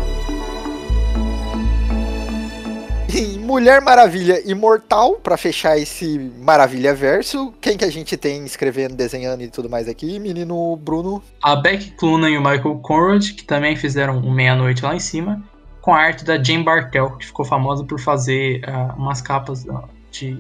[3.15, 8.95] Em Mulher Maravilha Imortal, pra fechar esse Maravilha Verso, quem que a gente tem escrevendo,
[8.95, 10.19] desenhando e tudo mais aqui?
[10.19, 11.23] Menino Bruno.
[11.43, 15.43] A Beck Clunan e o Michael Conrad, que também fizeram um Meia-Noite lá em cima,
[15.83, 19.85] com a arte da Jane Bartel, que ficou famosa por fazer ah, umas capas ah,
[20.11, 20.39] de,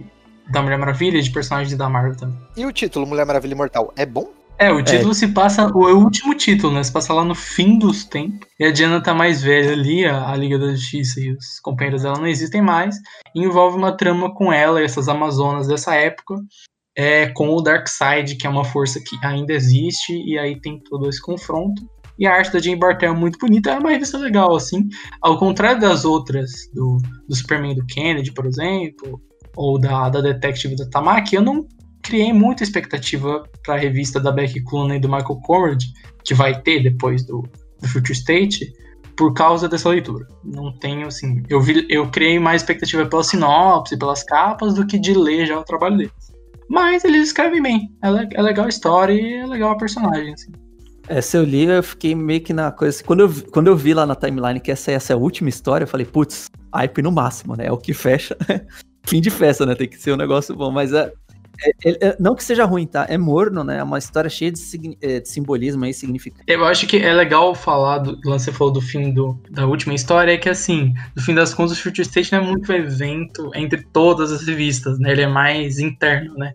[0.53, 2.39] da Mulher Maravilha e de personagens da Marvel também.
[2.57, 4.31] E o título Mulher Maravilha Imortal é bom?
[4.59, 5.67] É, o título se passa.
[5.75, 6.85] O, é o último título, né?
[6.85, 8.47] Se passa lá no fim dos tempos.
[8.61, 12.03] E a Diana tá mais velha ali, a, a Liga da Justiça e os companheiros
[12.03, 12.97] dela não existem mais.
[13.35, 16.37] E envolve uma trama com ela e essas Amazonas dessa época.
[16.97, 20.13] É, com o Darkseid, que é uma força que ainda existe.
[20.13, 21.83] E aí tem todo esse confronto.
[22.19, 23.71] E a arte da Jane Bartel é muito bonita.
[23.71, 24.87] É uma revista legal, assim.
[25.21, 26.99] Ao contrário das outras, do,
[27.29, 29.21] do Superman do Kennedy, por exemplo.
[29.57, 31.67] Ou da, da Detective da Tamaki, eu não
[32.03, 35.83] criei muita expectativa para a revista da Becky Cloonan e do Michael Conrad,
[36.25, 37.43] que vai ter depois do,
[37.81, 38.73] do Future State,
[39.17, 40.27] por causa dessa leitura.
[40.43, 44.99] Não tenho, assim, eu, vi, eu criei mais expectativa pela sinopse, pelas capas, do que
[44.99, 46.13] de ler já o trabalho deles.
[46.69, 50.53] Mas eles escrevem bem, é, é legal a história e é legal a personagem, assim.
[51.09, 53.93] Essa eu li, eu fiquei meio que na coisa assim, quando eu, quando eu vi
[53.93, 57.13] lá na timeline que essa, essa é a última história, eu falei, putz, hype no
[57.13, 57.67] máximo, né?
[57.67, 58.37] É o que fecha.
[59.05, 59.75] Fim de festa, né?
[59.75, 61.13] Tem que ser um negócio bom, mas é,
[61.85, 63.07] é- é- não que seja ruim, tá?
[63.09, 63.79] É morno, né?
[63.79, 64.61] É uma história cheia de,
[65.01, 66.43] é, de simbolismo aí, significado.
[66.47, 70.33] Eu acho que é legal falar, do, você falou do fim do, da última história,
[70.33, 73.83] é que assim, no fim das contas, o Future State não é muito evento entre
[73.93, 75.13] todas as revistas, né?
[75.13, 76.53] Ele é mais interno, né?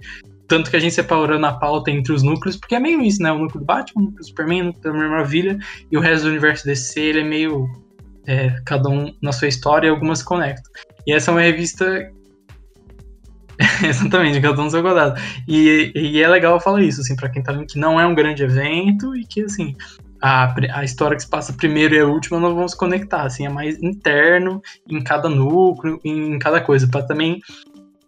[0.47, 3.31] Tanto que a gente separou na pauta entre os núcleos, porque é meio isso, né?
[3.31, 5.57] O núcleo do Batman, o núcleo do Superman, o núcleo da Mulher Maravilha,
[5.91, 7.67] e o resto do universo DC, ele é meio.
[8.25, 10.71] é, cada um na sua história e algumas conectam.
[11.05, 12.11] E essa é uma revista.
[13.83, 15.19] Exatamente, cada um no seu quadrado.
[15.47, 18.15] E, e é legal falar isso, assim, pra quem tá vendo que não é um
[18.15, 19.75] grande evento e que, assim,
[20.21, 23.49] a, a história que se passa primeiro e a última vão se conectar, assim, é
[23.49, 27.39] mais interno em cada núcleo, em cada coisa, para também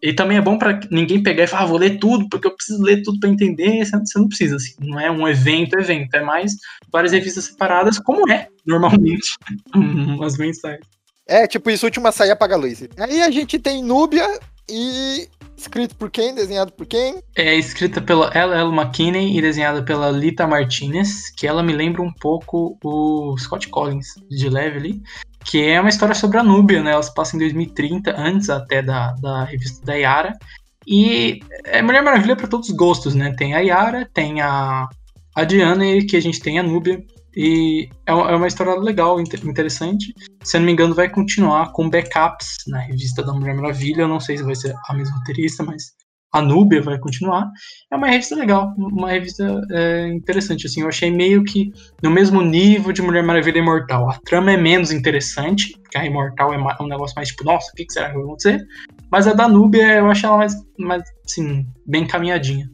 [0.02, 2.56] e também é bom pra ninguém pegar e falar, ah, vou ler tudo, porque eu
[2.56, 3.86] preciso ler tudo pra entender.
[3.86, 4.74] Você não precisa, assim.
[4.80, 6.16] Não é um evento, evento.
[6.16, 6.54] É mais
[6.90, 9.36] várias revistas separadas, como é, normalmente.
[9.76, 10.88] Umas mensagens.
[11.28, 12.88] É, tipo isso, última sair apaga a luz.
[12.98, 14.40] Aí a gente tem Núbia
[14.70, 15.28] e
[15.62, 17.22] escrito por quem, desenhado por quem?
[17.36, 18.70] É escrita pela Ella L.
[18.70, 24.08] McKinney e desenhada pela Lita Martinez, que ela me lembra um pouco o Scott Collins,
[24.30, 25.02] de leve ali.
[25.46, 26.92] Que é uma história sobre a Núbia, né?
[26.92, 30.38] Ela passa em 2030, antes até da, da revista da Yara.
[30.86, 33.34] E é Mulher Maravilha para todos os gostos, né?
[33.38, 34.88] Tem a Yara, tem a,
[35.36, 37.04] a Diana e que a gente tem a Núbia.
[37.36, 40.14] E é uma, é uma história legal, inte- interessante.
[40.44, 44.02] Se eu não me engano, vai continuar com backups na revista da Mulher Maravilha.
[44.02, 45.84] Eu não sei se vai ser a mesma roteirista, mas
[46.32, 47.50] a Núbia vai continuar.
[47.92, 50.68] É uma revista legal, uma revista é, interessante.
[50.68, 51.72] Assim, eu achei meio que
[52.04, 54.10] no mesmo nível de Mulher Maravilha Imortal.
[54.10, 57.72] A trama é menos interessante, porque a Imortal é ma- um negócio mais tipo, nossa,
[57.72, 58.64] o que que será que vai acontecer?
[59.12, 62.70] Mas a da Núbia eu achei ela mais, mais assim, bem caminhadinha.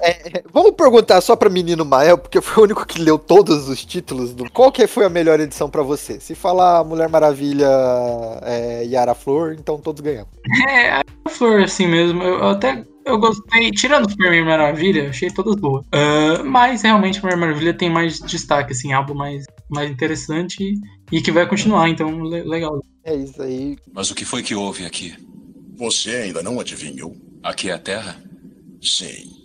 [0.00, 3.84] É, vamos perguntar só pra menino Mael, porque foi o único que leu todos os
[3.84, 4.32] títulos.
[4.32, 4.50] Do...
[4.50, 6.20] Qual que foi a melhor edição pra você?
[6.20, 7.68] Se falar Mulher Maravilha
[8.42, 10.28] é, Yara Flor, então todos ganhamos.
[10.68, 15.30] É, a Flor, assim mesmo, eu eu até eu gostei, tirando o Superman Maravilha, achei
[15.30, 15.84] todas boas.
[15.92, 20.74] Ah, mas realmente Mulher Maravilha tem mais destaque, assim, algo mais, mais interessante
[21.10, 22.82] e que vai continuar, então le- legal.
[23.04, 23.76] É isso aí.
[23.92, 25.14] Mas o que foi que houve aqui?
[25.76, 27.16] Você ainda não adivinhou?
[27.42, 28.22] Aqui é a Terra?
[28.82, 29.37] Sim.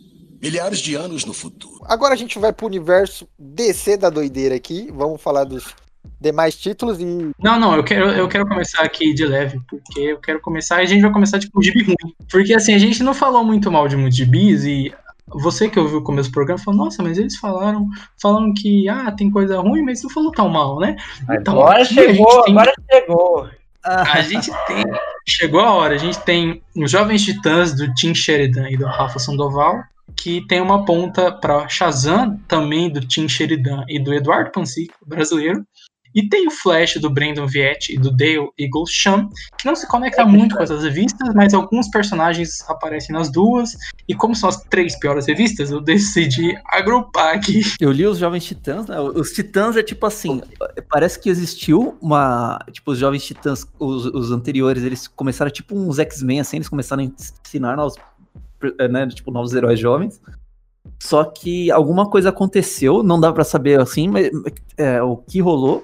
[0.43, 1.79] Milhares de anos no futuro.
[1.85, 4.89] Agora a gente vai pro universo DC da doideira aqui.
[4.93, 5.73] Vamos falar dos
[6.19, 7.31] demais títulos e.
[7.39, 10.83] Não, não, eu quero, eu quero começar aqui de leve, porque eu quero começar e
[10.83, 11.95] a gente vai começar tipo um gibi ruim.
[12.29, 14.93] Porque assim, a gente não falou muito mal de muitos gibis e
[15.27, 17.87] você que ouviu o começo do programa falou, nossa, mas eles falaram,
[18.21, 20.97] falaram que ah, tem coisa ruim, mas não falou tão mal, né?
[21.31, 23.49] Então, agora chegou, tem- agora chegou.
[23.83, 24.83] A gente tem.
[25.25, 29.19] Chegou a hora, a gente tem os Jovens Titãs do Tim Sheridan e do Rafa
[29.19, 29.81] Sandoval,
[30.18, 35.65] que tem uma ponta para Shazam, também do Tim Sheridan e do Eduardo Pansico, brasileiro.
[36.15, 39.88] E tem o Flash do Brandon Vietti e do Dale Eagle Sham, que não se
[39.88, 43.76] conecta muito com essas revistas, mas alguns personagens aparecem nas duas.
[44.07, 47.61] E como são as três piores revistas, eu decidi agrupar aqui.
[47.80, 48.99] Eu li os Jovens Titãs, né?
[48.99, 50.41] Os Titãs é tipo assim,
[50.90, 55.98] parece que existiu uma, tipo, os Jovens Titãs, os, os anteriores, eles começaram tipo uns
[55.98, 57.95] X-Men, assim, eles começaram a ensinar novos,
[58.90, 60.22] né, tipo, novos heróis jovens.
[61.02, 64.30] Só que alguma coisa aconteceu, não dá pra saber assim, mas
[64.77, 65.84] é, o que rolou.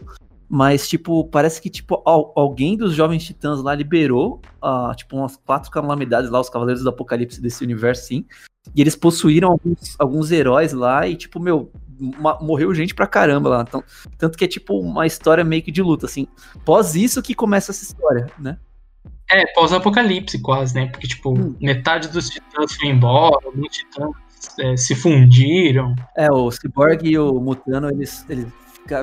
[0.51, 5.37] Mas, tipo, parece que, tipo, al- alguém dos Jovens Titãs lá liberou, ah, tipo, umas
[5.37, 8.25] quatro calamidades lá, os Cavaleiros do Apocalipse desse universo, sim.
[8.75, 11.71] E eles possuíram alguns, alguns heróis lá e, tipo, meu,
[12.41, 13.65] morreu gente pra caramba lá.
[13.67, 13.83] Então,
[14.17, 16.27] tanto que é, tipo, uma história meio que de luta, assim.
[16.65, 18.57] Pós isso que começa essa história, né?
[19.31, 20.87] É, pós-apocalipse quase, né?
[20.87, 21.55] Porque, tipo, Hum.
[21.61, 24.11] metade dos titãs foi embora, alguns titãs
[24.59, 25.95] é, se fundiram.
[26.15, 28.47] É, o Cyborg e o Mutano, eles, eles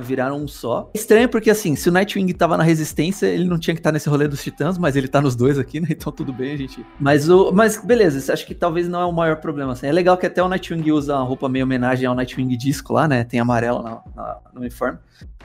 [0.02, 0.90] viraram um só.
[0.94, 4.08] Estranho porque, assim, se o Nightwing tava na Resistência, ele não tinha que estar nesse
[4.08, 5.86] rolê dos Titãs, mas ele tá nos dois aqui, né?
[5.96, 6.84] Então tudo bem, gente.
[6.98, 9.74] Mas, o, mas beleza, isso acho que talvez não é o maior problema.
[9.74, 9.86] Assim.
[9.86, 13.06] É legal que até o Nightwing usa uma roupa meio homenagem ao Nightwing disco lá,
[13.06, 13.22] né?
[13.22, 14.98] Tem amarelo na- na- no uniforme.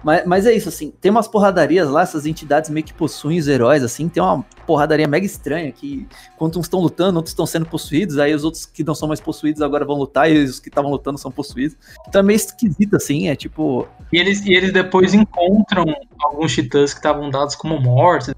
[0.04, 3.48] Mas, mas é isso, assim, tem umas porradarias lá, essas entidades meio que possuem os
[3.48, 6.08] heróis, assim, tem uma porradaria mega estranha que
[6.38, 9.20] quando uns estão lutando, outros estão sendo possuídos, aí os outros que não são mais
[9.20, 11.78] possuídos agora vão lutar e os que estavam lutando são possuídos.
[12.08, 13.88] Então é meio esquisito, assim, é tipo.
[14.12, 15.86] E eles, e eles depois encontram
[16.20, 18.34] alguns titãs que estavam dados como mortos.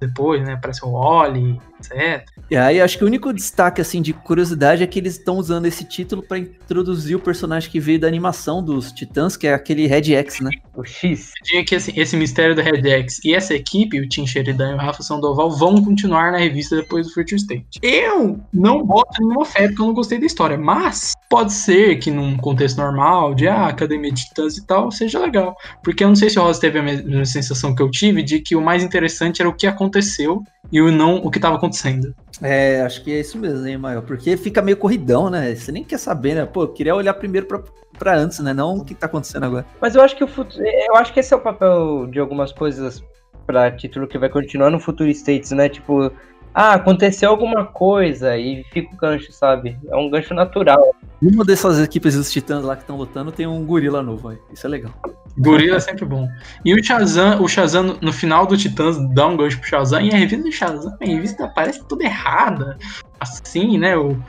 [0.00, 0.58] Depois, né?
[0.60, 2.26] Parece o Wally, etc.
[2.50, 5.66] E aí acho que o único destaque, assim, de curiosidade é que eles estão usando
[5.66, 9.86] esse título pra introduzir o personagem que veio da animação dos Titãs, que é aquele
[9.86, 10.50] Red X, né?
[10.74, 11.32] O X.
[11.44, 14.74] Tinha que assim, esse mistério do Red X e essa equipe, o Tim Sheridan e
[14.74, 17.66] o Rafa Sandoval, vão continuar na revista depois do Future State.
[17.82, 22.10] Eu não boto nenhuma fé porque eu não gostei da história, mas pode ser que
[22.10, 25.56] num contexto normal, de ah, Academia de Titãs e tal, seja legal.
[25.82, 28.40] Porque eu não sei se o Rosa teve a mesma sensação que eu tive de
[28.40, 30.42] que o mais interessante era o que aconteceu
[30.72, 32.14] e o não o que estava acontecendo.
[32.40, 34.02] É, acho que é isso mesmo, hein, Maio?
[34.02, 35.54] Porque fica meio corridão, né?
[35.54, 36.46] Você nem quer saber, né?
[36.46, 37.60] Pô, eu queria olhar primeiro pra,
[37.98, 38.54] pra antes, né?
[38.54, 39.66] Não o que tá acontecendo agora.
[39.80, 40.64] Mas eu acho que o futuro.
[40.64, 43.02] Eu acho que esse é o papel de algumas coisas
[43.46, 45.68] pra título que vai continuar no Future States, né?
[45.68, 46.12] Tipo,
[46.60, 49.78] ah, aconteceu alguma coisa e fica o gancho, sabe?
[49.88, 50.92] É um gancho natural.
[51.22, 54.38] Uma dessas equipes dos Titãs lá que estão lutando tem um gorila novo aí.
[54.52, 54.92] Isso é legal.
[55.38, 56.28] Gorila é sempre bom.
[56.64, 60.12] E o Shazam, o Shazam no- final do Titãs dá um gancho pro Shazam e
[60.12, 62.76] a revista do Shazam, a revista parece toda errada.
[63.20, 63.96] Assim, né?
[63.96, 64.20] O,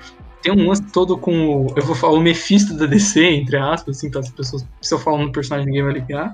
[0.43, 1.73] tem um lance todo com o.
[1.75, 4.63] Eu vou falar o Mephisto da DC, entre aspas, assim, para as pessoas.
[4.79, 6.31] Se eu falar no personagem, ninguém vai ligar.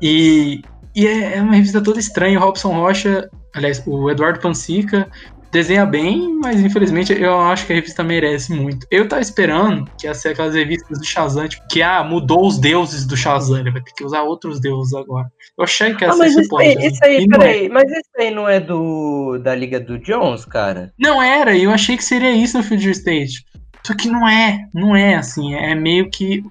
[0.00, 0.62] E,
[0.94, 2.38] e é, é uma revista toda estranha.
[2.38, 5.10] O Robson Rocha, aliás, o Eduardo Pansica.
[5.52, 8.86] Desenha bem, mas infelizmente eu acho que a revista merece muito.
[8.90, 12.58] Eu tava esperando que ia ser aquelas revistas do Shazam, tipo, que ah, mudou os
[12.58, 15.30] deuses do Shazam, ele vai ter que usar outros deuses agora.
[15.58, 17.38] Eu achei que ia Ah, ser mas esse isso aí, assim, isso aí, não é.
[17.40, 20.90] peraí, mas isso aí não é do da Liga do Jones, cara?
[20.98, 23.44] Não era, e eu achei que seria isso no Future State.
[23.86, 26.42] Só que não é, não é assim, é meio que.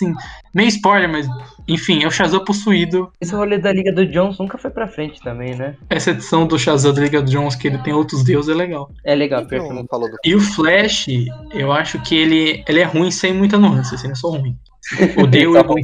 [0.00, 0.14] Assim,
[0.54, 1.26] meio spoiler, mas
[1.68, 3.10] enfim, é o Shazam possuído.
[3.20, 5.76] Esse rolê da Liga do Jones nunca foi pra frente também, né?
[5.90, 8.90] Essa edição do Shazam da Liga Jones, que ele tem outros deuses, é legal.
[9.04, 9.88] É legal, Quem que não perfeito.
[9.90, 11.06] falou do E o Flash,
[11.52, 14.56] eu acho que ele, ele é ruim sem muita nuance, assim, ele é só ruim.
[15.18, 15.82] O Dale Só é ruim.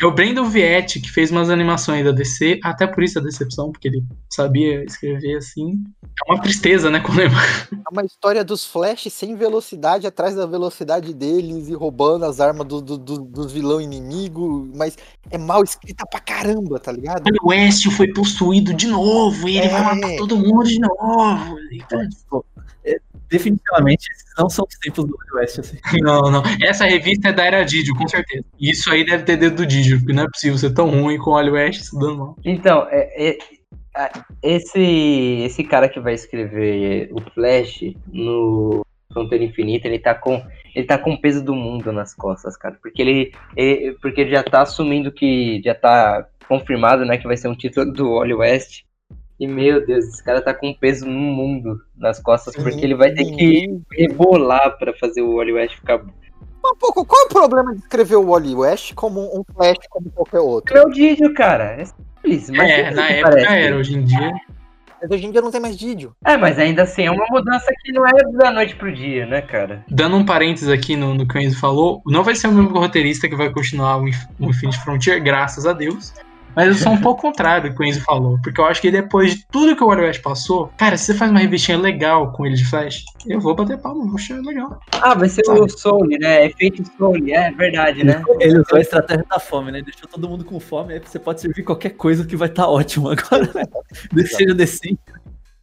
[0.00, 3.70] É o Brandon Vietti que fez umas animações da DC, até por isso a decepção,
[3.70, 5.82] porque ele sabia escrever assim.
[6.28, 7.38] É uma tristeza, né, lembra.
[7.86, 12.66] É uma história dos Flash sem velocidade atrás da velocidade deles e roubando as armas
[12.66, 14.96] do, do, do- dos vilão inimigo, mas
[15.30, 17.22] é mal escrita pra caramba, tá ligado?
[17.42, 19.84] O West foi possuído de novo e ele vai É.
[19.94, 21.58] matar todo mundo de novo.
[21.70, 21.82] E,
[22.28, 22.44] Pô,
[22.84, 22.96] é,
[23.36, 25.78] definitivamente, esses não são os tempos do West, assim.
[26.02, 26.42] Não, não.
[26.62, 28.44] Essa revista é da era Didio, com certeza.
[28.60, 31.30] Isso aí deve ter dedo do Didio, porque não é possível ser tão ruim com
[31.30, 32.36] o Wally West se dando mal.
[32.44, 33.38] Então, é- é-
[33.96, 34.80] a- esse,
[35.44, 37.80] esse cara que vai escrever o Flash
[38.12, 40.42] no Fronteira Infinita, ele tá com
[40.74, 44.30] ele tá com o peso do mundo nas costas, cara, porque ele, ele- porque ele
[44.32, 48.34] já tá assumindo que já tá confirmado, né, que vai ser um título do Wally
[48.34, 48.82] West.
[49.38, 52.84] E meu Deus, esse cara tá com um peso no mundo nas costas, Sim, porque
[52.84, 56.12] ele vai ter que rebolar pra fazer o Wally West ficar bom.
[56.66, 60.10] Um pouco, qual é o problema de escrever o Wally West como um Flash como
[60.10, 60.76] qualquer outro?
[60.76, 61.64] É o Didio, cara.
[61.64, 62.50] É simples.
[62.50, 63.54] Mas É, na época parece.
[63.54, 64.32] era, hoje em dia.
[65.02, 66.16] Mas hoje em dia não tem mais Didio.
[66.24, 69.42] É, mas ainda assim é uma mudança que não é da noite pro dia, né,
[69.42, 69.84] cara?
[69.90, 72.78] Dando um parênteses aqui no, no que o Enzo falou, não vai ser o mesmo
[72.78, 74.08] roteirista que vai continuar o
[74.40, 76.14] Infinite Frontier, graças a Deus.
[76.54, 78.38] Mas eu sou um pouco contrário do que o Enzo falou.
[78.42, 81.30] Porque eu acho que depois de tudo que o West passou, cara, se você faz
[81.30, 84.78] uma revistinha legal com ele de Flash, eu vou bater palma, vou achar legal.
[85.00, 86.46] Ah, vai ser o Soul, né?
[86.46, 88.22] Efeito Soul, é verdade, né?
[88.40, 89.82] Ele usou a estratégia da fome, né?
[89.82, 93.08] Deixou todo mundo com fome, aí você pode servir qualquer coisa que vai estar ótimo
[93.10, 93.64] agora, né?
[94.26, 95.00] Seja decente.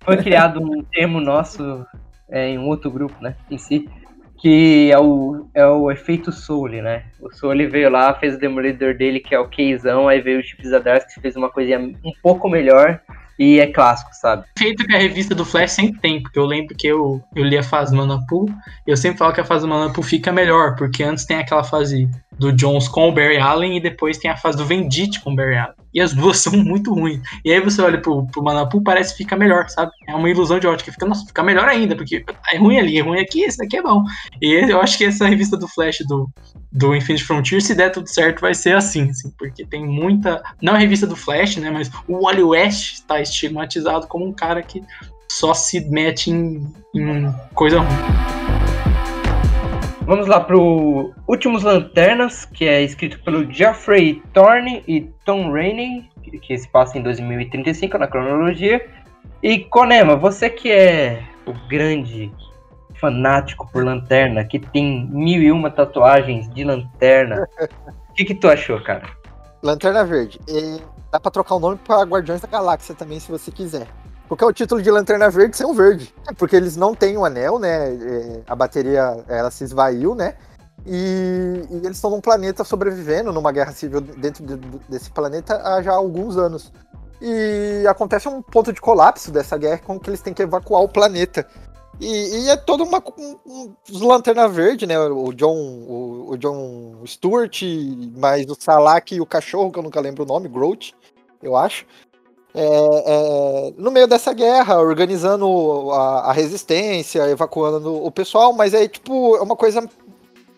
[0.04, 1.86] Foi criado um termo nosso
[2.30, 3.36] é, em um outro grupo, né?
[3.50, 3.88] Em si.
[4.42, 7.04] Que é o, é o efeito Soul, né?
[7.22, 10.44] O Soul veio lá, fez o demolidor dele, que é o Keizão, aí veio o
[10.44, 13.00] Chip Zdarsky, que fez uma coisinha um pouco melhor
[13.42, 14.46] e é clássico, sabe?
[14.58, 17.58] Feito que a revista do Flash sempre tem, porque eu lembro que eu, eu li
[17.58, 18.46] a fase Manapu,
[18.86, 22.08] e eu sempre falo que a fase Manapu fica melhor, porque antes tem aquela fase
[22.38, 25.36] do Jones com o Barry Allen, e depois tem a fase do Vendite com o
[25.36, 25.76] Barry Allen.
[25.94, 27.22] E as duas são muito ruins.
[27.44, 29.92] E aí você olha pro, pro Manapu, parece que fica melhor, sabe?
[30.08, 30.92] É uma ilusão de ótica.
[30.92, 33.82] Fica, nossa, fica melhor ainda, porque é ruim ali, é ruim aqui, esse daqui é
[33.82, 34.04] bom.
[34.42, 36.30] E eu acho que essa revista do Flash do,
[36.72, 40.42] do Infinite Frontier, se der tudo certo, vai ser assim, assim, porque tem muita.
[40.62, 41.70] Não a revista do Flash, né?
[41.70, 44.82] Mas o Wally West está estigmatizado como um cara que
[45.30, 48.41] só se mete em, em coisa ruim.
[50.12, 56.10] Vamos lá pro Últimos Lanternas, que é escrito pelo Geoffrey Thorne e Tom Rainey,
[56.42, 58.86] que, se passa em 2035 na cronologia.
[59.42, 62.30] E Konema, você que é o grande
[63.00, 67.48] fanático por lanterna, que tem mil e uma tatuagens de lanterna,
[68.10, 69.08] o que, que tu achou, cara?
[69.64, 70.42] Lanterna Verde.
[70.46, 73.88] E dá pra trocar o nome pra Guardiões da Galáxia também, se você quiser.
[74.32, 76.16] Porque é o título de Lanterna Verde sem o verde.
[76.26, 77.94] É porque eles não têm o anel, né?
[77.94, 80.36] É, A bateria, ela se esvaiu, né?
[80.86, 84.56] E, e eles estão num planeta sobrevivendo, numa guerra civil dentro de-
[84.88, 86.72] desse planeta há já alguns anos.
[87.22, 90.88] E acontece um ponto de colapso dessa guerra com que eles têm que evacuar o
[90.88, 91.46] planeta.
[92.00, 93.04] E, e é toda uma.
[93.18, 94.98] Um, um- Lanterna Verde, né?
[94.98, 97.64] O John, o, o John Stewart,
[98.18, 100.96] mais o Salak e o cachorro, que eu nunca lembro o nome, Groot,
[101.44, 101.86] eu acho.
[102.54, 108.88] É, é, no meio dessa guerra, organizando a, a resistência, evacuando o pessoal, mas aí,
[108.88, 109.88] tipo, é uma coisa.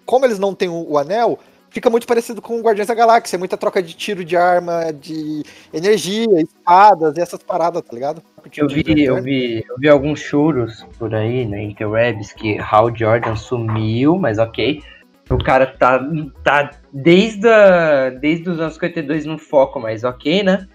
[0.05, 1.39] Como eles não têm o, o anel,
[1.69, 3.39] fica muito parecido com o Guardiões da Galáxia.
[3.39, 5.43] Muita troca de tiro de arma, de
[5.73, 8.21] energia, espadas e essas paradas, tá ligado?
[8.55, 13.35] Eu vi, eu vi, eu vi alguns choros por aí na interwebs que Hal Jordan
[13.35, 14.81] sumiu, mas ok.
[15.29, 15.99] O cara tá,
[16.43, 20.67] tá desde, a, desde os anos 52 no foco, mas ok, né?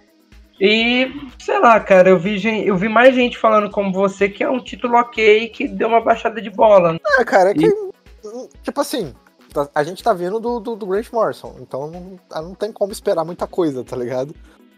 [0.60, 4.50] E, sei lá, cara, eu vi, eu vi mais gente falando como você que é
[4.50, 6.98] um título ok que deu uma baixada de bola.
[7.18, 7.68] É, cara, é que.
[8.62, 9.14] Tipo assim,
[9.74, 13.24] a gente tá vindo do, do, do Grant Morrison, então não, não tem como esperar
[13.24, 14.34] muita coisa, tá ligado?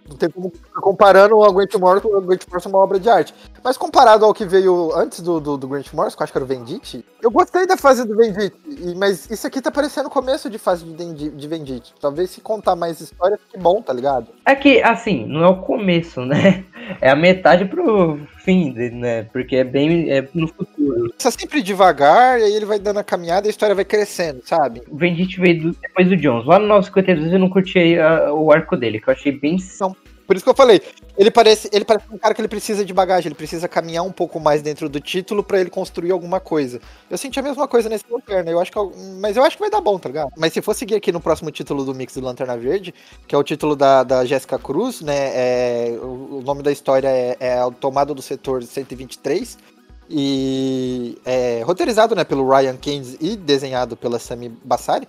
[0.09, 3.09] Não tem como comparando o Grant Morrison com o Grant Morrison é uma obra de
[3.09, 3.35] arte.
[3.63, 6.39] Mas comparado ao que veio antes do, do, do Grant Morrison, que eu acho que
[6.39, 10.09] era o Vendite, eu gostei da fase do Vendite, e- mas isso aqui tá parecendo
[10.09, 11.95] o começo de fase de, de Vendite.
[12.01, 14.29] Talvez se contar mais história fique bom, tá ligado?
[14.45, 16.65] É que, assim, não é o começo, né?
[17.01, 18.19] É a metade pro
[18.51, 19.23] fim, né?
[19.33, 21.09] Porque é bem é no futuro.
[21.11, 24.41] Começa sempre devagar, e aí ele vai dando a caminhada e a história vai crescendo,
[24.45, 24.83] sabe?
[24.89, 26.47] O Vendite veio do- depois do Jones.
[26.47, 29.59] Lá no 952 eu não curti a- o arco dele, que eu achei bem
[30.31, 30.81] Por isso que eu falei,
[31.19, 34.12] ele parece, ele parece um cara que ele precisa de bagagem, ele precisa caminhar um
[34.12, 36.81] pouco mais dentro do título pra ele construir alguma coisa.
[37.11, 39.61] Eu senti a mesma coisa nesse Lanterna, eu acho que eu- mas eu acho que
[39.61, 40.31] vai dar bom, tá ligado?
[40.39, 42.94] Mas se for seguir aqui no próximo título do Mix do Lanterna Verde,
[43.27, 47.09] que é o título da, da Jéssica Cruz, né, é, o, o nome da história
[47.09, 49.59] é, é A Tomada do Setor 123,
[50.09, 55.09] e é roteirizado, né, pelo Ryan Keynes e desenhado pela Sami Bassari,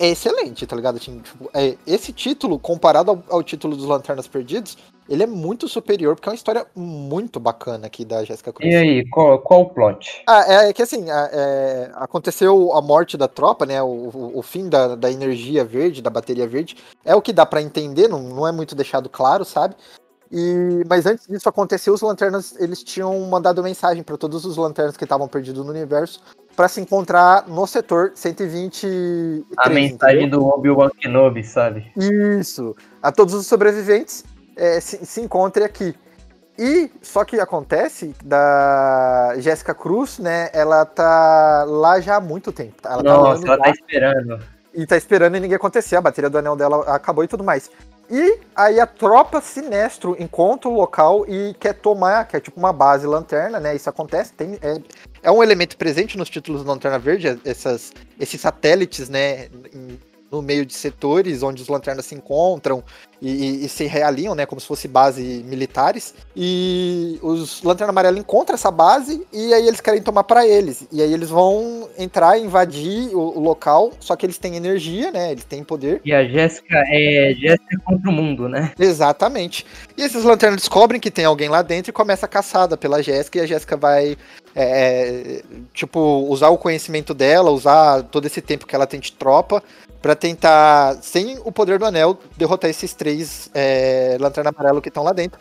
[0.00, 0.96] é excelente, tá ligado?
[0.96, 5.68] Assim, tipo, é, esse título, comparado ao, ao título dos Lanternas Perdidos, ele é muito
[5.68, 8.72] superior, porque é uma história muito bacana aqui da Jéssica Cruz.
[8.72, 10.22] E aí, qual, qual o plot?
[10.26, 13.82] Ah, é, é que assim, a- é, aconteceu a morte da tropa, né?
[13.82, 16.76] O, o, o fim da, da energia verde, da bateria verde.
[17.04, 19.74] É o que dá pra entender, não, não é muito deixado claro, sabe?
[20.32, 24.96] E, mas antes disso acontecer, os lanternas eles tinham mandado mensagem pra todos os lanternas
[24.96, 26.22] que estavam perdidos no universo
[26.60, 29.44] pra se encontrar no setor 123.
[29.56, 30.40] A mensagem entendeu?
[30.40, 31.90] do Obi-Wan Kenobi, sabe?
[31.96, 32.76] Isso.
[33.02, 35.94] A todos os sobreviventes é, se, se encontrem aqui.
[36.58, 40.50] E só que acontece da Jéssica Cruz, né?
[40.52, 42.74] Ela tá lá já há muito tempo.
[42.84, 44.40] Ela tá Nossa, olhando ela lá tá esperando.
[44.74, 45.96] e tá esperando e ninguém acontecer.
[45.96, 47.70] A bateria do anel dela acabou e tudo mais.
[48.10, 52.72] E aí a tropa Sinestro encontra o local e quer tomar, que é tipo uma
[52.72, 53.76] base lanterna, né?
[53.76, 54.80] Isso acontece, tem, é,
[55.22, 59.48] é um elemento presente nos títulos do Lanterna Verde, essas, esses satélites, né?
[60.30, 62.82] No meio de setores onde os lanternas se encontram
[63.20, 64.46] e, e- e se realinham, né?
[64.46, 66.14] Como se fosse base militares.
[66.34, 70.86] E os Lanterna Amarela encontram essa base e aí eles querem tomar pra eles.
[70.90, 75.32] E aí eles vão entrar, invadir o, o local, só que eles têm energia, né?
[75.32, 76.00] Eles têm poder.
[76.04, 78.72] E a Jéssica é Jéssica contra o mundo, né?
[78.78, 79.66] Exatamente.
[79.96, 83.38] E esses lanternas descobrem que tem alguém lá dentro e começa a caçada pela Jéssica.
[83.38, 84.16] E a Jéssica vai,
[84.54, 85.98] é, tipo,
[86.28, 89.62] usar o conhecimento dela, usar todo esse tempo que ela tem de tropa,
[90.02, 95.02] pra tentar, sem o poder do anel, derrotar esses três é, lanterna amarelo que estão
[95.04, 95.38] lá dentro.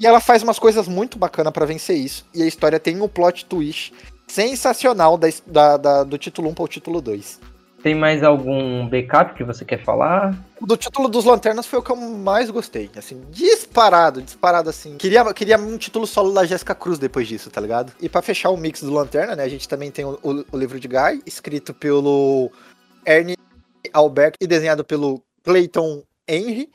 [0.00, 2.24] E ela faz umas coisas muito bacanas pra vencer isso.
[2.32, 3.92] E a história tem um plot twist
[4.28, 7.40] sensacional da, da- da- do título 1 para o título 2.
[7.82, 10.34] Tem mais algum backup que você quer falar?
[10.60, 12.90] Do título dos Lanternas foi o que eu mais gostei.
[12.96, 14.96] Assim, disparado, disparado assim.
[14.96, 17.92] Queria, queria um título solo da Jéssica Cruz depois disso, tá ligado?
[18.00, 19.44] E pra fechar o mix do Lanterna, né?
[19.44, 22.50] A gente também tem o, o- o livro de Guy, escrito pelo
[23.06, 23.36] Ernie
[23.92, 26.68] Albert e desenhado pelo Clayton Henry.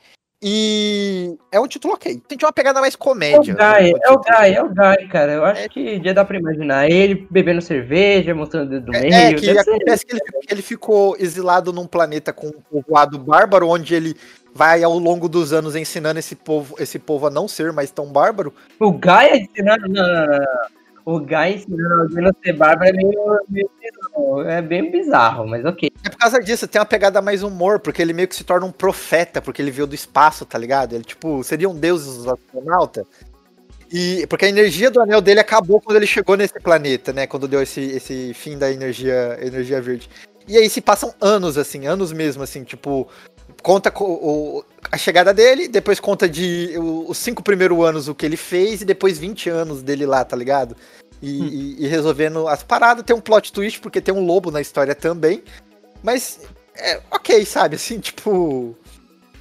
[0.46, 2.20] E é um título ok.
[2.28, 3.54] Tem uma pegada mais É o comédia.
[3.54, 4.18] Guy, no é o.
[4.18, 5.32] Guy, é o Guy, cara.
[5.32, 6.90] Eu acho que já dá pra imaginar.
[6.90, 9.10] Ele bebendo cerveja, mostrando o dedo do meio.
[9.14, 12.60] É, é, que deve ser- acontece que ele, ele ficou exilado num planeta com um
[12.82, 14.14] povoado bárbaro, onde ele
[14.54, 18.04] vai ao longo dos anos ensinando esse povo, esse povo a não ser mais tão
[18.12, 18.52] bárbaro.
[18.78, 19.88] O Guy ensinando.
[19.88, 20.44] Não, não, não, não.
[21.04, 24.42] O Guy ensinando a ser bárbaro é meio, meio bizarro.
[24.42, 25.90] É bem bizarro, mas ok.
[26.02, 28.64] É por causa disso, tem uma pegada mais humor, porque ele meio que se torna
[28.64, 30.94] um profeta, porque ele veio do espaço, tá ligado?
[30.94, 33.04] Ele, tipo, seria um deus dos astronautas.
[33.92, 37.26] E, porque a energia do anel dele acabou quando ele chegou nesse planeta, né?
[37.26, 40.08] Quando deu esse, esse fim da energia, energia verde.
[40.48, 43.08] E aí se passam anos, assim, anos mesmo, assim, tipo,
[43.64, 48.14] conta co- o, a chegada dele, depois conta de o- os cinco primeiros anos o
[48.14, 50.76] que ele fez, e depois 20 anos dele lá, tá ligado?
[51.22, 54.60] E, e- e resolvendo as paradas, tem um plot twist, porque tem um lobo na
[54.60, 55.42] história também.
[56.02, 56.40] Mas
[56.76, 57.76] é ok, sabe?
[57.76, 58.76] Assim, tipo.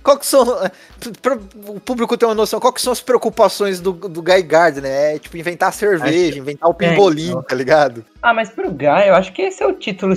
[0.04, 0.46] Qual que são.
[1.22, 4.92] Para o público ter uma noção, qual que são as preocupações do, do Guy Gardner?
[4.92, 8.06] É tipo inventar cerveja, inventar o pimbolim, tá ligado?
[8.22, 10.14] Ah, mas pro Guy, eu acho que esse é o título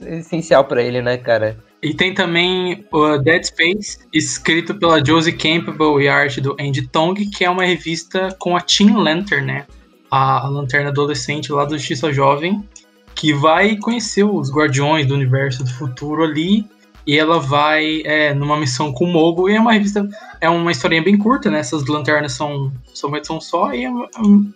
[0.00, 1.56] essencial pra ele, né, cara?
[1.80, 6.88] E tem também o Dead Space, escrito pela Josie Campbell e a arte do Andy
[6.88, 9.66] Tong, que é uma revista com a Teen Lantern, né?
[10.10, 12.66] A, a lanterna adolescente lá do Justiça Jovem,
[13.14, 16.66] que vai conhecer os guardiões do universo do futuro ali.
[17.08, 19.48] E ela vai é, numa missão com o Mogo.
[19.48, 20.06] E é uma revista,
[20.42, 21.58] é uma historinha bem curta, né?
[21.58, 23.72] Essas lanternas são, são uma edição só.
[23.72, 24.08] E é uma,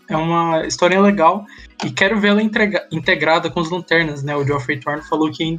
[0.06, 1.46] é uma historinha legal.
[1.82, 4.36] E quero vê-la entrega- integrada com as lanternas, né?
[4.36, 5.56] O Geoffrey Thorne falou que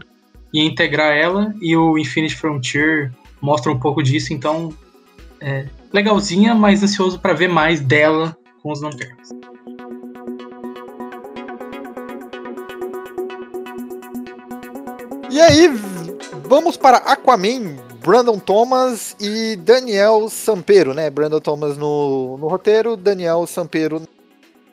[0.53, 3.11] ia integrar ela e o Infinite Frontier
[3.41, 4.71] mostra um pouco disso, então
[5.41, 9.29] é legalzinha, mas ansioso para ver mais dela com os lanternas.
[15.31, 15.67] E aí,
[16.43, 21.09] vamos para Aquaman, Brandon Thomas e Daniel Sampero, né?
[21.09, 24.01] Brandon Thomas no, no roteiro, Daniel Sampero.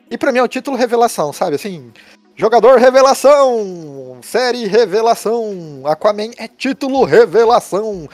[0.09, 1.55] E pra mim é o título revelação, sabe?
[1.55, 1.91] Assim,
[2.35, 8.07] jogador revelação, série revelação, Aquaman é título revelação.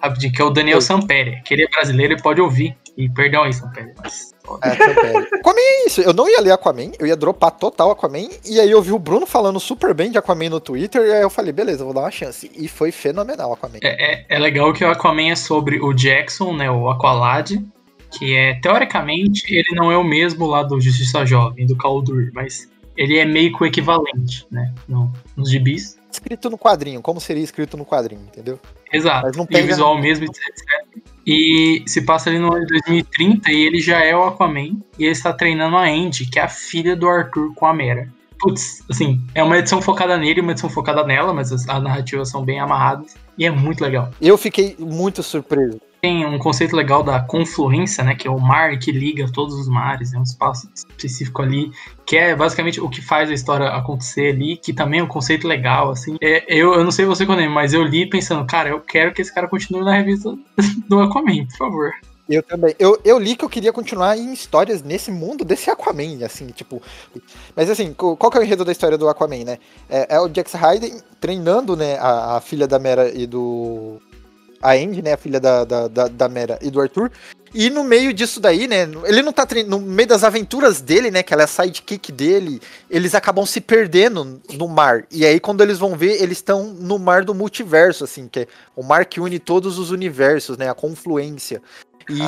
[0.00, 0.80] Rapidinho, que é o Daniel.
[0.80, 2.76] Sampere, que ele é brasileiro e pode ouvir.
[2.96, 3.94] E perdão aí, Sampere.
[4.02, 4.29] mas-
[4.62, 5.36] É.
[5.36, 8.70] Aquaman é isso, eu não ia ler Aquaman, eu ia dropar total Aquaman, e aí
[8.70, 11.52] eu vi o Bruno falando super bem de Aquaman no Twitter, e aí eu falei,
[11.52, 12.50] beleza, vou dar uma chance.
[12.56, 13.78] E foi fenomenal Aquaman.
[13.82, 17.52] É, é, é legal que o Aquaman é sobre o Jackson, né, o Aqualad,
[18.10, 22.68] que é, teoricamente, ele não é o mesmo lá do Justiça Jovem, do Kaldur, mas
[22.96, 25.99] ele é meio que o equivalente, né, no, nos gibis.
[26.10, 28.58] Escrito no quadrinho, como seria escrito no quadrinho, entendeu?
[28.92, 29.26] Exato.
[29.26, 30.40] Mas não E o pega- visual mesmo, etc.
[31.26, 35.04] E se passa ali no ano de 2030 e ele já é o Aquaman e
[35.04, 38.08] ele está treinando a Andy, que é a filha do Arthur com a Mera.
[38.38, 41.82] Putz, assim, é uma edição focada nele e uma edição focada nela, mas as, as
[41.82, 44.10] narrativas são bem amarradas e é muito legal.
[44.20, 45.78] Eu fiquei muito surpreso.
[46.00, 48.14] Tem um conceito legal da confluência, né?
[48.14, 51.70] Que é o mar que liga todos os mares, é um espaço específico ali,
[52.06, 55.46] que é basicamente o que faz a história acontecer ali, que também é um conceito
[55.46, 56.16] legal, assim.
[56.20, 59.22] É, eu, eu não sei você quando mas eu li pensando, cara, eu quero que
[59.22, 60.34] esse cara continue na revista
[60.88, 61.92] do Aquaman, por favor.
[62.30, 62.76] Eu também.
[62.78, 66.80] Eu, eu li que eu queria continuar em histórias nesse mundo desse Aquaman, assim, tipo.
[67.56, 69.58] Mas assim, qual que é o enredo da história do Aquaman, né?
[69.88, 74.00] É, é o Jax Hayden treinando, né, a, a filha da Mera e do.
[74.62, 77.10] A Andy, né, a filha da, da, da, da Mera e do Arthur.
[77.52, 81.22] E no meio disso daí, né, ele não tá no meio das aventuras dele, né,
[81.22, 85.04] que ela é a sidekick dele, eles acabam se perdendo no mar.
[85.10, 88.46] E aí quando eles vão ver, eles estão no mar do multiverso, assim, que é
[88.76, 91.60] o mar que une todos os universos, né, a confluência.
[92.08, 92.22] E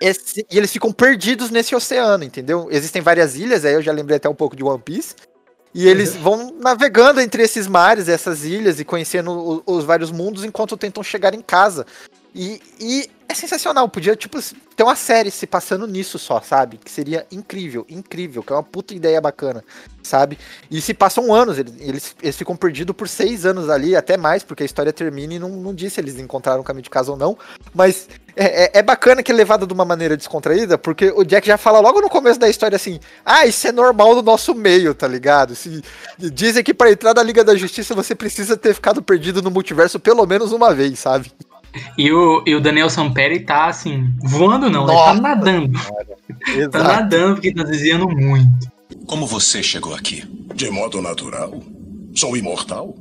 [0.00, 2.68] esse- e eles ficam perdidos nesse oceano, entendeu?
[2.70, 5.14] Existem várias ilhas, aí eu já lembrei até um pouco de One Piece.
[5.74, 10.44] E eles vão navegando entre esses mares, essas ilhas e conhecendo o- os vários mundos
[10.44, 11.84] enquanto tentam chegar em casa.
[12.32, 14.38] E, e é sensacional, podia, tipo,
[14.76, 16.78] ter uma série se passando nisso só, sabe?
[16.78, 19.64] Que seria incrível, incrível, que é uma puta ideia bacana,
[20.02, 20.38] sabe?
[20.70, 24.62] E se passam anos, eles, eles, ficam perdidos por seis anos ali, até mais, porque
[24.62, 27.16] a história termina e não, não diz se eles encontraram o caminho de casa ou
[27.16, 27.36] não.
[27.74, 31.46] Mas é, é- é bacana que é levado de uma maneira descontraída, porque o Jack
[31.46, 34.94] já fala logo no começo da história assim: ah, isso é normal no nosso meio,
[34.94, 35.54] tá ligado?
[35.54, 35.82] Se,
[36.18, 39.98] dizem que pra entrar na Liga da Justiça você precisa ter ficado perdido no multiverso
[39.98, 41.32] pelo menos uma vez, sabe?
[41.98, 45.78] E o, e o Daniel Samperi tá assim, voando não, ele Nossa tá nadando.
[46.70, 48.72] Tá nadando porque tá desviando muito.
[49.06, 50.24] Como você chegou aqui?
[50.54, 51.52] De modo natural.
[52.14, 52.94] Sou imortal.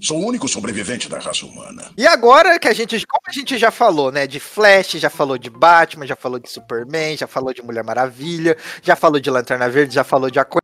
[0.00, 1.84] Sou o único sobrevivente da raça humana.
[1.96, 5.38] E agora que a gente, como a gente já falou, né, de Flash, já falou
[5.38, 9.66] de Batman, já falou de Superman, já falou de Mulher Maravilha, já falou de Lanterna
[9.68, 10.58] Verde, já falou de Aqu-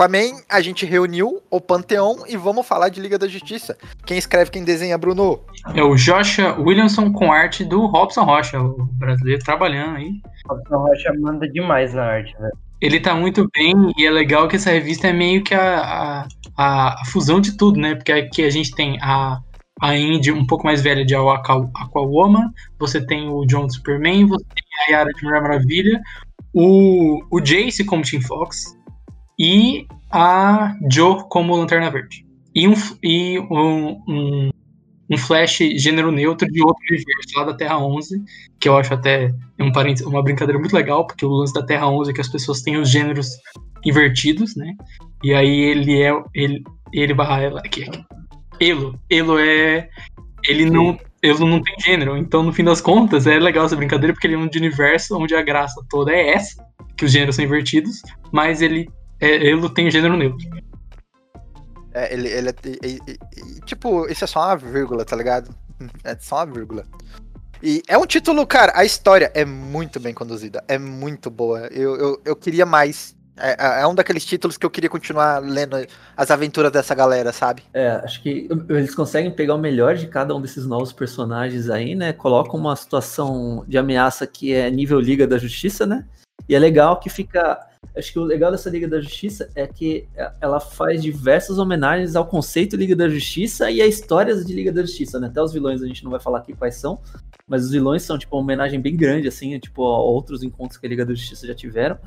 [0.00, 3.76] Aquaman, a gente reuniu o Panteão e vamos falar de Liga da Justiça.
[4.06, 5.40] Quem escreve, quem desenha, Bruno?
[5.74, 10.10] É o Joshua Williamson com arte do Robson Rocha, o brasileiro trabalhando aí.
[10.48, 12.52] Robson Rocha manda demais na arte, velho.
[12.80, 16.96] Ele tá muito bem e é legal que essa revista é meio que a, a,
[16.96, 17.94] a- fusão de tudo, né?
[17.94, 19.38] Porque aqui a gente tem a,
[19.82, 24.24] a Indy um pouco mais velha de Aqua, Aquawoman, você tem o John do Superman,
[24.24, 26.00] você tem a Yara de Mulher Maravilha,
[26.54, 28.74] o, o Jace como Team Fox
[29.40, 32.26] e a Joe como Lanterna Verde.
[32.54, 34.50] E um, e um, um,
[35.08, 38.22] um Flash gênero neutro de outro universo, lá da Terra 11,
[38.60, 39.72] que eu acho até um
[40.06, 42.76] uma brincadeira muito legal, porque o lance da Terra 11 é que as pessoas têm
[42.76, 43.30] os gêneros
[43.82, 44.74] invertidos, né?
[45.24, 46.62] E aí ele é ele
[46.92, 48.04] ele barra ela aqui, aqui.
[48.60, 49.88] Elo, Elo é
[50.46, 54.12] ele não Elo não tem gênero, então no fim das contas é legal essa brincadeira
[54.12, 56.62] porque ele é um universo onde a graça toda é essa,
[56.94, 58.02] que os gêneros são invertidos,
[58.32, 58.86] mas ele
[59.20, 60.48] é, Elo tem gênero neutro.
[61.92, 63.00] É, ele, ele é, e-
[63.66, 65.54] tipo, isso é só uma vírgula, tá ligado?
[66.04, 66.84] É só uma vírgula.
[67.62, 71.66] E é um título, cara, a história é muito bem conduzida, é muito boa.
[71.68, 73.14] Eu, eu, eu queria mais.
[73.36, 75.76] É, é- é um daqueles títulos que eu queria continuar lendo
[76.16, 77.62] as aventuras dessa galera, sabe?
[77.74, 81.94] É, acho que eles conseguem pegar o melhor de cada um desses novos personagens aí,
[81.94, 82.12] né?
[82.12, 86.04] Colocam uma situação de ameaça que é nível Liga da Justiça, né?
[86.48, 87.58] E é legal que fica.
[87.96, 90.06] Acho que o legal dessa Liga da Justiça é que
[90.40, 94.82] ela faz diversas homenagens ao conceito Liga da Justiça e a histórias de Liga da
[94.82, 95.26] Justiça, né?
[95.26, 97.00] Até os vilões a gente não vai falar aqui quais são,
[97.48, 100.86] mas os vilões são, tipo, uma homenagem bem grande, assim, tipo, a outros encontros que
[100.86, 101.98] a Liga da Justiça já tiveram.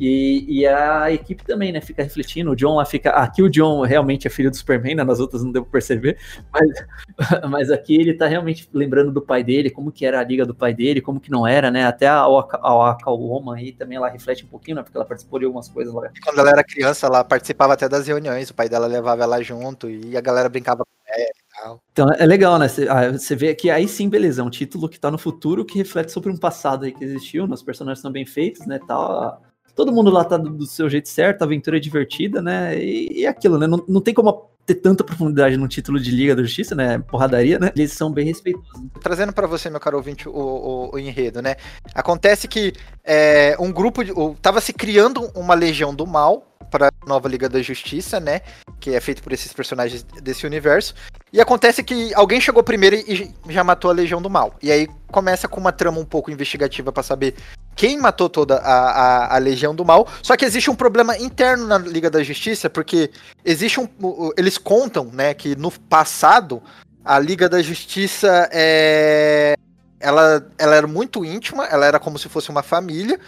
[0.00, 2.50] E, e a equipe também, né, fica refletindo.
[2.50, 3.10] O John lá fica.
[3.10, 5.04] Aqui o John realmente é filho do Superman, né?
[5.04, 6.18] Nas outras não devo perceber.
[6.52, 6.68] Mas,
[7.48, 10.54] mas aqui ele tá realmente lembrando do pai dele, como que era a liga do
[10.54, 11.84] pai dele, como que não era, né?
[11.86, 14.82] Até a Waka- a Wakawoma aí também ela reflete um pouquinho, né?
[14.82, 16.10] Porque ela participou de algumas coisas lá.
[16.24, 19.88] Quando ela era criança, ela participava até das reuniões, o pai dela levava ela junto
[19.88, 21.80] e a galera brincava com ela e tal.
[21.92, 22.66] Então é legal, né?
[22.66, 25.78] Você ah, vê que aí sim, beleza, é um título que tá no futuro que
[25.78, 27.54] reflete sobre um passado aí que existiu, né?
[27.54, 28.80] Os personagens são bem feitos, né?
[28.88, 29.53] Tal.
[29.74, 32.78] Todo mundo lá tá do, seu jeito certo, a aventura é divertida, né?
[32.78, 33.66] E, e aquilo, né?
[33.66, 36.98] Não, não tem como ter tanta profundidade no título de Liga da Justiça, né?
[36.98, 37.70] Porradaria, né?
[37.76, 38.80] Eles são bem respeitosos.
[39.02, 41.56] Trazendo pra você, meu caro ouvinte, o, o, o enredo, né?
[41.94, 42.72] Acontece que
[43.04, 44.12] é, um grupo de.
[44.12, 48.40] o- tava se criando uma legião do mal para nova Liga da Justiça, né?
[48.80, 50.94] Que é feito por esses personagens desse universo.
[51.32, 54.54] E acontece que alguém chegou primeiro e já matou a Legião do Mal.
[54.62, 57.34] E aí começa com uma trama um pouco investigativa pra saber
[57.76, 60.06] quem matou toda a, a, a Legião do Mal.
[60.22, 63.10] Só que existe um problema interno na Liga da Justiça, porque
[63.44, 63.88] existe um.
[64.00, 66.62] o- Eles contam, né, que no passado
[67.04, 69.54] a Liga da Justiça é.
[70.00, 73.18] Ela, ela era muito íntima, ela era como se fosse uma família.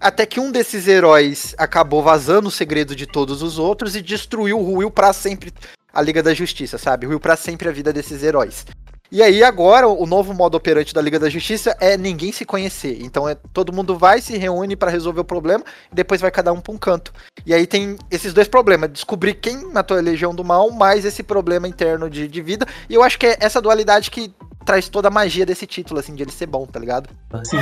[0.00, 4.58] Até que um desses heróis acabou vazando o segredo de todos os outros e destruiu,
[4.58, 5.52] ruiu pra sempre
[5.92, 7.06] a Liga da Justiça, sabe?
[7.06, 8.64] Ruiu pra sempre a vida desses heróis.
[9.14, 12.96] E aí agora o novo modo operante da Liga da Justiça é ninguém se conhecer.
[13.02, 15.62] Então é todo mundo vai se reúne pra resolver o problema
[15.92, 17.12] e depois vai cada um pra um canto.
[17.44, 21.22] E aí tem esses dois problemas, descobrir quem matou a Legião do Mal, mais esse
[21.22, 22.66] problema interno de, de vida.
[22.88, 24.32] E eu acho que é essa dualidade que
[24.64, 27.08] traz toda a magia desse título, assim, de ele ser bom, tá ligado?
[27.44, 27.58] Sim,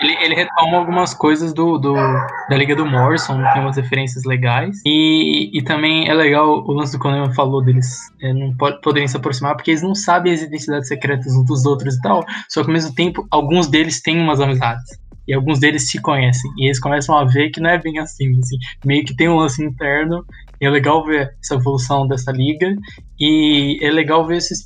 [0.00, 4.80] ele, ele retoma algumas coisas do, do, da Liga do Morrison, tem umas referências legais.
[4.84, 9.08] E, e também é legal o lance do Conan falou deles é, não po- poderem
[9.08, 12.24] se aproximar, porque eles não sabem as identidades secretas uns dos outros e tal.
[12.48, 14.98] Só que ao mesmo tempo, alguns deles têm umas amizades.
[15.28, 16.50] E alguns deles se conhecem.
[16.58, 18.56] E eles começam a ver que não é bem assim, assim.
[18.84, 20.24] Meio que tem um lance interno.
[20.60, 22.74] E é legal ver essa evolução dessa liga.
[23.18, 24.64] E é legal ver esses,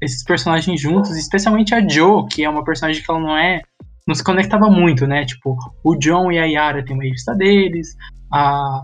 [0.00, 3.60] esses personagens juntos, especialmente a Jo, que é uma personagem que ela não é.
[4.06, 5.24] Não se conectava muito, né?
[5.24, 7.96] Tipo, o John e a Yara tem uma revista deles,
[8.32, 8.82] a.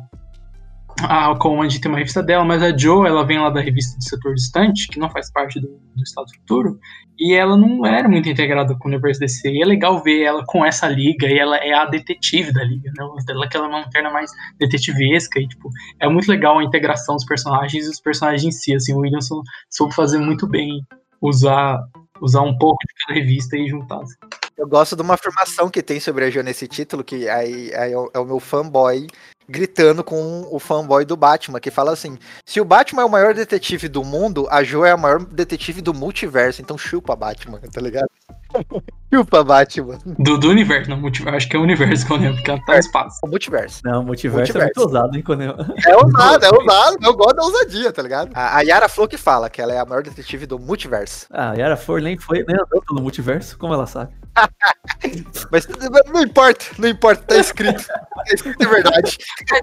[1.02, 4.02] A Command tem uma revista dela, mas a Jo, ela vem lá da revista do
[4.02, 6.78] setor distante, que não faz parte do, do Estado Futuro,
[7.18, 9.48] e ela não era muito integrada com o universo DC.
[9.50, 12.90] E é legal ver ela com essa liga, e ela é a detetive da liga,
[12.96, 13.04] né?
[13.04, 15.70] Ela ela é uma lanterna mais detetivesca, e tipo,
[16.00, 18.74] é muito legal a integração dos personagens e os personagens em si.
[18.74, 20.82] Assim, o Williamson soube fazer muito bem
[21.20, 21.80] usar,
[22.20, 24.00] usar um pouco de cada revista e juntar.
[24.02, 24.16] assim.
[24.56, 27.92] Eu gosto de uma afirmação que tem sobre a Jo nesse título, que aí, aí
[27.92, 29.06] é o- é o meu fanboy
[29.48, 33.34] gritando com o fanboy do Batman, que fala assim: se o Batman é o maior
[33.34, 37.80] detetive do mundo, a Jo é a maior detetive do multiverso, então chupa Batman, tá
[37.80, 38.08] ligado?
[39.12, 39.98] chupa Batman.
[40.18, 41.36] Do, do universo, não multiverso.
[41.36, 43.20] Acho que é o universo que eu lembro, porque ela tá no espaço.
[43.24, 43.80] O multiverso.
[43.84, 44.72] Não, multiverso, é Multiverso.
[44.76, 45.56] muito ousado, hein, Conan?
[45.86, 48.30] É ousado, é ousado, eu gosto da ousadia, tá ligado?
[48.34, 51.26] A, a Yara Flo que fala que ela é a maior detetive do multiverso.
[51.30, 54.12] Ah, a Yara For nem foi, nem andou pelo multiverso, como ela sabe?
[55.50, 55.66] Mas
[56.12, 57.84] não importa, não importa, tá escrito.
[57.86, 59.18] Tá escrito é verdade.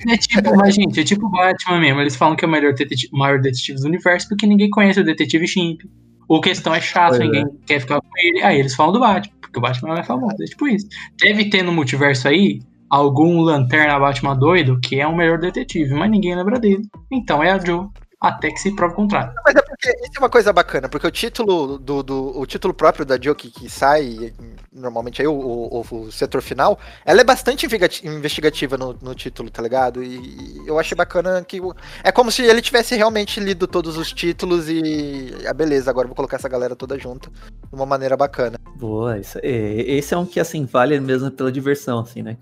[0.10, 2.02] É tipo, mas, gente, é tipo Batman mesmo.
[2.02, 5.04] Eles falam que é o melhor detetive, maior detetive do universo porque ninguém conhece o
[5.04, 5.82] detetive Chimp.
[6.28, 7.24] O questão é chato, Pois é.
[7.24, 8.42] ninguém quer ficar com ele.
[8.44, 10.36] Aí eles falam do Batman, porque o Batman é mais famoso.
[10.42, 10.88] É tipo isso.
[11.22, 16.10] Deve ter no multiverso aí algum lanterna Batman doido que é o melhor detetive, mas
[16.10, 16.84] ninguém lembra dele.
[17.12, 17.88] Então é a Joe.
[18.26, 19.32] Até que se prove o contrário.
[19.46, 22.74] Mas é porque isso é uma coisa bacana, porque o título do, do o título
[22.74, 24.34] próprio da Joe que, sai
[24.74, 27.68] normalmente aí o, o, o setor final, ela é bastante
[28.04, 30.04] investigativa no, no título, tá ligado?
[30.04, 31.62] E, e eu achei bacana que
[32.04, 36.10] é como se ele tivesse realmente lido todos os títulos e ah, beleza, agora eu
[36.10, 38.58] vou colocar essa galera toda junto de uma maneira bacana.
[38.76, 42.36] Boa, isso, é, esse é um que, assim, vale mesmo pela diversão, assim, né?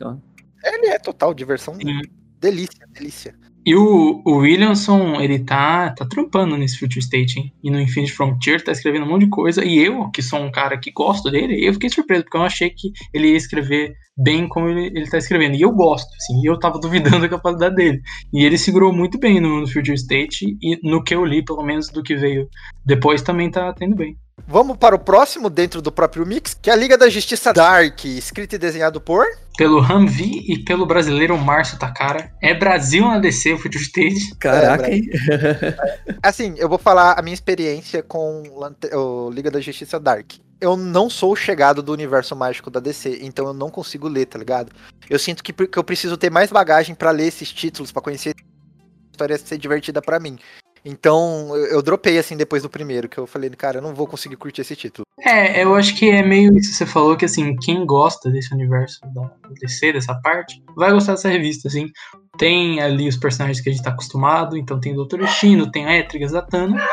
[0.64, 2.02] é Ele é total diversão, Sim.
[2.40, 3.43] delícia, delícia.
[3.66, 7.54] E o, o Williamson, ele tá, tá trampando nesse Future State, hein?
[7.64, 9.64] E no Infinite Frontier tá escrevendo um monte de coisa.
[9.64, 12.70] E eu, que sou um cara que gosto dele, eu fiquei surpreso, porque eu achei
[12.70, 15.56] que ele ia escrever bem como ele, ele tá escrevendo.
[15.56, 18.02] E eu gosto, assim, e eu tava duvidando da capacidade dele.
[18.34, 21.64] E ele segurou muito bem no, no Future State, e no que eu li, pelo
[21.64, 22.50] menos do que veio
[22.86, 24.18] depois, também tá tendo bem.
[24.46, 28.04] Vamos para o próximo dentro do próprio mix, que é a Liga da Justiça Dark,
[28.04, 29.26] escrito e desenhado por
[29.58, 32.30] Pelo Humvee e pelo brasileiro Márcio Takara.
[32.42, 34.36] É Brasil na DC, o Future State.
[34.36, 35.10] Caraca, É, hein?
[36.22, 38.44] Assim, eu vou falar a minha experiência com
[38.94, 40.34] o Liga da Justiça Dark.
[40.60, 44.38] Eu não sou chegado do universo mágico da DC, então eu não consigo ler, tá
[44.38, 44.72] ligado?
[45.10, 48.36] Eu sinto que, que eu preciso ter mais bagagem pra ler esses títulos, pra conhecer
[48.38, 50.38] a história ser divertida pra mim.
[50.86, 54.36] Então, eu, dropei assim depois do primeiro, que eu falei, cara, eu não vou conseguir
[54.36, 55.06] curtir esse título.
[55.20, 58.54] É, eu acho que é meio isso que você falou, que assim, quem gosta desse
[58.54, 59.32] universo da
[59.62, 61.90] DC, dessa parte, vai gostar dessa revista, assim.
[62.38, 65.86] Tem ali os personagens que a gente tá acostumado, então tem o Doutor Destino, tem
[65.86, 66.86] a Etrigan Zatanna,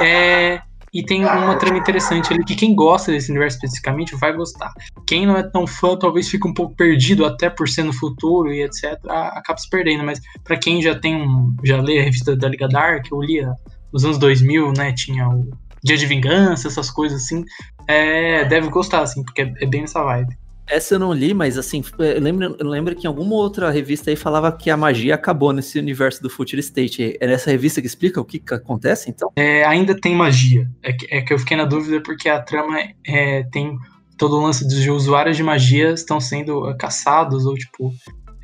[0.00, 0.60] é,
[0.92, 4.72] e tem uma trama interessante ali que quem gosta desse universo especificamente vai gostar.
[5.06, 8.52] Quem não é tão fã talvez fique um pouco perdido, até por ser no futuro
[8.52, 12.36] e etc, acaba se perdendo, mas pra quem já tem um, já lê a revista
[12.36, 13.54] da Liga Dark, eu lia
[13.92, 15.50] nos anos 2000, né, tinha o
[15.84, 17.44] Dia de Vingança, essas coisas assim,
[17.88, 20.41] é, deve gostar, assim, porque é, bem nessa vibe.
[20.72, 24.08] Essa eu não li, mas assim, eu lembro, eu lembro que em alguma outra revista
[24.08, 27.14] aí falava que a magia acabou nesse universo do Future State.
[27.20, 29.30] É nessa revista que explica o que, que acontece, então?
[29.36, 30.66] É, ainda tem magia.
[30.82, 33.76] É que, é que eu fiquei na dúvida porque a trama é, tem
[34.16, 37.92] todo o lance dos usuários de magia estão sendo é, caçados ou, tipo,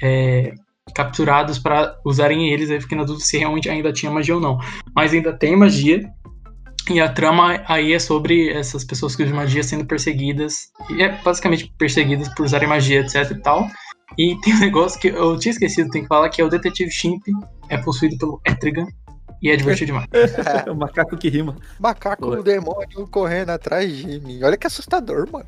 [0.03, 0.53] é,
[0.95, 2.69] capturados para usarem eles.
[2.69, 4.59] Aí eu fiquei na dúvida se realmente ainda tinha magia ou não.
[4.95, 6.07] Mas ainda tem magia.
[6.91, 10.71] E a trama aí é sobre essas pessoas que usam magia sendo perseguidas.
[10.91, 13.69] E é basicamente perseguidas por usarem magia, etc e tal.
[14.17, 16.91] E tem um negócio que eu tinha esquecido, tem que falar, que é o Detetive
[16.91, 17.23] Chimp
[17.69, 18.87] é possuído pelo Etrigan.
[19.41, 20.09] E é divertido demais.
[20.13, 21.57] É o macaco que rima.
[21.79, 22.43] Macaco Oi.
[22.43, 24.43] demônio correndo atrás de mim.
[24.43, 25.47] Olha que assustador, mano.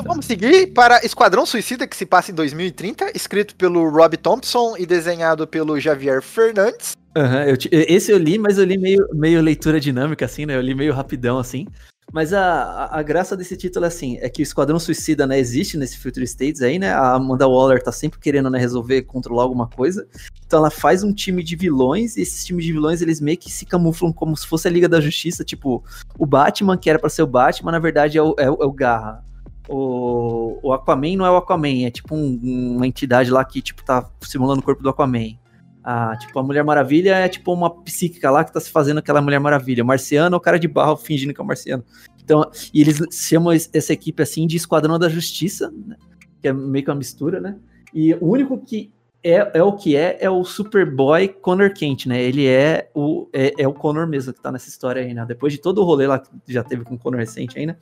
[0.00, 4.74] Então vamos seguir para Esquadrão Suicida, que se passa em 2030, escrito pelo Rob Thompson
[4.78, 6.96] e desenhado pelo Javier Fernandes.
[7.14, 10.56] Aham, eu ti- esse eu li, mas eu li meio, meio leitura dinâmica, assim, né?
[10.56, 11.66] Eu li meio rapidão, assim.
[12.10, 15.76] Mas a, a, graça desse título é assim, é que o Esquadrão Suicida, né, existe
[15.76, 16.94] nesse Future States aí, né?
[16.94, 20.08] A Amanda Waller tá sempre querendo, né, resolver, controlar alguma coisa.
[20.46, 23.52] Então ela faz um time de vilões, e esses times de vilões, eles meio que
[23.52, 25.84] se camuflam como se fosse a Liga da Justiça, tipo,
[26.18, 28.72] o Batman, que era para ser o Batman, na verdade é o, é, é o
[28.72, 29.28] Garra.
[29.68, 33.84] O, o Aquaman não é o Aquaman, é tipo um- uma entidade lá que, tipo,
[33.84, 35.38] tá simulando o corpo do Aquaman.
[35.82, 39.22] Ah, tipo, a Mulher Maravilha é tipo uma psíquica lá que tá se fazendo aquela
[39.22, 39.82] Mulher Maravilha.
[39.82, 41.82] O Marciano é o cara de barro fingindo que é o Marciano.
[42.22, 45.96] Então, e eles chamam es- essa equipe assim de Esquadrão da Justiça, né?
[46.42, 47.56] que é meio que uma mistura, né?
[47.94, 48.90] E o único que
[49.22, 52.22] é, é o que é é o Superboy Connor Kent, né?
[52.22, 55.24] Ele é o, é, é o Connor mesmo que tá nessa história aí, né?
[55.26, 57.76] Depois de todo o rolê lá que já teve com o Connor recente aí, né?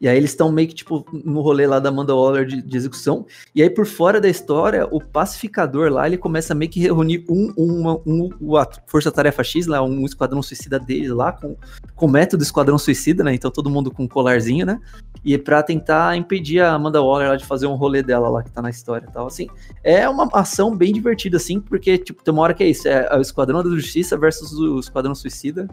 [0.00, 2.76] E aí eles estão meio que, tipo, no rolê lá da Amanda Waller de, de
[2.76, 3.26] execução.
[3.54, 7.52] E aí, por fora da história, o pacificador lá, ele começa meio que reunir um,
[7.54, 11.54] uma, um, o a Força Tarefa X, lá, um esquadrão suicida deles lá, com,
[11.94, 13.34] com o método Esquadrão Suicida, né?
[13.34, 14.80] Então todo mundo com um colarzinho, né?
[15.22, 18.50] E pra tentar impedir a Amanda Waller lá de fazer um rolê dela lá que
[18.50, 19.26] tá na história e tal.
[19.26, 19.48] Assim,
[19.84, 23.14] é uma ação bem divertida, assim, porque, tipo, tem uma hora que é isso, é
[23.18, 25.68] o Esquadrão da Justiça versus o Esquadrão Suicida.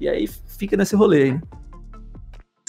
[0.00, 1.40] E aí fica nesse rolê né?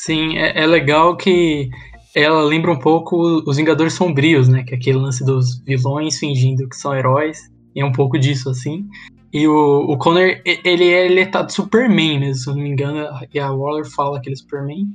[0.07, 1.69] Sim, é, é legal que
[2.15, 4.63] ela lembra um pouco os Vingadores Sombrios, né?
[4.63, 7.51] Que é aquele lance dos vilões fingindo que são heróis.
[7.75, 8.87] E é um pouco disso, assim.
[9.33, 12.69] E o, o Connor, ele é, ele é de Superman mesmo, se eu não me
[12.69, 13.05] engano.
[13.33, 14.87] E a Waller fala que ele é Superman.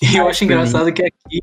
[0.00, 0.64] E eu acho Superman.
[0.64, 1.40] engraçado que aqui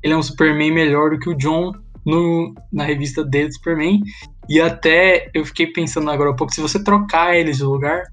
[0.00, 1.72] ele é um Superman melhor do que o John
[2.06, 4.00] no, na revista dele, do Superman.
[4.48, 8.04] E até eu fiquei pensando agora há pouco, se você trocar eles de lugar,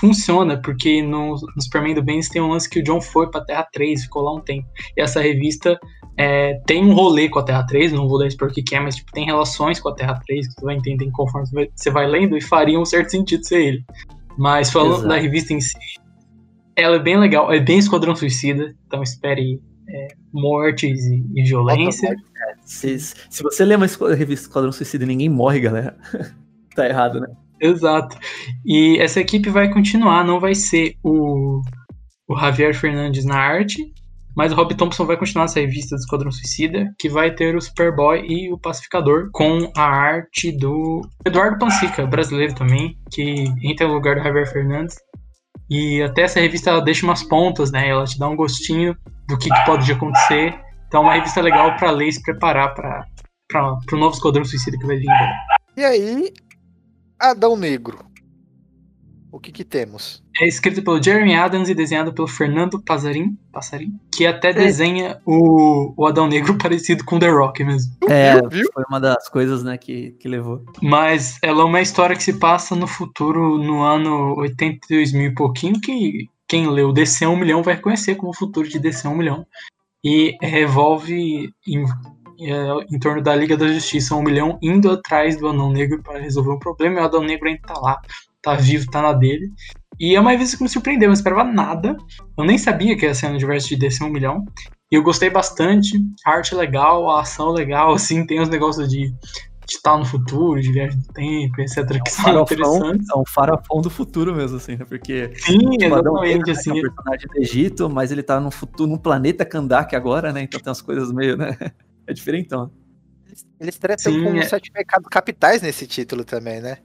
[0.00, 3.44] funciona, porque no, no Superman do Bendis tem um lance que o John foi pra
[3.44, 4.66] Terra 3, ficou lá um tempo.
[4.96, 5.78] E essa revista
[6.16, 8.80] é, tem um rolê com a Terra 3, não vou dar spoiler o que é,
[8.80, 12.06] mas tipo, tem relações com a Terra 3 que você vai entender conforme você vai-
[12.06, 13.84] lendo e faria um certo sentido ser ele.
[14.38, 15.08] Mas falando Exato.
[15.08, 15.76] da revista em si,
[16.74, 22.14] ela é bem legal, é bem Esquadrão Suicida, então espere é, mortes e, e violência.
[22.62, 25.96] Se, se você lê uma revista Esquadrão Suicida e ninguém morre, galera,
[26.74, 27.28] tá errado, né?
[27.60, 28.16] Exato.
[28.64, 31.60] E essa equipe vai continuar, não vai ser o,
[32.28, 33.92] o Javier Fernandes na arte,
[34.36, 37.60] mas o Rob Thompson vai continuar essa revista do Esquadrão Suicida, que vai ter o
[37.60, 43.94] Superboy e o Pacificador, com a arte do Eduardo Pansica, brasileiro também, que entra no
[43.94, 44.96] lugar do Javier Fernandes.
[45.70, 47.88] E até essa revista ela deixa umas pontas, né?
[47.88, 48.94] Ela te dá um gostinho
[49.26, 50.54] do que, que pode acontecer.
[50.86, 53.06] Então uma revista legal para ler e se preparar para
[53.92, 55.08] o novo Esquadrão Suicida que vai vir.
[55.76, 56.32] E aí,
[57.18, 58.06] Adão Negro.
[59.36, 60.22] O que que temos?
[60.40, 64.58] É escrito pelo Jeremy Adams e desenhado pelo Fernando Passarim, Passarim que até Sim.
[64.58, 67.96] desenha o, o Adão Negro parecido com The Rock mesmo.
[68.08, 68.40] É,
[68.72, 70.64] foi uma das coisas, né, que, que levou.
[70.82, 75.34] Mas ela é uma história que se passa no futuro, no ano 82 mil e
[75.34, 79.14] pouquinho, que quem leu DC 1 milhão vai reconhecer como o futuro de DC 1
[79.14, 79.46] milhão.
[80.02, 81.86] E revolve em, é,
[82.38, 86.50] em torno da Liga da Justiça 1 milhão, indo atrás do Anão Negro para resolver
[86.50, 88.00] um problema, e o Adão Negro ainda tá lá,
[88.42, 89.50] tá vivo, tá na dele.
[89.98, 91.96] E é uma revista que me surpreendeu, eu não esperava nada.
[92.36, 94.44] Eu nem sabia que ia ser no universo de DC 1 milhão.
[94.90, 95.98] E eu gostei bastante.
[96.24, 99.12] A arte é legal, a ação é legal, assim, tem os negócios de
[99.66, 102.00] de estar no futuro, de viagem do tempo, etc.
[102.02, 103.08] Que são interessantes.
[103.10, 104.84] é um farofão do futuro mesmo, assim, né?
[104.88, 105.58] Porque Sim,
[105.90, 106.70] o Adão exatamente, Negro, né, assim.
[106.70, 110.42] é um personagem do Egito, mas ele tá no futuro, no planeta Kandak agora, né?
[110.42, 111.56] Então tem umas coisas meio, né?
[112.06, 112.70] É diferentão.
[113.60, 114.40] Eles, tretam Sim, com é.
[114.40, 116.78] os sete pecados capitais nesse título também, né?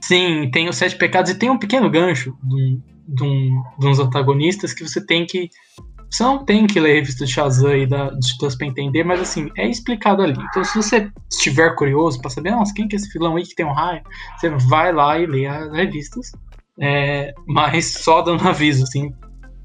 [0.00, 3.86] Sim, tem os Sete Pecados e tem um pequeno gancho de, um- de, um- de
[3.86, 5.50] uns antagonistas que você tem que.
[6.10, 9.04] Você não tem que ler a revista de Shazam e da, de Titãs pra entender,
[9.04, 10.34] mas assim, é explicado ali.
[10.50, 13.54] Então, se você estiver curioso pra saber, nossa, quem que é esse vilão aí que
[13.54, 14.02] tem um raio,
[14.38, 16.32] você vai lá e lê as revistas.
[16.80, 19.12] É, mas só dando aviso, assim,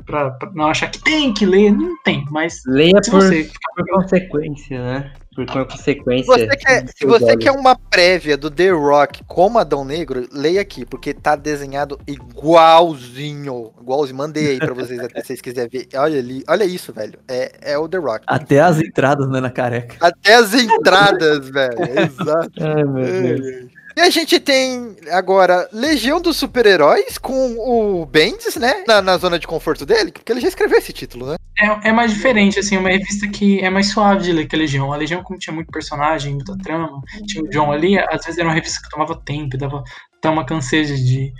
[0.05, 3.85] pra, pra não achar que tem que ler, não tem, mas Leia por, você por
[3.87, 5.13] consequência, né?
[5.35, 6.25] Por consequência.
[6.25, 7.43] Você quer, se você olhos.
[7.43, 13.73] quer uma prévia do The Rock como Adão Negro, leia aqui, porque tá desenhado igualzinho.
[13.81, 14.17] Igualzinho.
[14.17, 15.89] Mandei aí pra vocês até se vocês quiserem ver.
[15.95, 17.19] Olha ali, olha isso, velho.
[17.27, 18.23] É, é o The Rock.
[18.27, 19.97] Até as entradas, né, na careca.
[19.99, 21.81] Até as entradas, velho.
[21.81, 22.51] Exato.
[22.61, 23.74] Ai, meu Deus.
[23.97, 28.83] E a gente tem agora Legião dos Super-Heróis com o Bendis, né?
[28.85, 31.35] Na, na zona de conforto dele, porque ele já escreveu esse título, né?
[31.57, 34.59] É, é mais diferente, assim, uma revista que é mais suave de ler que a
[34.59, 34.91] Legião.
[34.91, 36.89] A Legião, como tinha muito personagem, muita trama,
[37.25, 39.81] tinha o John ali, às vezes era uma revista que tomava tempo, dava
[40.17, 41.31] até uma canseira de,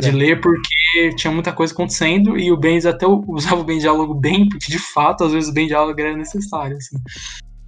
[0.00, 4.14] de ler, porque tinha muita coisa acontecendo, e o Benz até usava o bem diálogo
[4.14, 6.96] bem, porque de fato, às vezes o bem diálogo era necessário, assim.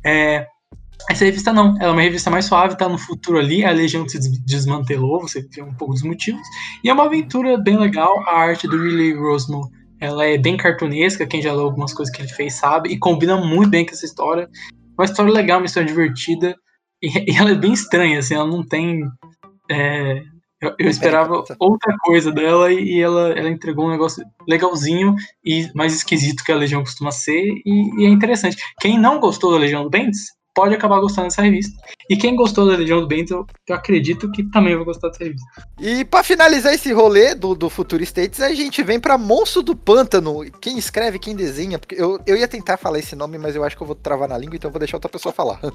[0.03, 0.47] É,
[1.09, 4.09] essa revista não, ela é uma revista mais suave, tá no futuro ali, a Legião
[4.09, 6.43] se des- desmantelou, você vê um pouco dos motivos,
[6.85, 9.71] e é uma aventura bem legal, a arte do Riley Rosmo
[10.01, 13.37] Ela é bem cartunesca, quem já leu algumas coisas que ele fez sabe, e combina
[13.37, 14.49] muito bem com essa história.
[14.99, 16.57] Uma história legal, uma história divertida.
[17.03, 19.03] E, e ela é bem estranha, assim, ela não tem.
[19.71, 20.23] é,
[20.61, 25.15] eu, eu esperava outra coisa dela e, e ela, ela entregou um negócio legalzinho
[25.45, 28.57] e mais esquisito que a Legião costuma ser, e, e é interessante.
[28.81, 31.81] Quem não gostou da Legião do Bendis, pode acabar gostando dessa revista.
[32.09, 35.25] E quem gostou da Legião do Bendis, eu, eu acredito que também vai gostar dessa
[35.25, 35.47] revista.
[35.79, 39.77] E pra finalizar esse rolê do, do Futuro States, a gente vem pra Monstro do
[39.77, 40.45] Pântano.
[40.61, 41.79] Quem escreve, quem desenha.
[41.79, 44.29] Porque eu, eu ia tentar falar esse nome, mas eu acho que eu vou travar
[44.29, 45.61] na língua, então eu vou deixar outra pessoa falar.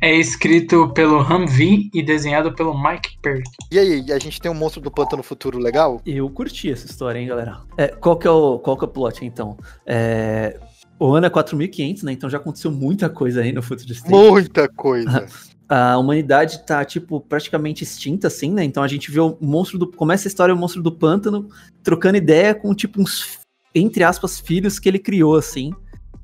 [0.00, 3.44] É escrito pelo Humvee e desenhado pelo Mike Perk.
[3.70, 6.02] E aí, a gente tem um Monstro do Pântano futuro legal?
[6.04, 7.60] Eu curti essa história, hein, galera.
[7.76, 9.56] É, qual, que é o, qual que é o plot, então?
[9.86, 10.58] É,
[11.02, 12.12] o ano é 4500, né?
[12.12, 14.10] Então já aconteceu muita coisa aí no Future State.
[14.10, 15.26] Muita coisa.
[15.68, 18.62] A humanidade tá, tipo, praticamente extinta, assim, né?
[18.62, 19.86] Então a gente vê o monstro do.
[19.86, 21.48] Começa a história o monstro do pântano
[21.82, 23.40] trocando ideia com, tipo, uns,
[23.74, 25.72] entre aspas, filhos que ele criou, assim,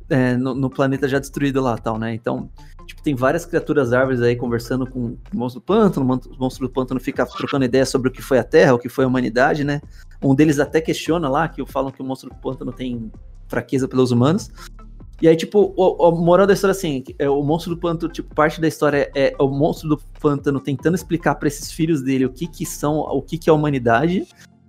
[0.08, 2.14] é, no, no planeta já destruído lá tal, né?
[2.14, 2.48] Então,
[2.86, 6.72] tipo, tem várias criaturas árvores aí conversando com o monstro do pântano, o monstro do
[6.72, 9.64] pântano fica trocando ideia sobre o que foi a Terra, o que foi a humanidade,
[9.64, 9.80] né?
[10.22, 13.10] Um deles até questiona lá, que falam que o monstro do pântano tem
[13.48, 14.50] fraqueza pelos humanos.
[15.20, 18.12] E aí, tipo, o, a moral da história é assim, é, o monstro do pântano,
[18.12, 22.24] tipo, parte da história é o monstro do pântano tentando explicar pra esses filhos dele
[22.24, 24.28] o que que são, o que que é a humanidade,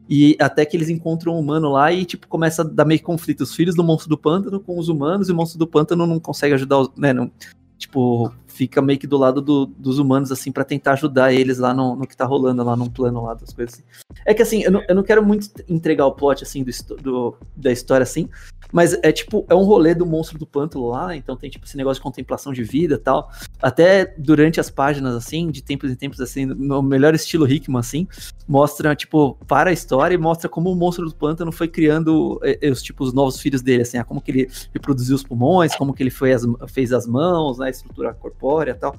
[0.09, 3.41] e até que eles encontram um humano lá e, tipo, começa a dar meio conflito.
[3.41, 6.19] Os filhos do monstro do pântano com os humanos, e o monstro do pântano não
[6.19, 7.29] consegue ajudar os, né, não,
[7.77, 11.73] tipo, fica meio que do lado do- dos humanos, assim, pra tentar ajudar eles lá
[11.73, 13.83] no, no que tá rolando, lá num plano lá das coisas assim.
[14.25, 16.71] É que, assim, eu não, eu não quero muito entregar o plot, assim, do,
[17.01, 18.27] do- da história, assim,
[18.69, 21.77] mas é tipo, é um rolê do monstro do pântano lá, então tem tipo esse
[21.77, 23.31] negócio de contemplação de vida tal.
[23.61, 28.07] Até durante as páginas, assim, de tempos em tempos, assim, no melhor estilo Hickman, assim,
[28.45, 32.59] mostra, tipo, para a história e mostra como o monstro do pântano foi criando eh,
[32.61, 35.73] eh, os tipos os novos filhos dele, assim, ah, como que ele reproduziu os pulmões,
[35.75, 38.95] como que ele foi as- fez as mãos, né, a estrutura corpórea e tal.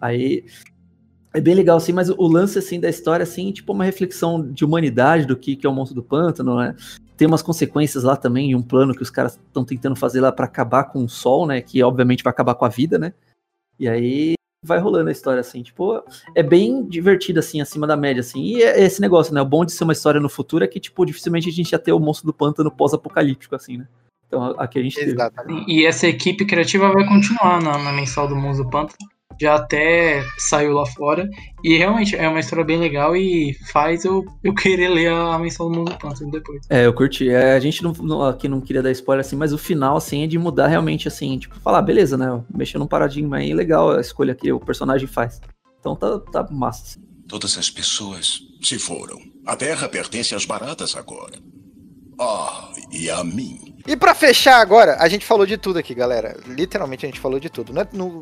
[0.00, 0.44] Aí
[1.32, 4.64] é bem legal, assim, mas o lance, assim, da história, assim, tipo, uma reflexão de
[4.64, 6.74] humanidade do que, que é o monstro do pântano, né?
[7.16, 10.46] Tem umas consequências lá também, um plano que os caras estão tentando fazer lá pra
[10.46, 11.60] acabar com o sol, né?
[11.60, 13.12] Que obviamente vai acabar com a vida, né?
[13.78, 14.34] E aí
[14.64, 16.02] vai rolando a história, assim, tipo,
[16.34, 18.42] é bem divertido, assim, acima da média, assim.
[18.42, 19.40] E é esse negócio, né?
[19.40, 21.78] O bom de ser uma história no futuro é que, tipo, dificilmente a gente ia
[21.78, 23.88] ter o monstro do pântano pós-apocalíptico, assim, né?
[24.28, 25.16] Então aqui a gente teve.
[25.66, 28.98] E essa equipe criativa vai continuar na, na mensal do Monstro do Pântano.
[29.40, 31.28] Já até saiu lá fora.
[31.62, 35.70] E realmente é uma história bem legal e faz eu, eu querer ler a mensal
[35.70, 36.60] do Mundo do Pântano depois.
[36.68, 37.30] É, eu curti.
[37.30, 40.24] É, a gente não, não- aqui não queria dar spoiler assim, mas o final, assim,
[40.24, 42.42] é de mudar realmente, assim, tipo, falar, beleza, né?
[42.52, 45.40] Mexer num paradigma aí, legal a escolha que o personagem faz.
[45.78, 46.82] Então tá, tá massa.
[46.98, 47.08] assim.
[47.28, 48.40] Todas as pessoas.
[48.60, 49.18] Se foram.
[49.46, 51.38] A terra pertence às baratas agora.
[52.20, 53.76] Ah, e a mim.
[53.88, 56.36] E pra fechar agora, a gente falou de tudo aqui, galera.
[56.46, 57.72] Literalmente a gente falou de tudo.
[57.72, 57.88] Né?
[57.90, 58.20] No...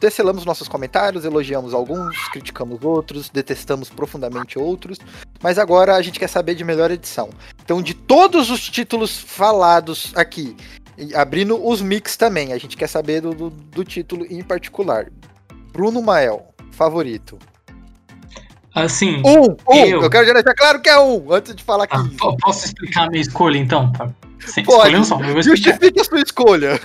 [0.00, 4.96] Tecelamos nossos comentários, elogiamos alguns, criticamos outros, detestamos profundamente outros.
[5.42, 7.28] Mas agora a gente quer saber de melhor edição.
[7.62, 10.56] Então, de todos os títulos falados aqui,
[11.14, 15.08] abrindo os mix também, a gente quer saber do, do, do título em particular.
[15.74, 17.38] Bruno Mael, favorito.
[18.74, 19.84] Assim, Um, um!
[19.86, 20.02] Eu.
[20.02, 22.16] Eu, quero já deixar claro que é um, antes de falar ah, 15.
[22.16, 23.90] po- posso explicar a minha escolha então?
[23.92, 24.08] Tá?
[24.40, 24.94] Sem, Pode.
[24.94, 25.42] vou explicar.
[25.42, 26.80] Justifique a sua escolha.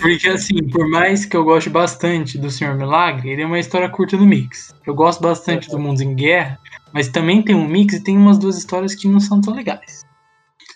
[0.00, 3.88] Porque assim, por mais que eu goste bastante do Senhor Milagre, ele é uma história
[3.88, 4.74] curta no mix.
[4.86, 6.58] Eu gosto bastante do Mundos em Guerra,
[6.92, 10.04] mas também tem um mix e tem umas duas histórias que não são tão legais.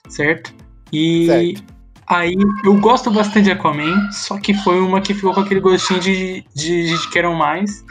[0.08, 0.52] Certo?
[0.92, 1.64] E Certo.
[2.08, 6.00] aí eu gosto bastante de Aquaman, só que foi uma que ficou com aquele gostinho
[6.00, 7.84] de, de, de quero mais.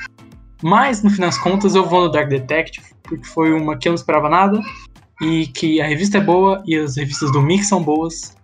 [0.64, 3.91] Mas no fim das contas eu vou no Dark Detective, porque foi uma que eu
[3.91, 4.61] não esperava nada.
[5.22, 8.35] E que a revista é boa e as revistas do Mix são boas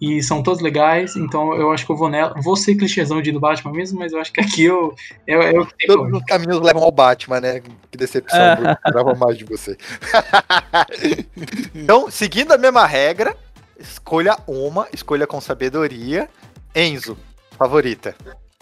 [0.00, 2.34] e são todas legais, então eu acho que eu vou nela.
[2.40, 4.94] Vou ser clichêzão de ir do Batman mesmo, mas eu acho que aqui eu,
[5.26, 7.60] é, é tem pra Todos os caminhos levam ao Batman, né?
[7.90, 8.72] Que decepção, Bruno.
[8.72, 9.76] Esperava mais de você.
[11.74, 13.36] então, seguindo a mesma regra,
[13.78, 16.28] escolha uma, escolha com sabedoria.
[16.74, 17.18] Enzo,
[17.58, 18.14] favorita.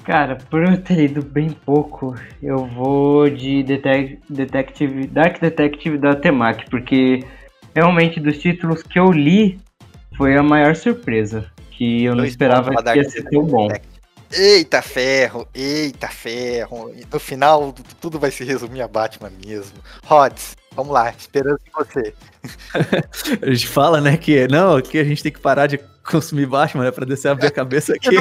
[0.06, 6.14] Cara, por eu ter lido bem pouco, eu vou de Detec- Detective, Dark Detective da
[6.14, 7.24] Temac, porque
[7.74, 9.58] realmente dos títulos que eu li
[10.16, 13.68] foi a maior surpresa, que eu não Dois esperava que ia ser tão bom.
[14.32, 16.92] Eita ferro, eita ferro.
[17.12, 19.76] No final, tudo vai se resumir a Batman mesmo.
[20.04, 22.14] Rods, vamos lá, esperando em você.
[23.42, 26.84] A gente fala, né, que não, que a gente tem que parar de consumir Batman,
[26.84, 28.16] né, pra descer abrir a cabeça aqui.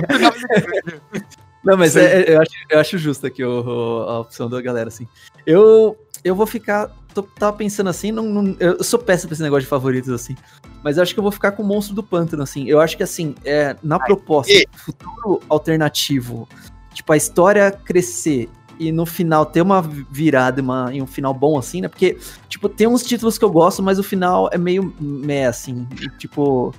[1.66, 4.62] Não, mas é- é- eu, acho, eu acho justo aqui o- o- a opção da
[4.62, 5.08] galera, assim.
[5.46, 6.92] Eu, eu vou ficar.
[7.14, 10.36] Tô, tava pensando assim, não, não- eu sou péssimo pra esse negócio de favoritos, assim.
[10.84, 12.68] Mas eu acho que eu vou ficar com o Monstro do Pântano, assim.
[12.70, 16.48] Eu acho que, assim, é, na proposta, e- futuro alternativo,
[16.94, 18.48] tipo, a história crescer
[18.78, 21.88] e no final ter uma virada e, uma, e um final bom, assim, né?
[21.88, 22.18] Porque,
[22.50, 25.88] tipo, tem uns títulos que eu gosto, mas o final é meio meh, assim.
[26.20, 26.74] Tipo,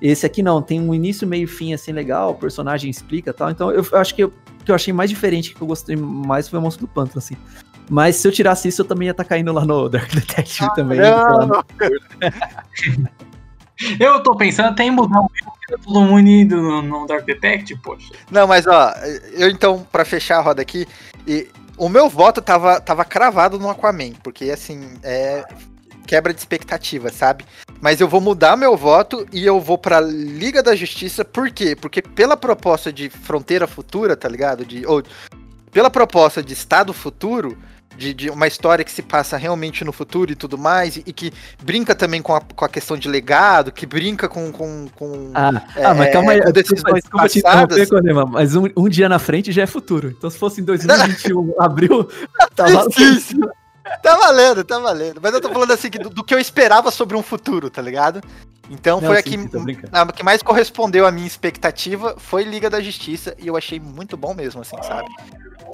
[0.00, 3.32] esse aqui não, tem um início, meio e fim, assim, legal, o personagem explica e
[3.32, 3.50] tal.
[3.50, 4.32] Então, eu acho que eu,
[4.64, 7.36] que eu achei mais diferente, que eu gostei mais foi o Monstro do Pântano, assim.
[7.88, 11.00] Mas se eu tirasse isso, eu também ia estar caindo lá no Dark Detective também.
[11.00, 11.64] lá, Não,
[13.98, 15.30] Eu tô pensando até em mudar o
[15.68, 18.12] todo mundo unido no, no Dark Detective, poxa.
[18.30, 18.92] Não, mas ó,
[19.32, 20.86] eu então, pra fechar a roda aqui,
[21.26, 25.44] e o meu voto tava, tava cravado no Aquaman, porque assim, é
[26.06, 27.44] quebra de expectativa, sabe?
[27.80, 31.76] Mas eu vou mudar meu voto e eu vou pra Liga da Justiça, por quê?
[31.76, 34.64] Porque pela proposta de fronteira futura, tá ligado?
[34.64, 35.02] De, ou
[35.70, 37.58] pela proposta de estado futuro,
[37.96, 41.12] de, de uma história que se passa realmente no futuro e tudo mais, e, e
[41.12, 41.32] que
[41.62, 44.50] brinca também com a, com a questão de legado, que brinca com.
[44.52, 48.68] com, com Ah, É, ah, mas calma aí, desculpa, desculpa te interromper, Conema, mas um,
[48.76, 50.14] um dia na frente já é futuro.
[50.16, 52.08] Então se fosse em 2021, abril.
[52.92, 53.40] Sim, sim.
[54.02, 55.20] Tá valendo, tá valendo.
[55.22, 57.82] Mas eu tô falando assim, que do, do que eu esperava sobre um futuro, tá
[57.82, 58.20] ligado?
[58.70, 59.90] Então Não, foi a sim, que, tô brincando.
[59.92, 64.16] a que mais correspondeu à minha expectativa foi Liga da Justiça e eu achei muito
[64.16, 65.08] bom mesmo, assim, sabe?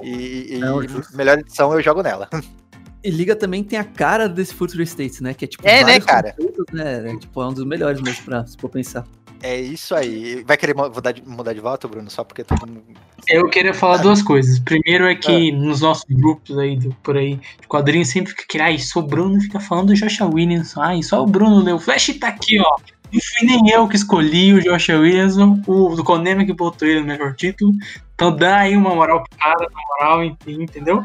[0.01, 2.27] E, e melhor edição eu jogo nela.
[3.03, 5.33] E Liga também tem a cara desse Future States, né?
[5.33, 5.67] Que é tipo.
[5.67, 6.35] É, né, cara?
[6.71, 7.11] Né?
[7.11, 9.07] É, tipo, é um dos melhores mesmo pra, se for pensar.
[9.43, 10.43] É isso aí.
[10.45, 12.09] Vai querer mudar de, mudar de voto, Bruno?
[12.09, 12.83] Só porque todo mundo.
[13.27, 14.59] Eu queria falar duas coisas.
[14.59, 15.55] Primeiro é que Ah.
[15.55, 19.41] nos nossos grupos aí, por aí, de quadrinhos, sempre fica aquele, ai, sou Bruno e
[19.41, 20.77] fica falando do Joshua Williams.
[20.77, 21.77] Ai, só o Bruno leu.
[21.77, 22.75] O Flash tá aqui, ó.
[23.11, 27.01] Não fui nem eu que escolhi o Joshua Williams, o do Konami que botou ele
[27.01, 27.73] no melhor título.
[28.15, 31.03] Então dá aí uma moral pro cara, na moral, enfim, entendeu?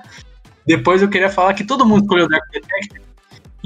[0.67, 3.06] Depois eu queria falar que todo mundo escolheu o Dark Detective.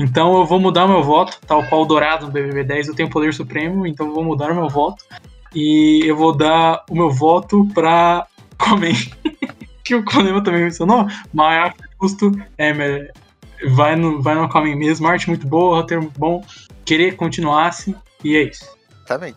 [0.00, 3.10] Então eu vou mudar meu voto, tal qual o Dourado no BBB 10, eu tenho
[3.10, 5.04] poder supremo, então eu vou mudar meu voto.
[5.54, 8.94] E eu vou dar o meu voto pra Comen.
[9.84, 13.12] que o Konema também mencionou, mas justo, é,
[13.68, 16.42] vai no, vai no Comen mesmo, arte muito boa, roteiro muito bom,
[16.84, 17.94] querer que continuasse,
[18.24, 18.64] e é isso.
[19.06, 19.34] Também.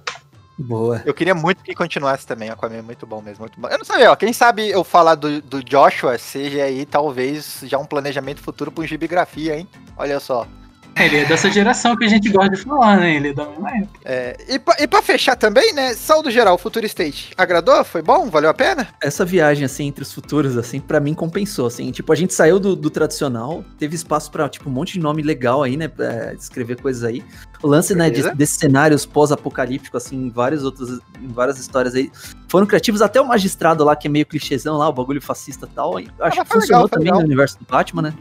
[0.58, 1.02] Boa.
[1.06, 2.50] Eu queria muito que continuasse também.
[2.50, 3.42] Aquaman é muito bom mesmo.
[3.42, 3.68] Muito bom.
[3.68, 4.16] Eu não sei, ó.
[4.16, 8.84] Quem sabe eu falar do, do Joshua seja aí, talvez, já um planejamento futuro pra
[8.84, 9.68] um gibigrafia, hein?
[9.98, 10.48] Olha só.
[10.96, 13.16] É, Ele é dessa geração que a gente gosta de falar, né?
[13.16, 14.00] Ele é da mesma época.
[14.06, 15.94] É, e, pra, e pra fechar também, né?
[15.96, 17.32] Saldo geral, Future State.
[17.36, 17.84] Agradou?
[17.84, 18.30] Foi bom?
[18.30, 18.88] Valeu a pena?
[19.02, 21.90] Essa viagem, assim, entre os futuros, assim, pra mim compensou, assim.
[21.92, 25.24] Tipo, a gente saiu do, do tradicional, teve espaço pra, tipo, um monte de nome
[25.24, 25.88] legal aí, né?
[25.88, 27.24] Pra escrever coisas aí.
[27.64, 28.30] O lance, né, Beleza.
[28.32, 32.12] de- desses cenários pós-apocalípticos, assim, em vários outros, em várias histórias aí,
[32.48, 33.02] foram criativos.
[33.02, 36.00] Até o magistrado lá, que é meio clichêzão lá, o bagulho fascista e tal.
[36.00, 37.20] e acho mas que funcionou legal, também legal.
[37.22, 38.14] no universo do Batman, né?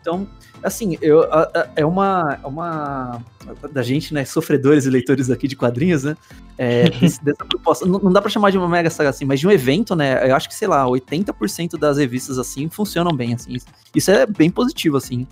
[0.00, 0.26] Então,
[0.62, 3.20] assim, eu, a- a- é uma, é uma
[3.72, 6.16] da gente, né, sofredores e leitores aqui de quadrinhos, né?
[6.56, 7.84] É, desse- dessa proposta.
[7.86, 10.28] Não, não dá pra chamar de uma mega saga assim, mas de um evento, né?
[10.30, 13.56] Eu acho que, sei lá, 80% das revistas assim funcionam bem, assim.
[13.94, 15.26] Isso é bem positivo, assim.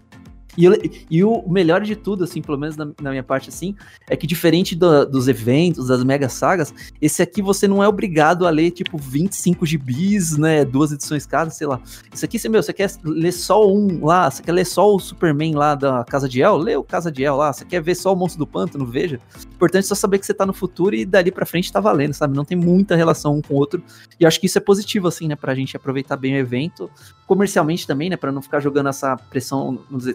[0.57, 0.75] E, eu-
[1.11, 3.75] e o melhor de tudo, assim, pelo menos na, na minha parte, assim,
[4.09, 8.47] é que diferente do- dos eventos, das mega sagas, esse aqui você não é obrigado
[8.47, 10.65] a ler, tipo, 25 gibis, né?
[10.65, 11.81] Duas edições cada, sei lá.
[12.13, 14.99] Isso aqui, você, meu, você quer ler só um lá, você quer ler só o
[14.99, 16.57] Superman lá da Casa de El?
[16.57, 17.53] Lê o Casa de El lá.
[17.53, 18.87] Você quer ver só o Monstro do Pântano?
[18.87, 19.19] Veja.
[19.55, 22.13] Importante é só saber que você tá no futuro e dali pra frente tá valendo,
[22.15, 22.37] sabe?
[22.37, 23.83] Não tem muita relação um com o outro.
[24.19, 25.37] E acho que isso é positivo, assim, né?
[25.37, 26.91] Pra gente aproveitar bem o evento.
[27.27, 28.17] Comercialmente também, né?
[28.17, 30.07] Pra não ficar jogando essa pressão nos.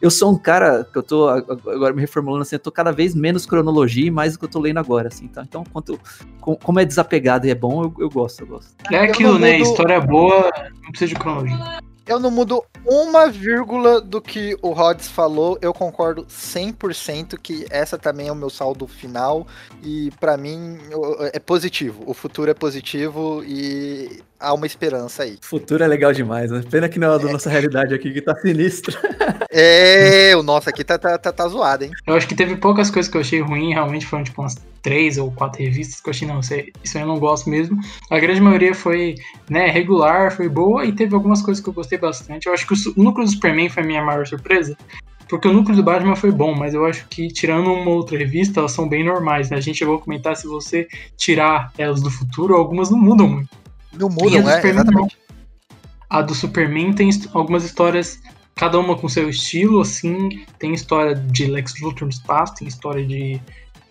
[0.00, 2.90] Eu sou um cara que eu tô ag- agora me reformulando assim, eu tô cada
[2.92, 5.42] vez menos cronologia e mais do que eu tô lendo agora, assim, tá?
[5.42, 5.98] Então, quanto,
[6.40, 8.74] com- como é desapegado e é bom, eu, eu gosto, eu gosto.
[8.90, 9.58] É Eu aquilo, né?
[9.58, 10.50] História boa,
[10.82, 11.56] não precisa de cronologia.
[12.06, 15.58] Eu não mudo uma vírgula do que o Rods falou.
[15.60, 19.44] Eu concordo 100% que essa também é o meu saldo final.
[19.82, 20.78] E pra mim
[21.32, 22.04] é positivo.
[22.06, 25.38] O futuro é positivo e há uma esperança aí.
[25.42, 26.62] O futuro é legal demais, né?
[26.70, 28.96] Pena que não é da nossa realidade aqui, que tá sinistra.
[29.58, 31.90] É, o nosso aqui tá, tá, tá, tá zoado, hein?
[32.06, 35.16] Eu acho que teve poucas coisas que eu achei ruim, realmente foram tipo umas três
[35.16, 37.78] ou quatro revistas que eu achei, não, isso aí isso aí eu não gosto mesmo.
[38.10, 39.14] A grande maioria foi,
[39.48, 42.46] né, regular, foi boa, e teve algumas coisas que eu gostei bastante.
[42.46, 44.76] Eu acho que o, núcleo do Superman foi a minha maior surpresa,
[45.28, 48.60] porque o núcleo do Batman foi bom, mas eu acho que tirando uma outra revista,
[48.60, 49.56] elas são bem normais, né?
[49.56, 50.86] A gente chegou a comentar se você
[51.16, 53.50] tirar elas do futuro, algumas não mudam muito.
[53.92, 54.56] Não mudam, do é?
[54.56, 55.18] Superman Exatamente.
[56.08, 58.20] A do Superman tem algumas histórias,
[58.54, 60.44] cada uma com seu estilo, assim.
[60.58, 63.40] Tem história de Lex Luthor no espaço, tem história de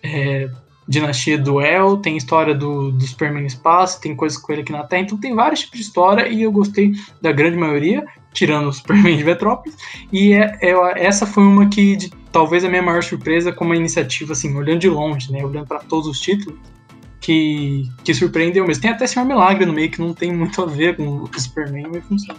[0.02, 0.48] é,
[0.88, 4.84] Dinastia do El, tem história do, do Superman espaço, tem coisas com ele aqui na
[4.84, 5.02] Terra.
[5.02, 9.16] Então tem vários tipos de história e eu gostei da grande maioria, tirando o Superman
[9.16, 9.76] de Metrópolis.
[10.12, 13.76] E é, é- essa foi uma que, de talvez a minha maior surpresa como uma
[13.76, 15.44] iniciativa, assim, olhando de longe, né?
[15.44, 16.58] Olhando para todos os títulos,
[17.20, 18.82] que, que surpreendeu mesmo.
[18.82, 21.88] Tem até Senhor Milagre no meio que não tem muito a ver com o Superman,
[21.92, 22.38] mas funciona.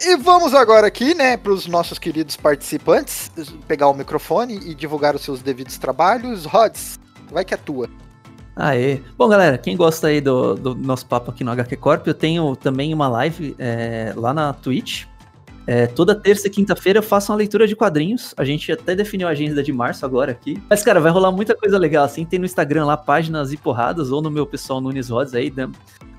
[0.00, 3.30] E vamos agora aqui, né, para os nossos queridos participantes,
[3.66, 6.44] pegar o microfone e divulgar os seus devidos trabalhos.
[6.44, 6.98] Rods,
[7.30, 7.88] vai que é tua.
[8.54, 9.00] Aê.
[9.16, 12.56] Bom, galera, quem gosta aí do, do nosso papo aqui no HQ Corp, eu tenho
[12.56, 15.04] também uma live é, lá na Twitch.
[15.66, 18.32] É, toda terça e quinta-feira eu faço uma leitura de quadrinhos.
[18.36, 20.62] A gente até definiu a agenda de março agora aqui.
[20.70, 22.24] Mas, cara, vai rolar muita coisa legal assim.
[22.24, 25.50] Tem no Instagram lá páginas e porradas, ou no meu pessoal Nunes Rods aí.
[25.50, 25.68] Dá,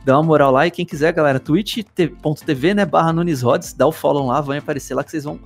[0.07, 0.65] dá uma moral lá.
[0.65, 2.85] E quem quiser, galera, twitch.tv, né?
[2.85, 5.39] Barra Nunes Rods, dá o follow lá, vai aparecer lá que vocês vão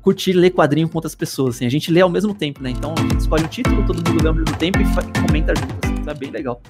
[0.00, 1.56] curtir ler quadrinho com outras pessoas.
[1.56, 1.66] Assim.
[1.66, 2.70] A gente lê ao mesmo tempo, né?
[2.70, 5.54] Então a gente escolhe o título, todo mundo lê ao mesmo tempo e, e comenta
[5.54, 5.74] junto.
[5.84, 5.94] Assim.
[6.00, 6.60] Então é bem legal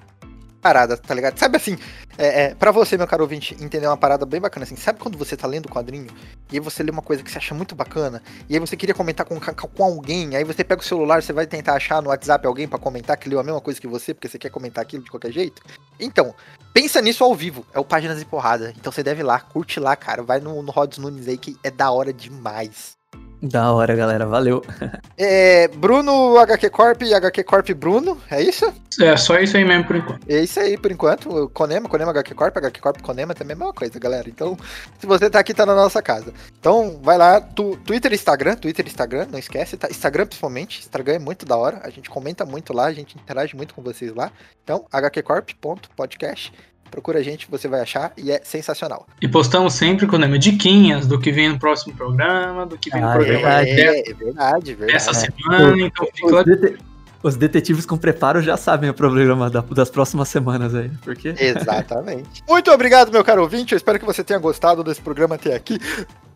[0.60, 1.38] parada, tá ligado?
[1.38, 1.78] Sabe assim,
[2.16, 5.16] é, é, pra você, meu caro ouvinte, entender uma parada bem bacana, assim, sabe quando
[5.16, 6.08] você tá lendo o quadrinho
[6.50, 8.94] e aí você lê uma coisa que você acha muito bacana e aí você queria
[8.94, 12.46] comentar com, com alguém, aí você pega o celular, você vai tentar achar no WhatsApp
[12.46, 15.02] alguém para comentar que leu a mesma coisa que você, porque você quer comentar aquilo
[15.02, 15.62] de qualquer jeito?
[15.98, 16.34] Então,
[16.74, 19.78] pensa nisso ao vivo, é o Páginas e Porrada, então você deve ir lá, curte
[19.78, 22.97] lá, cara, vai no, no Rods Nunes aí que é da hora demais.
[23.40, 24.26] Da hora, galera.
[24.26, 24.62] Valeu.
[25.20, 28.72] É, Bruno HQ Corp e HQ Corp Bruno, é isso?
[29.00, 30.30] É, só isso aí mesmo por enquanto.
[30.30, 31.50] É isso aí por enquanto.
[31.52, 34.28] Conema, Conema HQ Corp, HQ Corp Conema também é a mesma coisa, galera.
[34.28, 34.56] Então,
[34.96, 36.32] se você tá aqui, tá na nossa casa.
[36.60, 39.88] Então, vai lá, tu, Twitter e Instagram, Twitter e Instagram, não esquece, tá?
[39.90, 40.78] Instagram principalmente.
[40.78, 41.80] Instagram é muito da hora.
[41.82, 44.30] A gente comenta muito lá, a gente interage muito com vocês lá.
[44.62, 46.52] Então, hqcorp.podcast
[46.88, 49.06] procura a gente, você vai achar e é sensacional.
[49.20, 53.02] E postamos sempre com o diquinhas do que vem no próximo programa, do que vem
[53.02, 54.96] ah, no programa é, é, é verdade, verdade.
[54.96, 56.26] essa semana, então fica...
[56.26, 56.88] Os,
[57.22, 61.34] os detetives com preparo já sabem o problema da, das próximas semanas aí, porque...
[61.38, 62.42] Exatamente.
[62.48, 65.78] Muito obrigado, meu caro ouvinte, eu espero que você tenha gostado desse programa até aqui.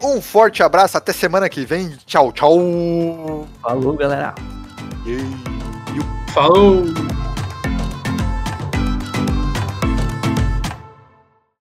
[0.03, 1.91] Um forte abraço, até semana que vem.
[2.05, 3.47] Tchau, tchau.
[3.63, 4.35] Falou, galera.
[6.35, 6.85] Falou.